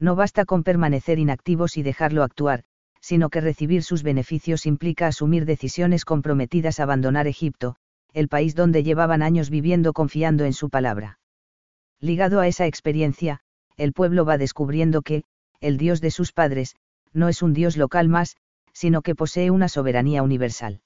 no 0.00 0.16
basta 0.16 0.46
con 0.46 0.64
permanecer 0.64 1.18
inactivos 1.18 1.76
y 1.76 1.82
dejarlo 1.82 2.22
actuar, 2.22 2.64
sino 3.00 3.28
que 3.28 3.40
recibir 3.40 3.82
sus 3.82 4.02
beneficios 4.02 4.66
implica 4.66 5.06
asumir 5.06 5.44
decisiones 5.44 6.04
comprometidas 6.04 6.80
a 6.80 6.84
abandonar 6.84 7.26
Egipto, 7.26 7.76
el 8.12 8.28
país 8.28 8.54
donde 8.54 8.82
llevaban 8.82 9.22
años 9.22 9.50
viviendo 9.50 9.92
confiando 9.92 10.44
en 10.44 10.54
su 10.54 10.70
palabra. 10.70 11.18
Ligado 12.00 12.40
a 12.40 12.48
esa 12.48 12.66
experiencia, 12.66 13.40
el 13.76 13.92
pueblo 13.92 14.24
va 14.24 14.38
descubriendo 14.38 15.02
que, 15.02 15.24
el 15.60 15.76
Dios 15.76 16.00
de 16.00 16.10
sus 16.10 16.32
padres, 16.32 16.76
no 17.12 17.28
es 17.28 17.42
un 17.42 17.52
Dios 17.52 17.76
local 17.76 18.08
más, 18.08 18.36
sino 18.72 19.02
que 19.02 19.14
posee 19.14 19.50
una 19.50 19.68
soberanía 19.68 20.22
universal. 20.22 20.80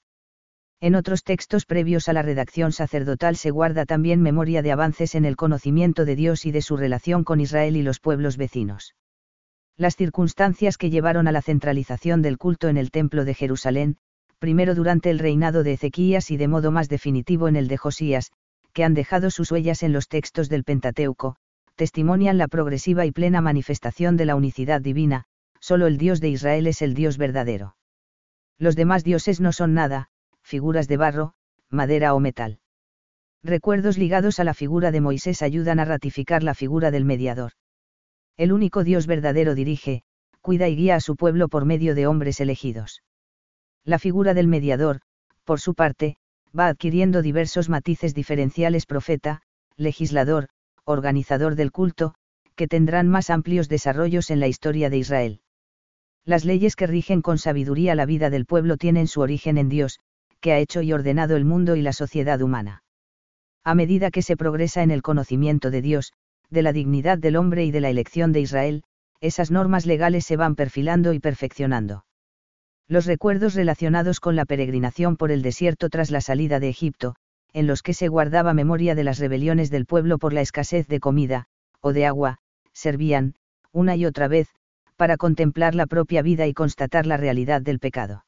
En 0.81 0.93
otros 0.93 1.23
textos 1.23 1.65
previos 1.65 2.09
a 2.09 2.13
la 2.13 2.21
redacción 2.21 2.73
sacerdotal 2.73 3.37
se 3.37 3.49
guarda 3.49 3.85
también 3.85 4.21
memoria 4.21 4.61
de 4.61 4.73
avances 4.73 5.15
en 5.15 5.23
el 5.23 5.37
conocimiento 5.37 6.03
de 6.03 6.17
Dios 6.17 6.45
y 6.45 6.51
de 6.51 6.61
su 6.61 6.75
relación 6.75 7.23
con 7.23 7.39
Israel 7.39 7.77
y 7.77 7.81
los 7.81 8.01
pueblos 8.01 8.35
vecinos 8.35 8.93
las 9.77 9.97
circunstancias 9.97 10.77
que 10.77 10.89
llevaron 10.89 11.27
a 11.27 11.31
la 11.31 11.41
centralización 11.41 12.21
del 12.21 12.37
culto 12.37 12.69
en 12.69 12.77
el 12.77 12.91
Templo 12.91 13.25
de 13.25 13.33
Jerusalén, 13.33 13.97
primero 14.39 14.73
durante 14.73 15.09
el 15.09 15.19
reinado 15.19 15.63
de 15.63 15.73
Ezequías 15.73 16.31
y 16.31 16.37
de 16.37 16.47
modo 16.47 16.71
más 16.71 16.87
definitivo 16.87 17.47
en 17.47 17.55
el 17.55 17.67
de 17.67 17.77
Josías, 17.77 18.31
que 18.73 18.83
han 18.83 18.93
dejado 18.93 19.29
sus 19.31 19.51
huellas 19.51 19.83
en 19.83 19.91
los 19.91 20.07
textos 20.07 20.47
del 20.49 20.63
Pentateuco, 20.63 21.35
testimonian 21.75 22.37
la 22.37 22.47
progresiva 22.47 23.05
y 23.05 23.11
plena 23.11 23.41
manifestación 23.41 24.15
de 24.15 24.25
la 24.25 24.35
unicidad 24.35 24.81
divina, 24.81 25.25
solo 25.59 25.87
el 25.87 25.97
Dios 25.97 26.21
de 26.21 26.29
Israel 26.29 26.67
es 26.67 26.81
el 26.81 26.93
Dios 26.93 27.17
verdadero. 27.17 27.75
Los 28.57 28.75
demás 28.75 29.03
dioses 29.03 29.41
no 29.41 29.51
son 29.51 29.73
nada, 29.73 30.07
figuras 30.41 30.87
de 30.87 30.97
barro, 30.97 31.33
madera 31.69 32.13
o 32.13 32.19
metal. 32.21 32.59
Recuerdos 33.43 33.97
ligados 33.97 34.39
a 34.39 34.45
la 34.45 34.53
figura 34.53 34.91
de 34.91 35.01
Moisés 35.01 35.41
ayudan 35.41 35.79
a 35.79 35.85
ratificar 35.85 36.43
la 36.43 36.53
figura 36.53 36.91
del 36.91 37.03
mediador. 37.03 37.51
El 38.37 38.51
único 38.51 38.83
Dios 38.83 39.07
verdadero 39.07 39.55
dirige, 39.55 40.03
cuida 40.41 40.67
y 40.67 40.75
guía 40.75 40.95
a 40.95 40.99
su 40.99 41.15
pueblo 41.15 41.47
por 41.47 41.65
medio 41.65 41.95
de 41.95 42.07
hombres 42.07 42.39
elegidos. 42.39 43.01
La 43.83 43.99
figura 43.99 44.33
del 44.33 44.47
mediador, 44.47 45.01
por 45.43 45.59
su 45.59 45.73
parte, 45.73 46.17
va 46.57 46.67
adquiriendo 46.67 47.21
diversos 47.21 47.69
matices 47.69 48.13
diferenciales 48.13 48.85
profeta, 48.85 49.41
legislador, 49.77 50.47
organizador 50.83 51.55
del 51.55 51.71
culto, 51.71 52.15
que 52.55 52.67
tendrán 52.67 53.07
más 53.07 53.29
amplios 53.29 53.69
desarrollos 53.69 54.29
en 54.31 54.39
la 54.39 54.47
historia 54.47 54.89
de 54.89 54.97
Israel. 54.97 55.41
Las 56.23 56.45
leyes 56.45 56.75
que 56.75 56.87
rigen 56.87 57.21
con 57.21 57.37
sabiduría 57.37 57.95
la 57.95 58.05
vida 58.05 58.29
del 58.29 58.45
pueblo 58.45 58.77
tienen 58.77 59.07
su 59.07 59.21
origen 59.21 59.57
en 59.57 59.69
Dios, 59.69 59.99
que 60.39 60.53
ha 60.53 60.59
hecho 60.59 60.81
y 60.81 60.93
ordenado 60.93 61.35
el 61.35 61.45
mundo 61.45 61.75
y 61.75 61.81
la 61.81 61.93
sociedad 61.93 62.41
humana. 62.41 62.83
A 63.63 63.75
medida 63.75 64.11
que 64.11 64.21
se 64.21 64.37
progresa 64.37 64.83
en 64.83 64.91
el 64.91 65.01
conocimiento 65.01 65.71
de 65.71 65.81
Dios, 65.81 66.13
de 66.49 66.61
la 66.61 66.73
dignidad 66.73 67.17
del 67.17 67.35
hombre 67.35 67.65
y 67.65 67.71
de 67.71 67.81
la 67.81 67.89
elección 67.89 68.31
de 68.31 68.41
Israel, 68.41 68.83
esas 69.21 69.51
normas 69.51 69.85
legales 69.85 70.25
se 70.25 70.37
van 70.37 70.55
perfilando 70.55 71.13
y 71.13 71.19
perfeccionando. 71.19 72.05
Los 72.87 73.05
recuerdos 73.05 73.55
relacionados 73.55 74.19
con 74.19 74.35
la 74.35 74.45
peregrinación 74.45 75.17
por 75.17 75.31
el 75.31 75.41
desierto 75.41 75.89
tras 75.89 76.11
la 76.11 76.21
salida 76.21 76.59
de 76.59 76.69
Egipto, 76.69 77.15
en 77.53 77.67
los 77.67 77.81
que 77.81 77.93
se 77.93 78.09
guardaba 78.09 78.53
memoria 78.53 78.95
de 78.95 79.03
las 79.03 79.17
rebeliones 79.17 79.71
del 79.71 79.85
pueblo 79.85 80.17
por 80.17 80.33
la 80.33 80.41
escasez 80.41 80.87
de 80.87 80.99
comida, 80.99 81.47
o 81.81 81.93
de 81.93 82.05
agua, 82.05 82.37
servían, 82.73 83.35
una 83.71 83.95
y 83.95 84.05
otra 84.05 84.27
vez, 84.27 84.49
para 84.97 85.17
contemplar 85.17 85.73
la 85.73 85.87
propia 85.87 86.21
vida 86.21 86.47
y 86.47 86.53
constatar 86.53 87.05
la 87.05 87.17
realidad 87.17 87.61
del 87.61 87.79
pecado. 87.79 88.25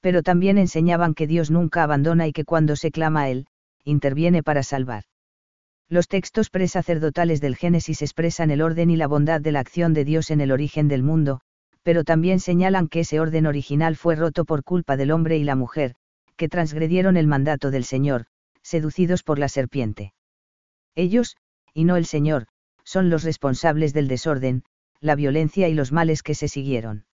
Pero 0.00 0.22
también 0.22 0.58
enseñaban 0.58 1.14
que 1.14 1.26
Dios 1.26 1.50
nunca 1.50 1.82
abandona 1.82 2.26
y 2.26 2.32
que 2.32 2.44
cuando 2.44 2.76
se 2.76 2.90
clama 2.90 3.22
a 3.22 3.30
Él, 3.30 3.46
interviene 3.84 4.42
para 4.42 4.62
salvar. 4.62 5.04
Los 5.94 6.08
textos 6.08 6.50
presacerdotales 6.50 7.40
del 7.40 7.54
Génesis 7.54 8.02
expresan 8.02 8.50
el 8.50 8.62
orden 8.62 8.90
y 8.90 8.96
la 8.96 9.06
bondad 9.06 9.40
de 9.40 9.52
la 9.52 9.60
acción 9.60 9.94
de 9.94 10.04
Dios 10.04 10.32
en 10.32 10.40
el 10.40 10.50
origen 10.50 10.88
del 10.88 11.04
mundo, 11.04 11.40
pero 11.84 12.02
también 12.02 12.40
señalan 12.40 12.88
que 12.88 12.98
ese 12.98 13.20
orden 13.20 13.46
original 13.46 13.94
fue 13.94 14.16
roto 14.16 14.44
por 14.44 14.64
culpa 14.64 14.96
del 14.96 15.12
hombre 15.12 15.36
y 15.36 15.44
la 15.44 15.54
mujer, 15.54 15.94
que 16.34 16.48
transgredieron 16.48 17.16
el 17.16 17.28
mandato 17.28 17.70
del 17.70 17.84
Señor, 17.84 18.26
seducidos 18.60 19.22
por 19.22 19.38
la 19.38 19.48
serpiente. 19.48 20.14
Ellos, 20.96 21.36
y 21.72 21.84
no 21.84 21.94
el 21.94 22.06
Señor, 22.06 22.48
son 22.82 23.08
los 23.08 23.22
responsables 23.22 23.94
del 23.94 24.08
desorden, 24.08 24.64
la 24.98 25.14
violencia 25.14 25.68
y 25.68 25.74
los 25.74 25.92
males 25.92 26.24
que 26.24 26.34
se 26.34 26.48
siguieron. 26.48 27.06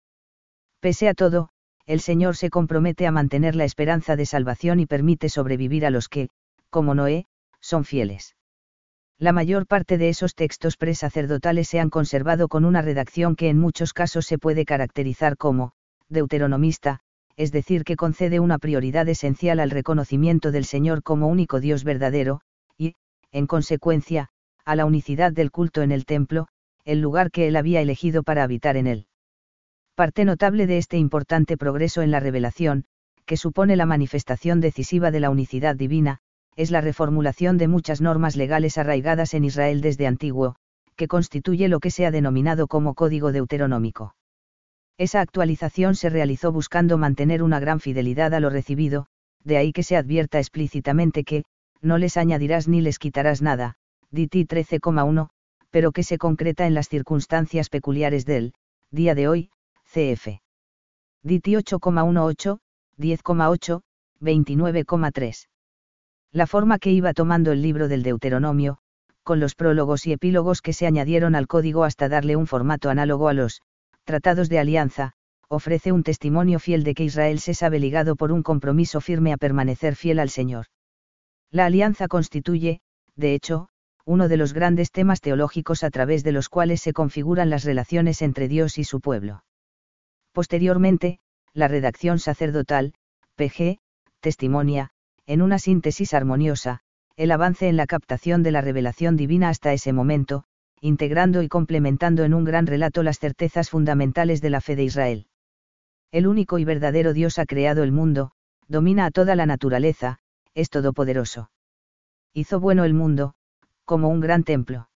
Pese 0.80 1.10
a 1.10 1.14
todo, 1.14 1.50
el 1.86 2.00
Señor 2.00 2.38
se 2.38 2.50
compromete 2.50 3.08
a 3.08 3.12
mantener 3.12 3.58
la 3.58 3.66
esperanza 3.66 4.16
de 4.16 4.26
salvación 4.26 4.80
y 4.80 4.86
permite 4.86 5.28
sobrevivir 5.28 5.86
a 5.86 5.90
los 5.90 6.08
que, 6.08 6.30
como 6.70 6.96
Noé, 6.96 7.26
son 7.60 7.84
fieles. 7.84 8.38
La 9.20 9.34
mayor 9.34 9.68
parte 9.68 9.98
de 9.98 10.08
esos 10.08 10.34
textos 10.34 10.78
presacerdotales 10.78 11.68
se 11.68 11.82
han 11.82 11.90
conservado 11.90 12.48
con 12.48 12.64
una 12.64 12.82
redacción 12.82 13.36
que 13.36 13.50
en 13.50 13.60
muchos 13.60 13.92
casos 13.92 14.26
se 14.26 14.38
puede 14.38 14.64
caracterizar 14.64 15.36
como, 15.36 15.74
deuteronomista, 16.08 17.02
es 17.36 17.52
decir, 17.52 17.84
que 17.84 17.98
concede 17.98 18.40
una 18.40 18.60
prioridad 18.60 19.10
esencial 19.10 19.60
al 19.60 19.72
reconocimiento 19.72 20.52
del 20.52 20.64
Señor 20.64 21.04
como 21.04 21.28
único 21.28 21.60
Dios 21.60 21.84
verdadero, 21.84 22.40
y, 22.78 22.96
en 23.34 23.46
consecuencia, 23.46 24.30
a 24.64 24.78
la 24.78 24.86
unicidad 24.86 25.34
del 25.34 25.52
culto 25.52 25.82
en 25.82 25.92
el 25.92 26.06
templo, 26.06 26.48
el 26.86 27.02
lugar 27.02 27.30
que 27.30 27.50
él 27.50 27.58
había 27.58 27.82
elegido 27.82 28.24
para 28.24 28.44
habitar 28.44 28.78
en 28.78 28.88
él. 28.88 29.08
Parte 29.96 30.24
notable 30.24 30.66
de 30.66 30.78
este 30.78 30.98
importante 30.98 31.58
progreso 31.58 32.02
en 32.02 32.12
la 32.12 32.22
revelación, 32.22 32.86
que 33.26 33.36
supone 33.36 33.76
la 33.76 33.86
manifestación 33.86 34.62
decisiva 34.62 35.12
de 35.12 35.20
la 35.20 35.30
unicidad 35.30 35.76
divina, 35.76 36.22
es 36.56 36.72
la 36.72 36.82
reformulación 36.82 37.58
de 37.58 37.68
muchas 37.68 38.02
normas 38.02 38.36
legales 38.36 38.78
arraigadas 38.78 39.34
en 39.34 39.46
Israel 39.46 39.82
desde 39.82 40.08
antiguo, 40.08 40.56
que 40.96 41.08
constituye 41.08 41.68
lo 41.70 41.80
que 41.80 41.92
se 41.92 42.06
ha 42.06 42.12
denominado 42.12 42.68
como 42.68 42.94
Código 42.94 43.32
Deuteronómico. 43.32 44.16
Esa 44.98 45.22
actualización 45.22 45.96
se 45.96 46.10
realizó 46.10 46.52
buscando 46.52 46.98
mantener 46.98 47.42
una 47.42 47.60
gran 47.60 47.80
fidelidad 47.80 48.34
a 48.34 48.42
lo 48.42 48.50
recibido, 48.50 49.06
de 49.44 49.58
ahí 49.58 49.72
que 49.72 49.84
se 49.84 49.96
advierta 49.96 50.40
explícitamente 50.40 51.24
que, 51.24 51.46
no 51.82 51.98
les 51.98 52.18
añadirás 52.18 52.68
ni 52.68 52.82
les 52.82 53.00
quitarás 53.00 53.42
nada, 53.42 53.76
DT 54.12 54.46
13,1, 54.46 55.30
pero 55.70 55.92
que 55.92 56.04
se 56.04 56.18
concreta 56.18 56.68
en 56.68 56.74
las 56.74 56.90
circunstancias 56.90 57.70
peculiares 57.70 58.26
del 58.26 58.54
día 58.92 59.16
de 59.16 59.28
hoy, 59.30 59.52
CF. 59.86 60.42
DT 61.24 61.48
8,18, 61.48 62.60
10,8, 62.98 63.82
29,3. 64.20 65.48
La 66.32 66.46
forma 66.46 66.78
que 66.78 66.92
iba 66.92 67.14
tomando 67.14 67.52
el 67.52 67.62
libro 67.62 67.88
del 67.88 68.04
Deuteronomio, 68.04 68.78
con 69.24 69.40
los 69.40 69.56
prólogos 69.56 70.06
y 70.06 70.14
epílogos 70.14 70.62
que 70.62 70.74
se 70.74 70.86
añadieron 70.86 71.34
al 71.36 71.48
código 71.48 71.84
hasta 71.84 72.08
darle 72.08 72.36
un 72.36 72.46
formato 72.46 72.90
análogo 72.90 73.30
a 73.30 73.34
los 73.34 73.62
tratados 74.04 74.48
de 74.48 74.60
alianza, 74.60 75.14
ofrece 75.48 75.92
un 75.92 76.04
testimonio 76.04 76.60
fiel 76.60 76.84
de 76.84 76.94
que 76.94 77.04
Israel 77.04 77.40
se 77.40 77.56
sabe 77.56 77.80
ligado 77.80 78.16
por 78.16 78.32
un 78.32 78.44
compromiso 78.44 79.02
firme 79.02 79.34
a 79.34 79.38
permanecer 79.38 79.96
fiel 79.96 80.20
al 80.20 80.30
Señor. 80.30 80.68
La 81.52 81.66
alianza 81.66 82.08
constituye, 82.08 82.82
de 83.16 83.34
hecho, 83.34 83.70
uno 84.06 84.28
de 84.28 84.38
los 84.38 84.54
grandes 84.54 84.92
temas 84.92 85.22
teológicos 85.22 85.84
a 85.84 85.90
través 85.90 86.24
de 86.24 86.32
los 86.32 86.48
cuales 86.50 86.82
se 86.82 86.94
configuran 86.94 87.50
las 87.50 87.64
relaciones 87.64 88.22
entre 88.22 88.48
Dios 88.48 88.78
y 88.78 88.84
su 88.84 89.02
pueblo. 89.02 89.44
Posteriormente, 90.32 91.20
la 91.54 91.68
redacción 91.68 92.20
sacerdotal, 92.20 92.94
PG, 93.36 93.80
testimonia, 94.20 94.92
en 95.30 95.44
una 95.44 95.60
síntesis 95.60 96.16
armoniosa, 96.16 96.80
el 97.16 97.30
avance 97.30 97.68
en 97.68 97.78
la 97.78 97.86
captación 97.86 98.42
de 98.42 98.50
la 98.50 98.62
revelación 98.62 99.16
divina 99.16 99.50
hasta 99.50 99.74
ese 99.74 99.94
momento, 99.94 100.44
integrando 100.82 101.44
y 101.44 101.48
complementando 101.48 102.24
en 102.24 102.34
un 102.34 102.46
gran 102.46 102.66
relato 102.66 103.04
las 103.04 103.20
certezas 103.20 103.70
fundamentales 103.70 104.42
de 104.42 104.50
la 104.50 104.60
fe 104.60 104.76
de 104.76 104.86
Israel. 104.86 105.28
El 106.12 106.26
único 106.26 106.58
y 106.58 106.66
verdadero 106.66 107.14
Dios 107.14 107.38
ha 107.38 107.46
creado 107.46 107.84
el 107.84 107.92
mundo, 107.92 108.32
domina 108.68 109.06
a 109.06 109.12
toda 109.12 109.36
la 109.36 109.46
naturaleza, 109.46 110.18
es 110.56 110.72
todopoderoso. 110.72 111.52
Hizo 112.34 112.60
bueno 112.60 112.84
el 112.84 112.96
mundo, 112.96 113.36
como 113.86 114.10
un 114.10 114.22
gran 114.22 114.44
templo. 114.44 114.90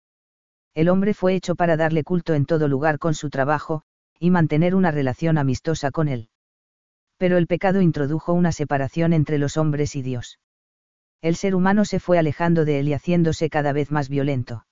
El 0.73 0.87
hombre 0.87 1.13
fue 1.13 1.35
hecho 1.35 1.55
para 1.55 1.75
darle 1.75 2.05
culto 2.05 2.35
en 2.35 2.45
todo 2.45 2.69
lugar 2.69 2.99
con 2.99 3.15
su 3.15 3.29
trabajo, 3.29 3.81
y 4.17 4.29
mantener 4.29 4.75
una 4.75 4.91
relación 4.91 5.37
amistosa 5.37 5.91
con 5.91 6.07
él. 6.07 6.29
Pero 7.21 7.37
el 7.37 7.45
pecado 7.45 7.81
introdujo 7.81 8.33
una 8.33 8.51
separación 8.51 9.13
entre 9.13 9.37
los 9.37 9.55
hombres 9.55 9.95
y 9.95 10.01
Dios. 10.01 10.39
El 11.21 11.35
ser 11.35 11.53
humano 11.53 11.85
se 11.85 11.99
fue 11.99 12.17
alejando 12.17 12.65
de 12.65 12.79
él 12.79 12.87
y 12.87 12.93
haciéndose 12.93 13.47
cada 13.47 13.73
vez 13.73 13.91
más 13.91 14.09
violento. 14.09 14.65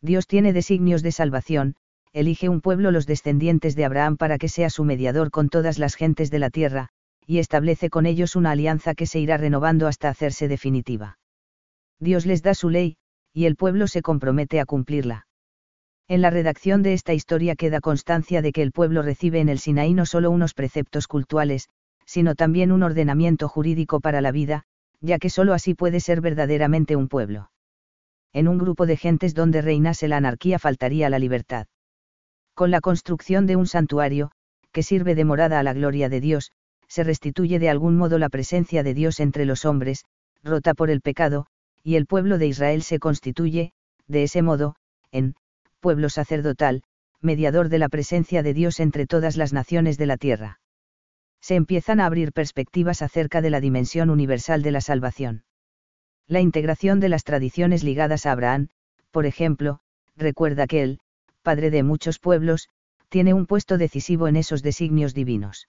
Dios 0.00 0.28
tiene 0.28 0.52
designios 0.52 1.02
de 1.02 1.10
salvación, 1.10 1.74
elige 2.12 2.48
un 2.48 2.60
pueblo 2.60 2.92
los 2.92 3.06
descendientes 3.06 3.74
de 3.74 3.86
Abraham 3.86 4.16
para 4.16 4.38
que 4.38 4.48
sea 4.48 4.70
su 4.70 4.84
mediador 4.84 5.32
con 5.32 5.48
todas 5.48 5.80
las 5.80 5.96
gentes 5.96 6.30
de 6.30 6.38
la 6.38 6.50
tierra, 6.50 6.90
y 7.26 7.40
establece 7.40 7.90
con 7.90 8.06
ellos 8.06 8.36
una 8.36 8.52
alianza 8.52 8.94
que 8.94 9.06
se 9.06 9.18
irá 9.18 9.36
renovando 9.36 9.88
hasta 9.88 10.08
hacerse 10.08 10.46
definitiva. 10.46 11.18
Dios 11.98 12.24
les 12.24 12.44
da 12.44 12.54
su 12.54 12.70
ley, 12.70 12.98
y 13.32 13.46
el 13.46 13.56
pueblo 13.56 13.88
se 13.88 14.00
compromete 14.00 14.60
a 14.60 14.64
cumplirla. 14.64 15.26
En 16.08 16.20
la 16.20 16.30
redacción 16.30 16.82
de 16.82 16.92
esta 16.92 17.14
historia 17.14 17.56
queda 17.56 17.80
constancia 17.80 18.42
de 18.42 18.52
que 18.52 18.62
el 18.62 18.72
pueblo 18.72 19.02
recibe 19.02 19.40
en 19.40 19.48
el 19.48 19.58
Sinaí 19.58 19.94
no 19.94 20.06
solo 20.06 20.30
unos 20.30 20.54
preceptos 20.54 21.06
cultuales, 21.06 21.68
sino 22.04 22.34
también 22.34 22.72
un 22.72 22.82
ordenamiento 22.82 23.48
jurídico 23.48 24.00
para 24.00 24.20
la 24.20 24.32
vida, 24.32 24.64
ya 25.00 25.18
que 25.18 25.30
sólo 25.30 25.54
así 25.54 25.74
puede 25.74 26.00
ser 26.00 26.20
verdaderamente 26.20 26.96
un 26.96 27.08
pueblo 27.08 27.48
en 28.34 28.48
un 28.48 28.58
grupo 28.58 28.84
de 28.84 28.96
gentes 28.96 29.32
donde 29.32 29.62
reinase 29.62 30.08
la 30.08 30.16
anarquía 30.16 30.58
faltaría 30.58 31.08
la 31.08 31.20
libertad. 31.20 31.68
Con 32.54 32.72
la 32.72 32.80
construcción 32.80 33.46
de 33.46 33.54
un 33.54 33.66
santuario, 33.66 34.32
que 34.72 34.82
sirve 34.82 35.14
de 35.14 35.24
morada 35.24 35.60
a 35.60 35.62
la 35.62 35.72
gloria 35.72 36.08
de 36.08 36.20
Dios, 36.20 36.50
se 36.88 37.04
restituye 37.04 37.60
de 37.60 37.70
algún 37.70 37.96
modo 37.96 38.18
la 38.18 38.28
presencia 38.28 38.82
de 38.82 38.92
Dios 38.92 39.20
entre 39.20 39.44
los 39.44 39.64
hombres, 39.64 40.04
rota 40.42 40.74
por 40.74 40.90
el 40.90 41.00
pecado, 41.00 41.46
y 41.84 41.94
el 41.94 42.06
pueblo 42.06 42.36
de 42.38 42.48
Israel 42.48 42.82
se 42.82 42.98
constituye, 42.98 43.72
de 44.08 44.24
ese 44.24 44.42
modo, 44.42 44.74
en, 45.12 45.34
pueblo 45.84 46.08
sacerdotal, 46.08 46.82
mediador 47.20 47.68
de 47.68 47.78
la 47.78 47.90
presencia 47.90 48.42
de 48.42 48.54
Dios 48.54 48.80
entre 48.80 49.06
todas 49.06 49.36
las 49.36 49.52
naciones 49.52 49.98
de 49.98 50.06
la 50.06 50.16
tierra. 50.16 50.58
Se 51.42 51.56
empiezan 51.56 52.00
a 52.00 52.06
abrir 52.06 52.32
perspectivas 52.32 53.02
acerca 53.02 53.42
de 53.42 53.50
la 53.50 53.60
dimensión 53.60 54.08
universal 54.08 54.62
de 54.62 54.70
la 54.70 54.80
salvación. 54.80 55.44
La 56.26 56.40
integración 56.40 57.00
de 57.00 57.10
las 57.10 57.22
tradiciones 57.22 57.84
ligadas 57.84 58.24
a 58.24 58.32
Abraham, 58.32 58.68
por 59.10 59.26
ejemplo, 59.26 59.80
recuerda 60.16 60.66
que 60.66 60.82
él, 60.82 61.00
padre 61.42 61.68
de 61.70 61.82
muchos 61.82 62.18
pueblos, 62.18 62.70
tiene 63.10 63.34
un 63.34 63.44
puesto 63.44 63.76
decisivo 63.76 64.26
en 64.26 64.36
esos 64.36 64.62
designios 64.62 65.12
divinos. 65.12 65.68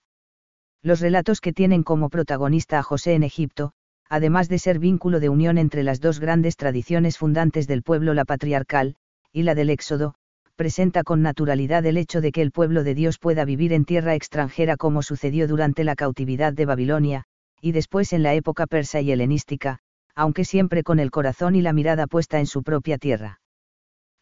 Los 0.80 1.00
relatos 1.00 1.42
que 1.42 1.52
tienen 1.52 1.82
como 1.82 2.08
protagonista 2.08 2.78
a 2.78 2.82
José 2.82 3.12
en 3.12 3.22
Egipto, 3.22 3.74
además 4.08 4.48
de 4.48 4.60
ser 4.60 4.78
vínculo 4.78 5.20
de 5.20 5.28
unión 5.28 5.58
entre 5.58 5.82
las 5.82 6.00
dos 6.00 6.20
grandes 6.20 6.56
tradiciones 6.56 7.18
fundantes 7.18 7.66
del 7.66 7.82
pueblo, 7.82 8.14
la 8.14 8.24
patriarcal, 8.24 8.96
y 9.36 9.42
la 9.42 9.54
del 9.54 9.68
Éxodo, 9.68 10.14
presenta 10.56 11.04
con 11.04 11.20
naturalidad 11.20 11.84
el 11.84 11.98
hecho 11.98 12.22
de 12.22 12.32
que 12.32 12.40
el 12.40 12.52
pueblo 12.52 12.84
de 12.84 12.94
Dios 12.94 13.18
pueda 13.18 13.44
vivir 13.44 13.74
en 13.74 13.84
tierra 13.84 14.14
extranjera 14.14 14.78
como 14.78 15.02
sucedió 15.02 15.46
durante 15.46 15.84
la 15.84 15.94
cautividad 15.94 16.54
de 16.54 16.64
Babilonia, 16.64 17.24
y 17.60 17.72
después 17.72 18.14
en 18.14 18.22
la 18.22 18.32
época 18.32 18.66
persa 18.66 19.02
y 19.02 19.12
helenística, 19.12 19.80
aunque 20.14 20.46
siempre 20.46 20.82
con 20.82 20.98
el 20.98 21.10
corazón 21.10 21.54
y 21.54 21.60
la 21.60 21.74
mirada 21.74 22.06
puesta 22.06 22.38
en 22.38 22.46
su 22.46 22.62
propia 22.62 22.96
tierra. 22.96 23.42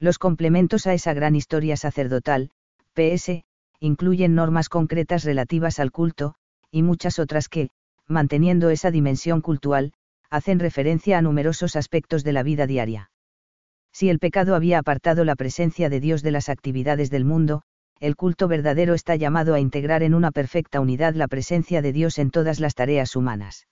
Los 0.01 0.19
complementos 0.19 0.89
a 0.89 0.95
esa 0.95 1.15
gran 1.15 1.37
historia 1.37 1.77
sacerdotal, 1.77 2.51
PS, 2.95 3.45
incluyen 3.79 4.35
normas 4.35 4.69
concretas 4.69 5.23
relativas 5.23 5.79
al 5.79 5.93
culto, 5.93 6.35
y 6.73 6.83
muchas 6.83 7.21
otras 7.21 7.49
que, 7.49 7.71
manteniendo 8.09 8.69
esa 8.69 8.91
dimensión 8.91 9.43
cultural, 9.43 9.93
hacen 10.29 10.59
referencia 10.59 11.19
a 11.19 11.23
numerosos 11.23 11.77
aspectos 11.77 12.25
de 12.25 12.33
la 12.33 12.43
vida 12.43 12.67
diaria. 12.67 13.13
Si 13.95 14.11
el 14.11 14.19
pecado 14.19 14.57
había 14.57 14.81
apartado 14.81 15.25
la 15.25 15.37
presencia 15.37 15.89
de 15.89 16.01
Dios 16.01 16.25
de 16.25 16.33
las 16.33 16.49
actividades 16.49 17.11
del 17.11 17.25
mundo, 17.25 17.63
el 18.01 18.17
culto 18.17 18.49
verdadero 18.49 18.93
está 18.93 19.15
llamado 19.15 19.55
a 19.55 19.61
integrar 19.61 20.03
en 20.03 20.15
una 20.15 20.33
perfecta 20.33 20.81
unidad 20.81 21.15
la 21.15 21.29
presencia 21.29 21.81
de 21.81 21.93
Dios 21.93 22.19
en 22.19 22.33
todas 22.33 22.59
las 22.59 22.75
tareas 22.75 23.15
humanas. 23.15 23.69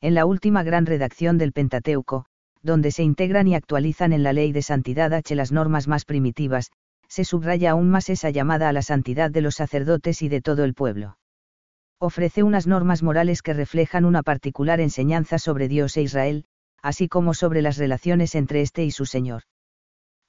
En 0.00 0.14
la 0.14 0.26
última 0.26 0.64
gran 0.64 0.84
redacción 0.84 1.38
del 1.38 1.52
Pentateuco, 1.52 2.26
donde 2.60 2.90
se 2.90 3.04
integran 3.04 3.46
y 3.46 3.54
actualizan 3.54 4.12
en 4.12 4.24
la 4.24 4.32
ley 4.32 4.50
de 4.50 4.62
santidad 4.62 5.14
H 5.14 5.36
las 5.36 5.52
normas 5.52 5.86
más 5.86 6.04
primitivas, 6.04 6.72
se 7.06 7.24
subraya 7.24 7.70
aún 7.70 7.88
más 7.88 8.08
esa 8.10 8.30
llamada 8.30 8.68
a 8.68 8.72
la 8.72 8.82
santidad 8.82 9.30
de 9.30 9.42
los 9.42 9.54
sacerdotes 9.54 10.22
y 10.22 10.28
de 10.28 10.40
todo 10.40 10.64
el 10.64 10.74
pueblo. 10.74 11.18
Ofrece 12.00 12.42
unas 12.42 12.66
normas 12.66 13.04
morales 13.04 13.42
que 13.42 13.54
reflejan 13.54 14.04
una 14.04 14.24
particular 14.24 14.80
enseñanza 14.80 15.38
sobre 15.38 15.68
Dios 15.68 15.96
e 15.96 16.02
Israel, 16.02 16.46
así 16.86 17.08
como 17.08 17.34
sobre 17.34 17.62
las 17.62 17.78
relaciones 17.78 18.36
entre 18.36 18.60
éste 18.60 18.84
y 18.84 18.92
su 18.92 19.06
Señor. 19.06 19.42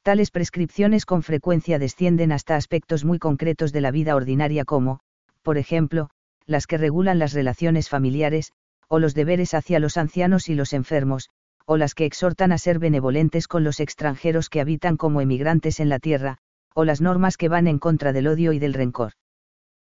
Tales 0.01 0.31
prescripciones 0.31 1.05
con 1.05 1.21
frecuencia 1.21 1.77
descienden 1.77 2.31
hasta 2.31 2.55
aspectos 2.55 3.05
muy 3.05 3.19
concretos 3.19 3.71
de 3.71 3.81
la 3.81 3.91
vida 3.91 4.15
ordinaria 4.15 4.65
como, 4.65 4.99
por 5.43 5.59
ejemplo, 5.59 6.09
las 6.47 6.65
que 6.65 6.79
regulan 6.79 7.19
las 7.19 7.33
relaciones 7.33 7.89
familiares, 7.89 8.53
o 8.87 8.97
los 8.97 9.13
deberes 9.13 9.53
hacia 9.53 9.77
los 9.79 9.97
ancianos 9.97 10.49
y 10.49 10.55
los 10.55 10.73
enfermos, 10.73 11.29
o 11.67 11.77
las 11.77 11.93
que 11.93 12.05
exhortan 12.05 12.51
a 12.51 12.57
ser 12.57 12.79
benevolentes 12.79 13.47
con 13.47 13.63
los 13.63 13.79
extranjeros 13.79 14.49
que 14.49 14.59
habitan 14.59 14.97
como 14.97 15.21
emigrantes 15.21 15.79
en 15.79 15.89
la 15.89 15.99
tierra, 15.99 16.39
o 16.73 16.85
las 16.85 17.01
normas 17.01 17.37
que 17.37 17.49
van 17.49 17.67
en 17.67 17.77
contra 17.77 18.13
del 18.13 18.25
odio 18.25 18.51
y 18.51 18.57
del 18.57 18.73
rencor. 18.73 19.11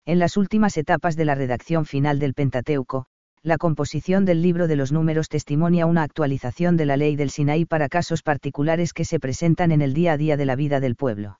En 0.03 0.17
las 0.17 0.35
últimas 0.35 0.77
etapas 0.77 1.15
de 1.15 1.25
la 1.25 1.35
redacción 1.35 1.85
final 1.85 2.17
del 2.17 2.33
Pentateuco, 2.33 3.05
la 3.45 3.59
composición 3.59 4.25
del 4.25 4.41
libro 4.41 4.67
de 4.67 4.75
los 4.75 4.91
números 4.91 5.29
testimonia 5.29 5.85
una 5.85 6.01
actualización 6.01 6.77
de 6.77 6.87
la 6.87 6.97
ley 6.97 7.15
del 7.15 7.29
Sinaí 7.29 7.63
para 7.63 7.89
casos 7.89 8.23
particulares 8.23 8.91
que 8.91 9.05
se 9.05 9.19
presentan 9.19 9.71
en 9.71 9.83
el 9.83 9.93
día 9.93 10.13
a 10.13 10.17
día 10.17 10.35
de 10.35 10.45
la 10.45 10.55
vida 10.55 10.79
del 10.79 10.95
pueblo. 10.95 11.39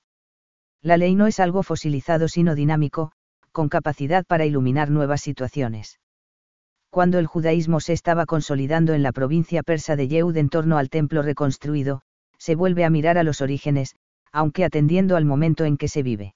La 0.83 0.97
ley 0.97 1.15
no 1.15 1.25
es 1.25 1.39
algo 1.39 1.63
fosilizado 1.63 2.27
sino 2.27 2.53
dinámico, 2.53 3.11
con 3.51 3.69
capacidad 3.69 4.23
para 4.23 4.45
iluminar 4.45 4.91
nuevas 4.91 5.21
situaciones. 5.21 5.99
Cuando 6.91 7.17
el 7.17 7.25
judaísmo 7.25 7.79
se 7.79 7.93
estaba 7.93 8.27
consolidando 8.27 8.93
en 8.93 9.01
la 9.01 9.11
provincia 9.11 9.63
persa 9.63 9.95
de 9.95 10.07
Yehud 10.07 10.37
en 10.37 10.49
torno 10.49 10.77
al 10.77 10.91
templo 10.91 11.23
reconstruido, 11.23 12.03
se 12.37 12.53
vuelve 12.53 12.85
a 12.85 12.91
mirar 12.91 13.17
a 13.17 13.23
los 13.23 13.41
orígenes, 13.41 13.95
aunque 14.31 14.63
atendiendo 14.63 15.15
al 15.15 15.25
momento 15.25 15.65
en 15.65 15.75
que 15.75 15.87
se 15.87 16.03
vive. 16.03 16.35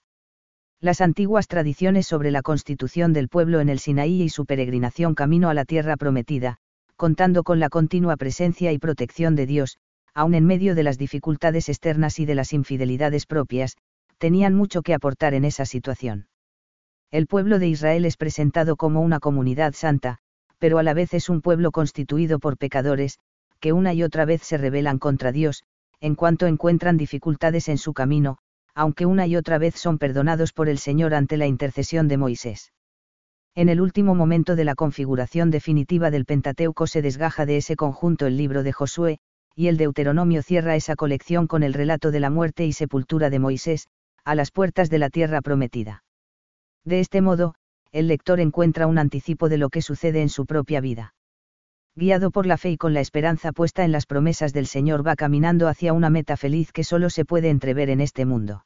Las 0.82 1.02
antiguas 1.02 1.50
tradiciones 1.50 2.08
sobre 2.08 2.32
la 2.32 2.42
constitución 2.42 3.12
del 3.12 3.28
pueblo 3.28 3.60
en 3.60 3.68
el 3.68 3.80
Sinaí 3.80 4.22
y 4.22 4.30
su 4.30 4.46
peregrinación 4.46 5.14
camino 5.14 5.50
a 5.50 5.54
la 5.54 5.66
tierra 5.66 5.98
prometida, 5.98 6.60
contando 6.96 7.44
con 7.44 7.60
la 7.60 7.68
continua 7.68 8.16
presencia 8.16 8.72
y 8.72 8.78
protección 8.78 9.36
de 9.36 9.46
Dios, 9.46 9.78
aun 10.14 10.36
en 10.36 10.46
medio 10.46 10.76
de 10.76 10.84
las 10.84 10.98
dificultades 10.98 11.68
externas 11.68 12.18
y 12.20 12.26
de 12.26 12.36
las 12.36 12.54
infidelidades 12.54 13.26
propias, 13.26 13.76
tenían 14.20 14.56
mucho 14.56 14.82
que 14.82 14.94
aportar 14.94 15.34
en 15.34 15.44
esa 15.44 15.66
situación. 15.66 16.28
El 17.12 17.28
pueblo 17.28 17.60
de 17.60 17.68
Israel 17.68 18.06
es 18.06 18.16
presentado 18.16 18.78
como 18.78 19.02
una 19.02 19.20
comunidad 19.20 19.74
santa, 19.74 20.20
pero 20.60 20.78
a 20.78 20.84
la 20.84 20.94
vez 20.94 21.14
es 21.14 21.28
un 21.28 21.42
pueblo 21.42 21.72
constituido 21.72 22.40
por 22.40 22.58
pecadores, 22.58 23.20
que 23.60 23.74
una 23.74 23.94
y 23.94 24.04
otra 24.04 24.24
vez 24.24 24.44
se 24.44 24.58
rebelan 24.58 24.98
contra 24.98 25.34
Dios, 25.34 25.64
en 26.00 26.16
cuanto 26.16 26.48
encuentran 26.48 26.96
dificultades 26.96 27.68
en 27.68 27.78
su 27.78 27.94
camino, 27.94 28.38
aunque 28.80 29.06
una 29.06 29.28
y 29.28 29.36
otra 29.36 29.58
vez 29.58 29.76
son 29.76 29.98
perdonados 29.98 30.54
por 30.54 30.70
el 30.70 30.78
Señor 30.78 31.14
ante 31.14 31.36
la 31.36 31.48
intercesión 31.48 32.08
de 32.08 32.16
Moisés. 32.16 32.72
En 33.54 33.68
el 33.68 33.82
último 33.82 34.16
momento 34.16 34.56
de 34.56 34.64
la 34.64 34.74
configuración 34.74 35.52
definitiva 35.52 36.12
del 36.12 36.24
Pentateuco 36.24 36.88
se 36.88 37.02
desgaja 37.02 37.46
de 37.46 37.58
ese 37.58 37.76
conjunto 37.76 38.26
el 38.26 38.38
libro 38.38 38.64
de 38.64 38.72
Josué, 38.72 39.20
y 39.54 39.68
el 39.68 39.76
Deuteronomio 39.76 40.42
cierra 40.44 40.78
esa 40.78 40.96
colección 40.96 41.46
con 41.46 41.64
el 41.64 41.74
relato 41.74 42.10
de 42.10 42.22
la 42.22 42.30
muerte 42.30 42.66
y 42.66 42.72
sepultura 42.72 43.30
de 43.30 43.40
Moisés, 43.40 43.90
a 44.24 44.34
las 44.34 44.50
puertas 44.50 44.90
de 44.90 45.00
la 45.00 45.10
tierra 45.10 45.42
prometida. 45.42 46.06
De 46.86 47.02
este 47.02 47.20
modo, 47.20 47.56
el 47.92 48.08
lector 48.08 48.40
encuentra 48.40 48.88
un 48.88 48.98
anticipo 48.98 49.50
de 49.50 49.58
lo 49.58 49.68
que 49.68 49.82
sucede 49.82 50.22
en 50.22 50.30
su 50.30 50.46
propia 50.46 50.80
vida. 50.80 51.14
Guiado 51.98 52.32
por 52.32 52.46
la 52.46 52.56
fe 52.56 52.72
y 52.72 52.78
con 52.78 52.94
la 52.94 53.02
esperanza 53.02 53.52
puesta 53.52 53.84
en 53.84 53.92
las 53.92 54.06
promesas 54.06 54.54
del 54.54 54.68
Señor 54.68 55.06
va 55.06 55.18
caminando 55.18 55.68
hacia 55.68 55.92
una 55.92 56.10
meta 56.10 56.38
feliz 56.38 56.72
que 56.72 56.86
solo 56.86 57.10
se 57.10 57.26
puede 57.26 57.50
entrever 57.50 57.90
en 57.90 58.00
este 58.00 58.26
mundo. 58.26 58.64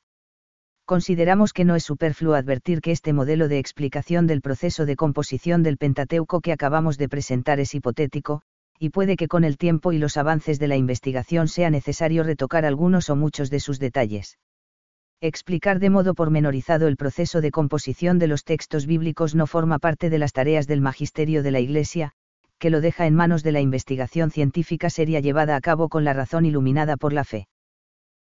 Consideramos 0.86 1.53
que 1.53 1.63
no 1.63 1.75
es 1.75 1.84
superfluo 1.84 2.34
advertir 2.34 2.81
que 2.81 2.91
este 2.91 3.13
modelo 3.13 3.47
de 3.47 3.57
explicación 3.57 4.27
del 4.27 4.41
proceso 4.41 4.86
de 4.86 4.97
composición 4.97 5.63
del 5.63 5.77
Pentateuco 5.77 6.41
que 6.41 6.51
acabamos 6.51 6.97
de 6.97 7.07
presentar 7.07 7.61
es 7.61 7.73
hipotético, 7.73 8.41
y 8.79 8.89
puede 8.89 9.15
que 9.15 9.29
con 9.29 9.45
el 9.45 9.57
tiempo 9.57 9.93
y 9.93 9.97
los 9.97 10.17
avances 10.17 10.59
de 10.59 10.67
la 10.67 10.75
investigación 10.75 11.47
sea 11.47 11.69
necesario 11.69 12.23
retocar 12.23 12.65
algunos 12.65 13.09
o 13.09 13.15
muchos 13.15 13.49
de 13.49 13.61
sus 13.61 13.79
detalles. 13.79 14.38
Explicar 15.21 15.79
de 15.79 15.89
modo 15.89 16.15
pormenorizado 16.15 16.88
el 16.88 16.97
proceso 16.97 17.39
de 17.39 17.51
composición 17.51 18.19
de 18.19 18.27
los 18.27 18.43
textos 18.43 18.86
bíblicos 18.86 19.36
no 19.36 19.47
forma 19.47 19.79
parte 19.79 20.09
de 20.09 20.19
las 20.19 20.34
tareas 20.34 20.67
del 20.67 20.81
magisterio 20.81 21.43
de 21.43 21.51
la 21.51 21.61
Iglesia, 21.61 22.11
que 22.59 22.69
lo 22.69 22.81
deja 22.81 23.07
en 23.07 23.15
manos 23.15 23.41
de 23.41 23.53
la 23.53 23.61
investigación 23.61 24.31
científica 24.31 24.89
seria 24.89 25.21
llevada 25.21 25.55
a 25.55 25.61
cabo 25.61 25.88
con 25.88 26.03
la 26.03 26.11
razón 26.11 26.45
iluminada 26.45 26.97
por 26.97 27.13
la 27.13 27.23
fe. 27.23 27.47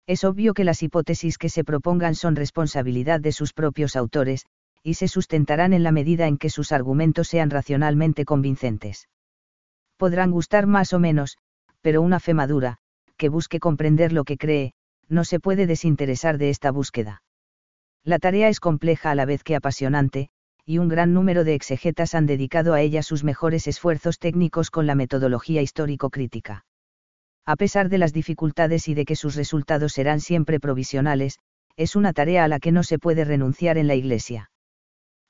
Es 0.07 0.25
obvio 0.25 0.55
que 0.55 0.65
las 0.65 0.83
hipótesis 0.83 1.39
que 1.39 1.49
se 1.49 1.65
propongan 1.65 2.15
son 2.15 2.37
responsabilidad 2.37 3.21
de 3.21 3.33
sus 3.33 3.53
propios 3.53 3.97
autores, 3.97 4.47
y 4.83 4.95
se 4.95 5.09
sustentarán 5.09 5.73
en 5.73 5.83
la 5.83 5.93
medida 5.93 6.27
en 6.27 6.39
que 6.39 6.51
sus 6.51 6.73
argumentos 6.73 7.29
sean 7.29 7.51
racionalmente 7.51 8.25
convincentes. 8.25 9.09
Podrán 9.97 10.31
gustar 10.31 10.67
más 10.67 10.93
o 10.93 10.99
menos, 10.99 11.37
pero 11.83 12.03
una 12.03 12.21
fe 12.21 12.35
madura, 12.35 12.79
que 13.17 13.29
busque 13.29 13.61
comprender 13.61 14.13
lo 14.13 14.25
que 14.25 14.39
cree, 14.39 14.73
no 15.09 15.25
se 15.25 15.41
puede 15.41 15.67
desinteresar 15.67 16.39
de 16.39 16.51
esta 16.51 16.71
búsqueda. 16.71 17.23
La 18.03 18.19
tarea 18.19 18.49
es 18.49 18.61
compleja 18.61 19.11
a 19.11 19.15
la 19.15 19.27
vez 19.27 19.43
que 19.45 19.57
apasionante, 19.57 20.31
y 20.65 20.79
un 20.79 20.89
gran 20.89 21.13
número 21.13 21.45
de 21.45 21.55
exegetas 21.55 22.15
han 22.15 22.27
dedicado 22.27 22.73
a 22.73 22.81
ella 22.81 23.03
sus 23.03 23.25
mejores 23.25 23.67
esfuerzos 23.67 24.19
técnicos 24.19 24.71
con 24.71 24.87
la 24.87 24.95
metodología 24.95 25.61
histórico-crítica. 25.63 26.65
A 27.47 27.57
pesar 27.57 27.89
de 27.89 27.99
las 27.99 28.13
dificultades 28.13 28.89
y 28.89 28.95
de 28.95 29.05
que 29.05 29.17
sus 29.17 29.35
resultados 29.35 29.93
serán 29.93 30.21
siempre 30.21 30.61
provisionales, 30.61 31.39
es 31.77 31.97
una 31.97 32.13
tarea 32.13 32.45
a 32.45 32.49
la 32.49 32.61
que 32.61 32.73
no 32.73 32.83
se 32.83 32.99
puede 32.99 33.25
renunciar 33.25 33.79
en 33.79 33.87
la 33.87 33.95
Iglesia. 33.95 34.51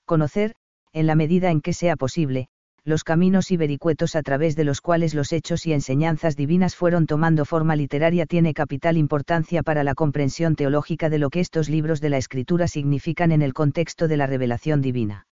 Conocer, 0.04 0.54
en 0.92 1.06
la 1.06 1.14
medida 1.14 1.50
en 1.50 1.60
que 1.60 1.72
sea 1.72 1.96
posible, 1.96 2.48
los 2.84 3.04
caminos 3.04 3.50
y 3.50 3.56
vericuetos 3.56 4.16
a 4.16 4.22
través 4.22 4.56
de 4.56 4.64
los 4.64 4.80
cuales 4.80 5.14
los 5.14 5.32
hechos 5.32 5.66
y 5.66 5.72
enseñanzas 5.72 6.34
divinas 6.34 6.74
fueron 6.74 7.06
tomando 7.06 7.44
forma 7.44 7.76
literaria 7.76 8.26
tiene 8.26 8.54
capital 8.54 8.96
importancia 8.96 9.62
para 9.62 9.84
la 9.84 9.94
comprensión 9.94 10.56
teológica 10.56 11.10
de 11.10 11.18
lo 11.18 11.30
que 11.30 11.40
estos 11.40 11.68
libros 11.68 12.00
de 12.00 12.10
la 12.10 12.16
Escritura 12.16 12.68
significan 12.68 13.32
en 13.32 13.42
el 13.42 13.52
contexto 13.52 14.08
de 14.08 14.16
la 14.16 14.26
revelación 14.26 14.80
divina. 14.80 15.26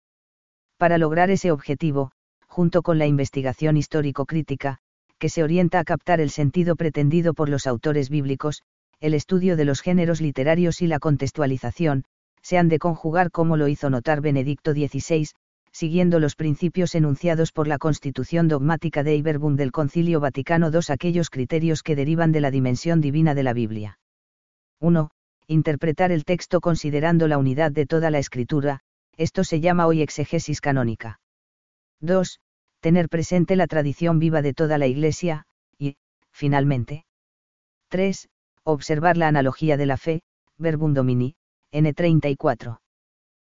Para 0.77 0.99
lograr 0.99 1.31
ese 1.31 1.53
objetivo, 1.53 2.11
junto 2.47 2.83
con 2.83 2.99
la 2.99 3.07
investigación 3.07 3.77
histórico-crítica, 3.77 4.79
que 5.19 5.29
se 5.29 5.43
orienta 5.43 5.79
a 5.79 5.85
captar 5.85 6.21
el 6.21 6.31
sentido 6.31 6.77
pretendido 6.77 7.35
por 7.35 7.49
los 7.49 7.67
autores 7.67 8.11
bíblicos, 8.11 8.63
el 9.01 9.15
estudio 9.15 9.57
de 9.57 9.65
los 9.65 9.81
géneros 9.81 10.21
literarios 10.21 10.83
y 10.83 10.87
la 10.87 10.99
contextualización, 10.99 12.05
se 12.43 12.59
han 12.59 12.69
de 12.69 12.79
conjugar 12.79 13.31
como 13.31 13.57
lo 13.57 13.69
hizo 13.69 13.91
notar 13.91 14.21
Benedicto 14.21 14.73
XVI, 14.73 15.29
siguiendo 15.73 16.21
los 16.21 16.37
principios 16.37 16.95
enunciados 16.95 17.53
por 17.53 17.69
la 17.69 17.77
Constitución 17.77 18.49
dogmática 18.49 19.03
de 19.03 19.17
Iberbund 19.17 19.59
del 19.59 19.73
Concilio 19.73 20.21
Vaticano 20.21 20.71
II 20.71 20.81
aquellos 20.89 21.29
criterios 21.29 21.83
que 21.83 21.97
derivan 21.97 22.33
de 22.33 22.41
la 22.41 22.51
dimensión 22.51 23.01
divina 23.01 23.35
de 23.35 23.43
la 23.43 23.53
Biblia. 23.53 23.99
1. 24.81 25.11
Interpretar 25.49 26.13
el 26.13 26.25
texto 26.25 26.61
considerando 26.61 27.29
la 27.29 27.37
unidad 27.37 27.73
de 27.73 27.85
toda 27.85 28.11
la 28.11 28.19
escritura, 28.19 28.81
esto 29.17 29.45
se 29.45 29.61
llama 29.61 29.87
hoy 29.87 30.03
exegesis 30.03 30.61
canónica. 30.61 31.21
2. 32.01 32.41
Tener 32.87 33.09
presente 33.09 33.57
la 33.57 33.67
tradición 33.67 34.21
viva 34.21 34.43
de 34.43 34.55
toda 34.55 34.79
la 34.79 34.87
Iglesia, 34.87 35.43
y, 35.77 35.97
finalmente. 36.31 37.05
3. 37.89 38.29
Observar 38.63 39.17
la 39.17 39.27
analogía 39.27 39.77
de 39.77 39.87
la 39.87 39.97
fe, 39.97 40.23
Verbum 40.57 40.95
Domini, 40.95 41.35
N34 41.73 42.79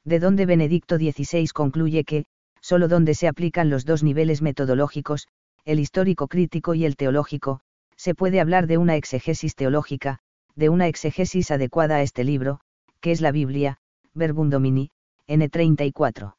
de 0.06 0.20
donde 0.22 0.46
Benedicto 0.46 0.96
XVI 0.96 1.50
concluye 1.50 2.06
que, 2.06 2.24
solo 2.62 2.88
donde 2.88 3.14
se 3.14 3.28
aplican 3.28 3.70
los 3.70 3.84
dos 3.84 4.04
niveles 4.04 4.42
metodológicos, 4.42 5.28
el 5.66 5.82
histórico 5.82 6.30
crítico 6.30 6.76
y 6.76 6.86
el 6.86 6.96
teológico, 6.96 7.60
se 7.98 8.16
puede 8.16 8.40
hablar 8.40 8.68
de 8.68 8.78
una 8.78 8.96
exegesis 8.96 9.56
teológica, 9.56 10.20
de 10.56 10.70
una 10.70 10.88
exegesis 10.88 11.52
adecuada 11.52 11.98
a 11.98 12.02
este 12.02 12.24
libro, 12.24 12.62
que 13.02 13.12
es 13.12 13.20
la 13.20 13.34
Biblia, 13.34 13.80
Verbum 14.14 14.50
Domini, 14.50 14.92
N34. 15.28 16.37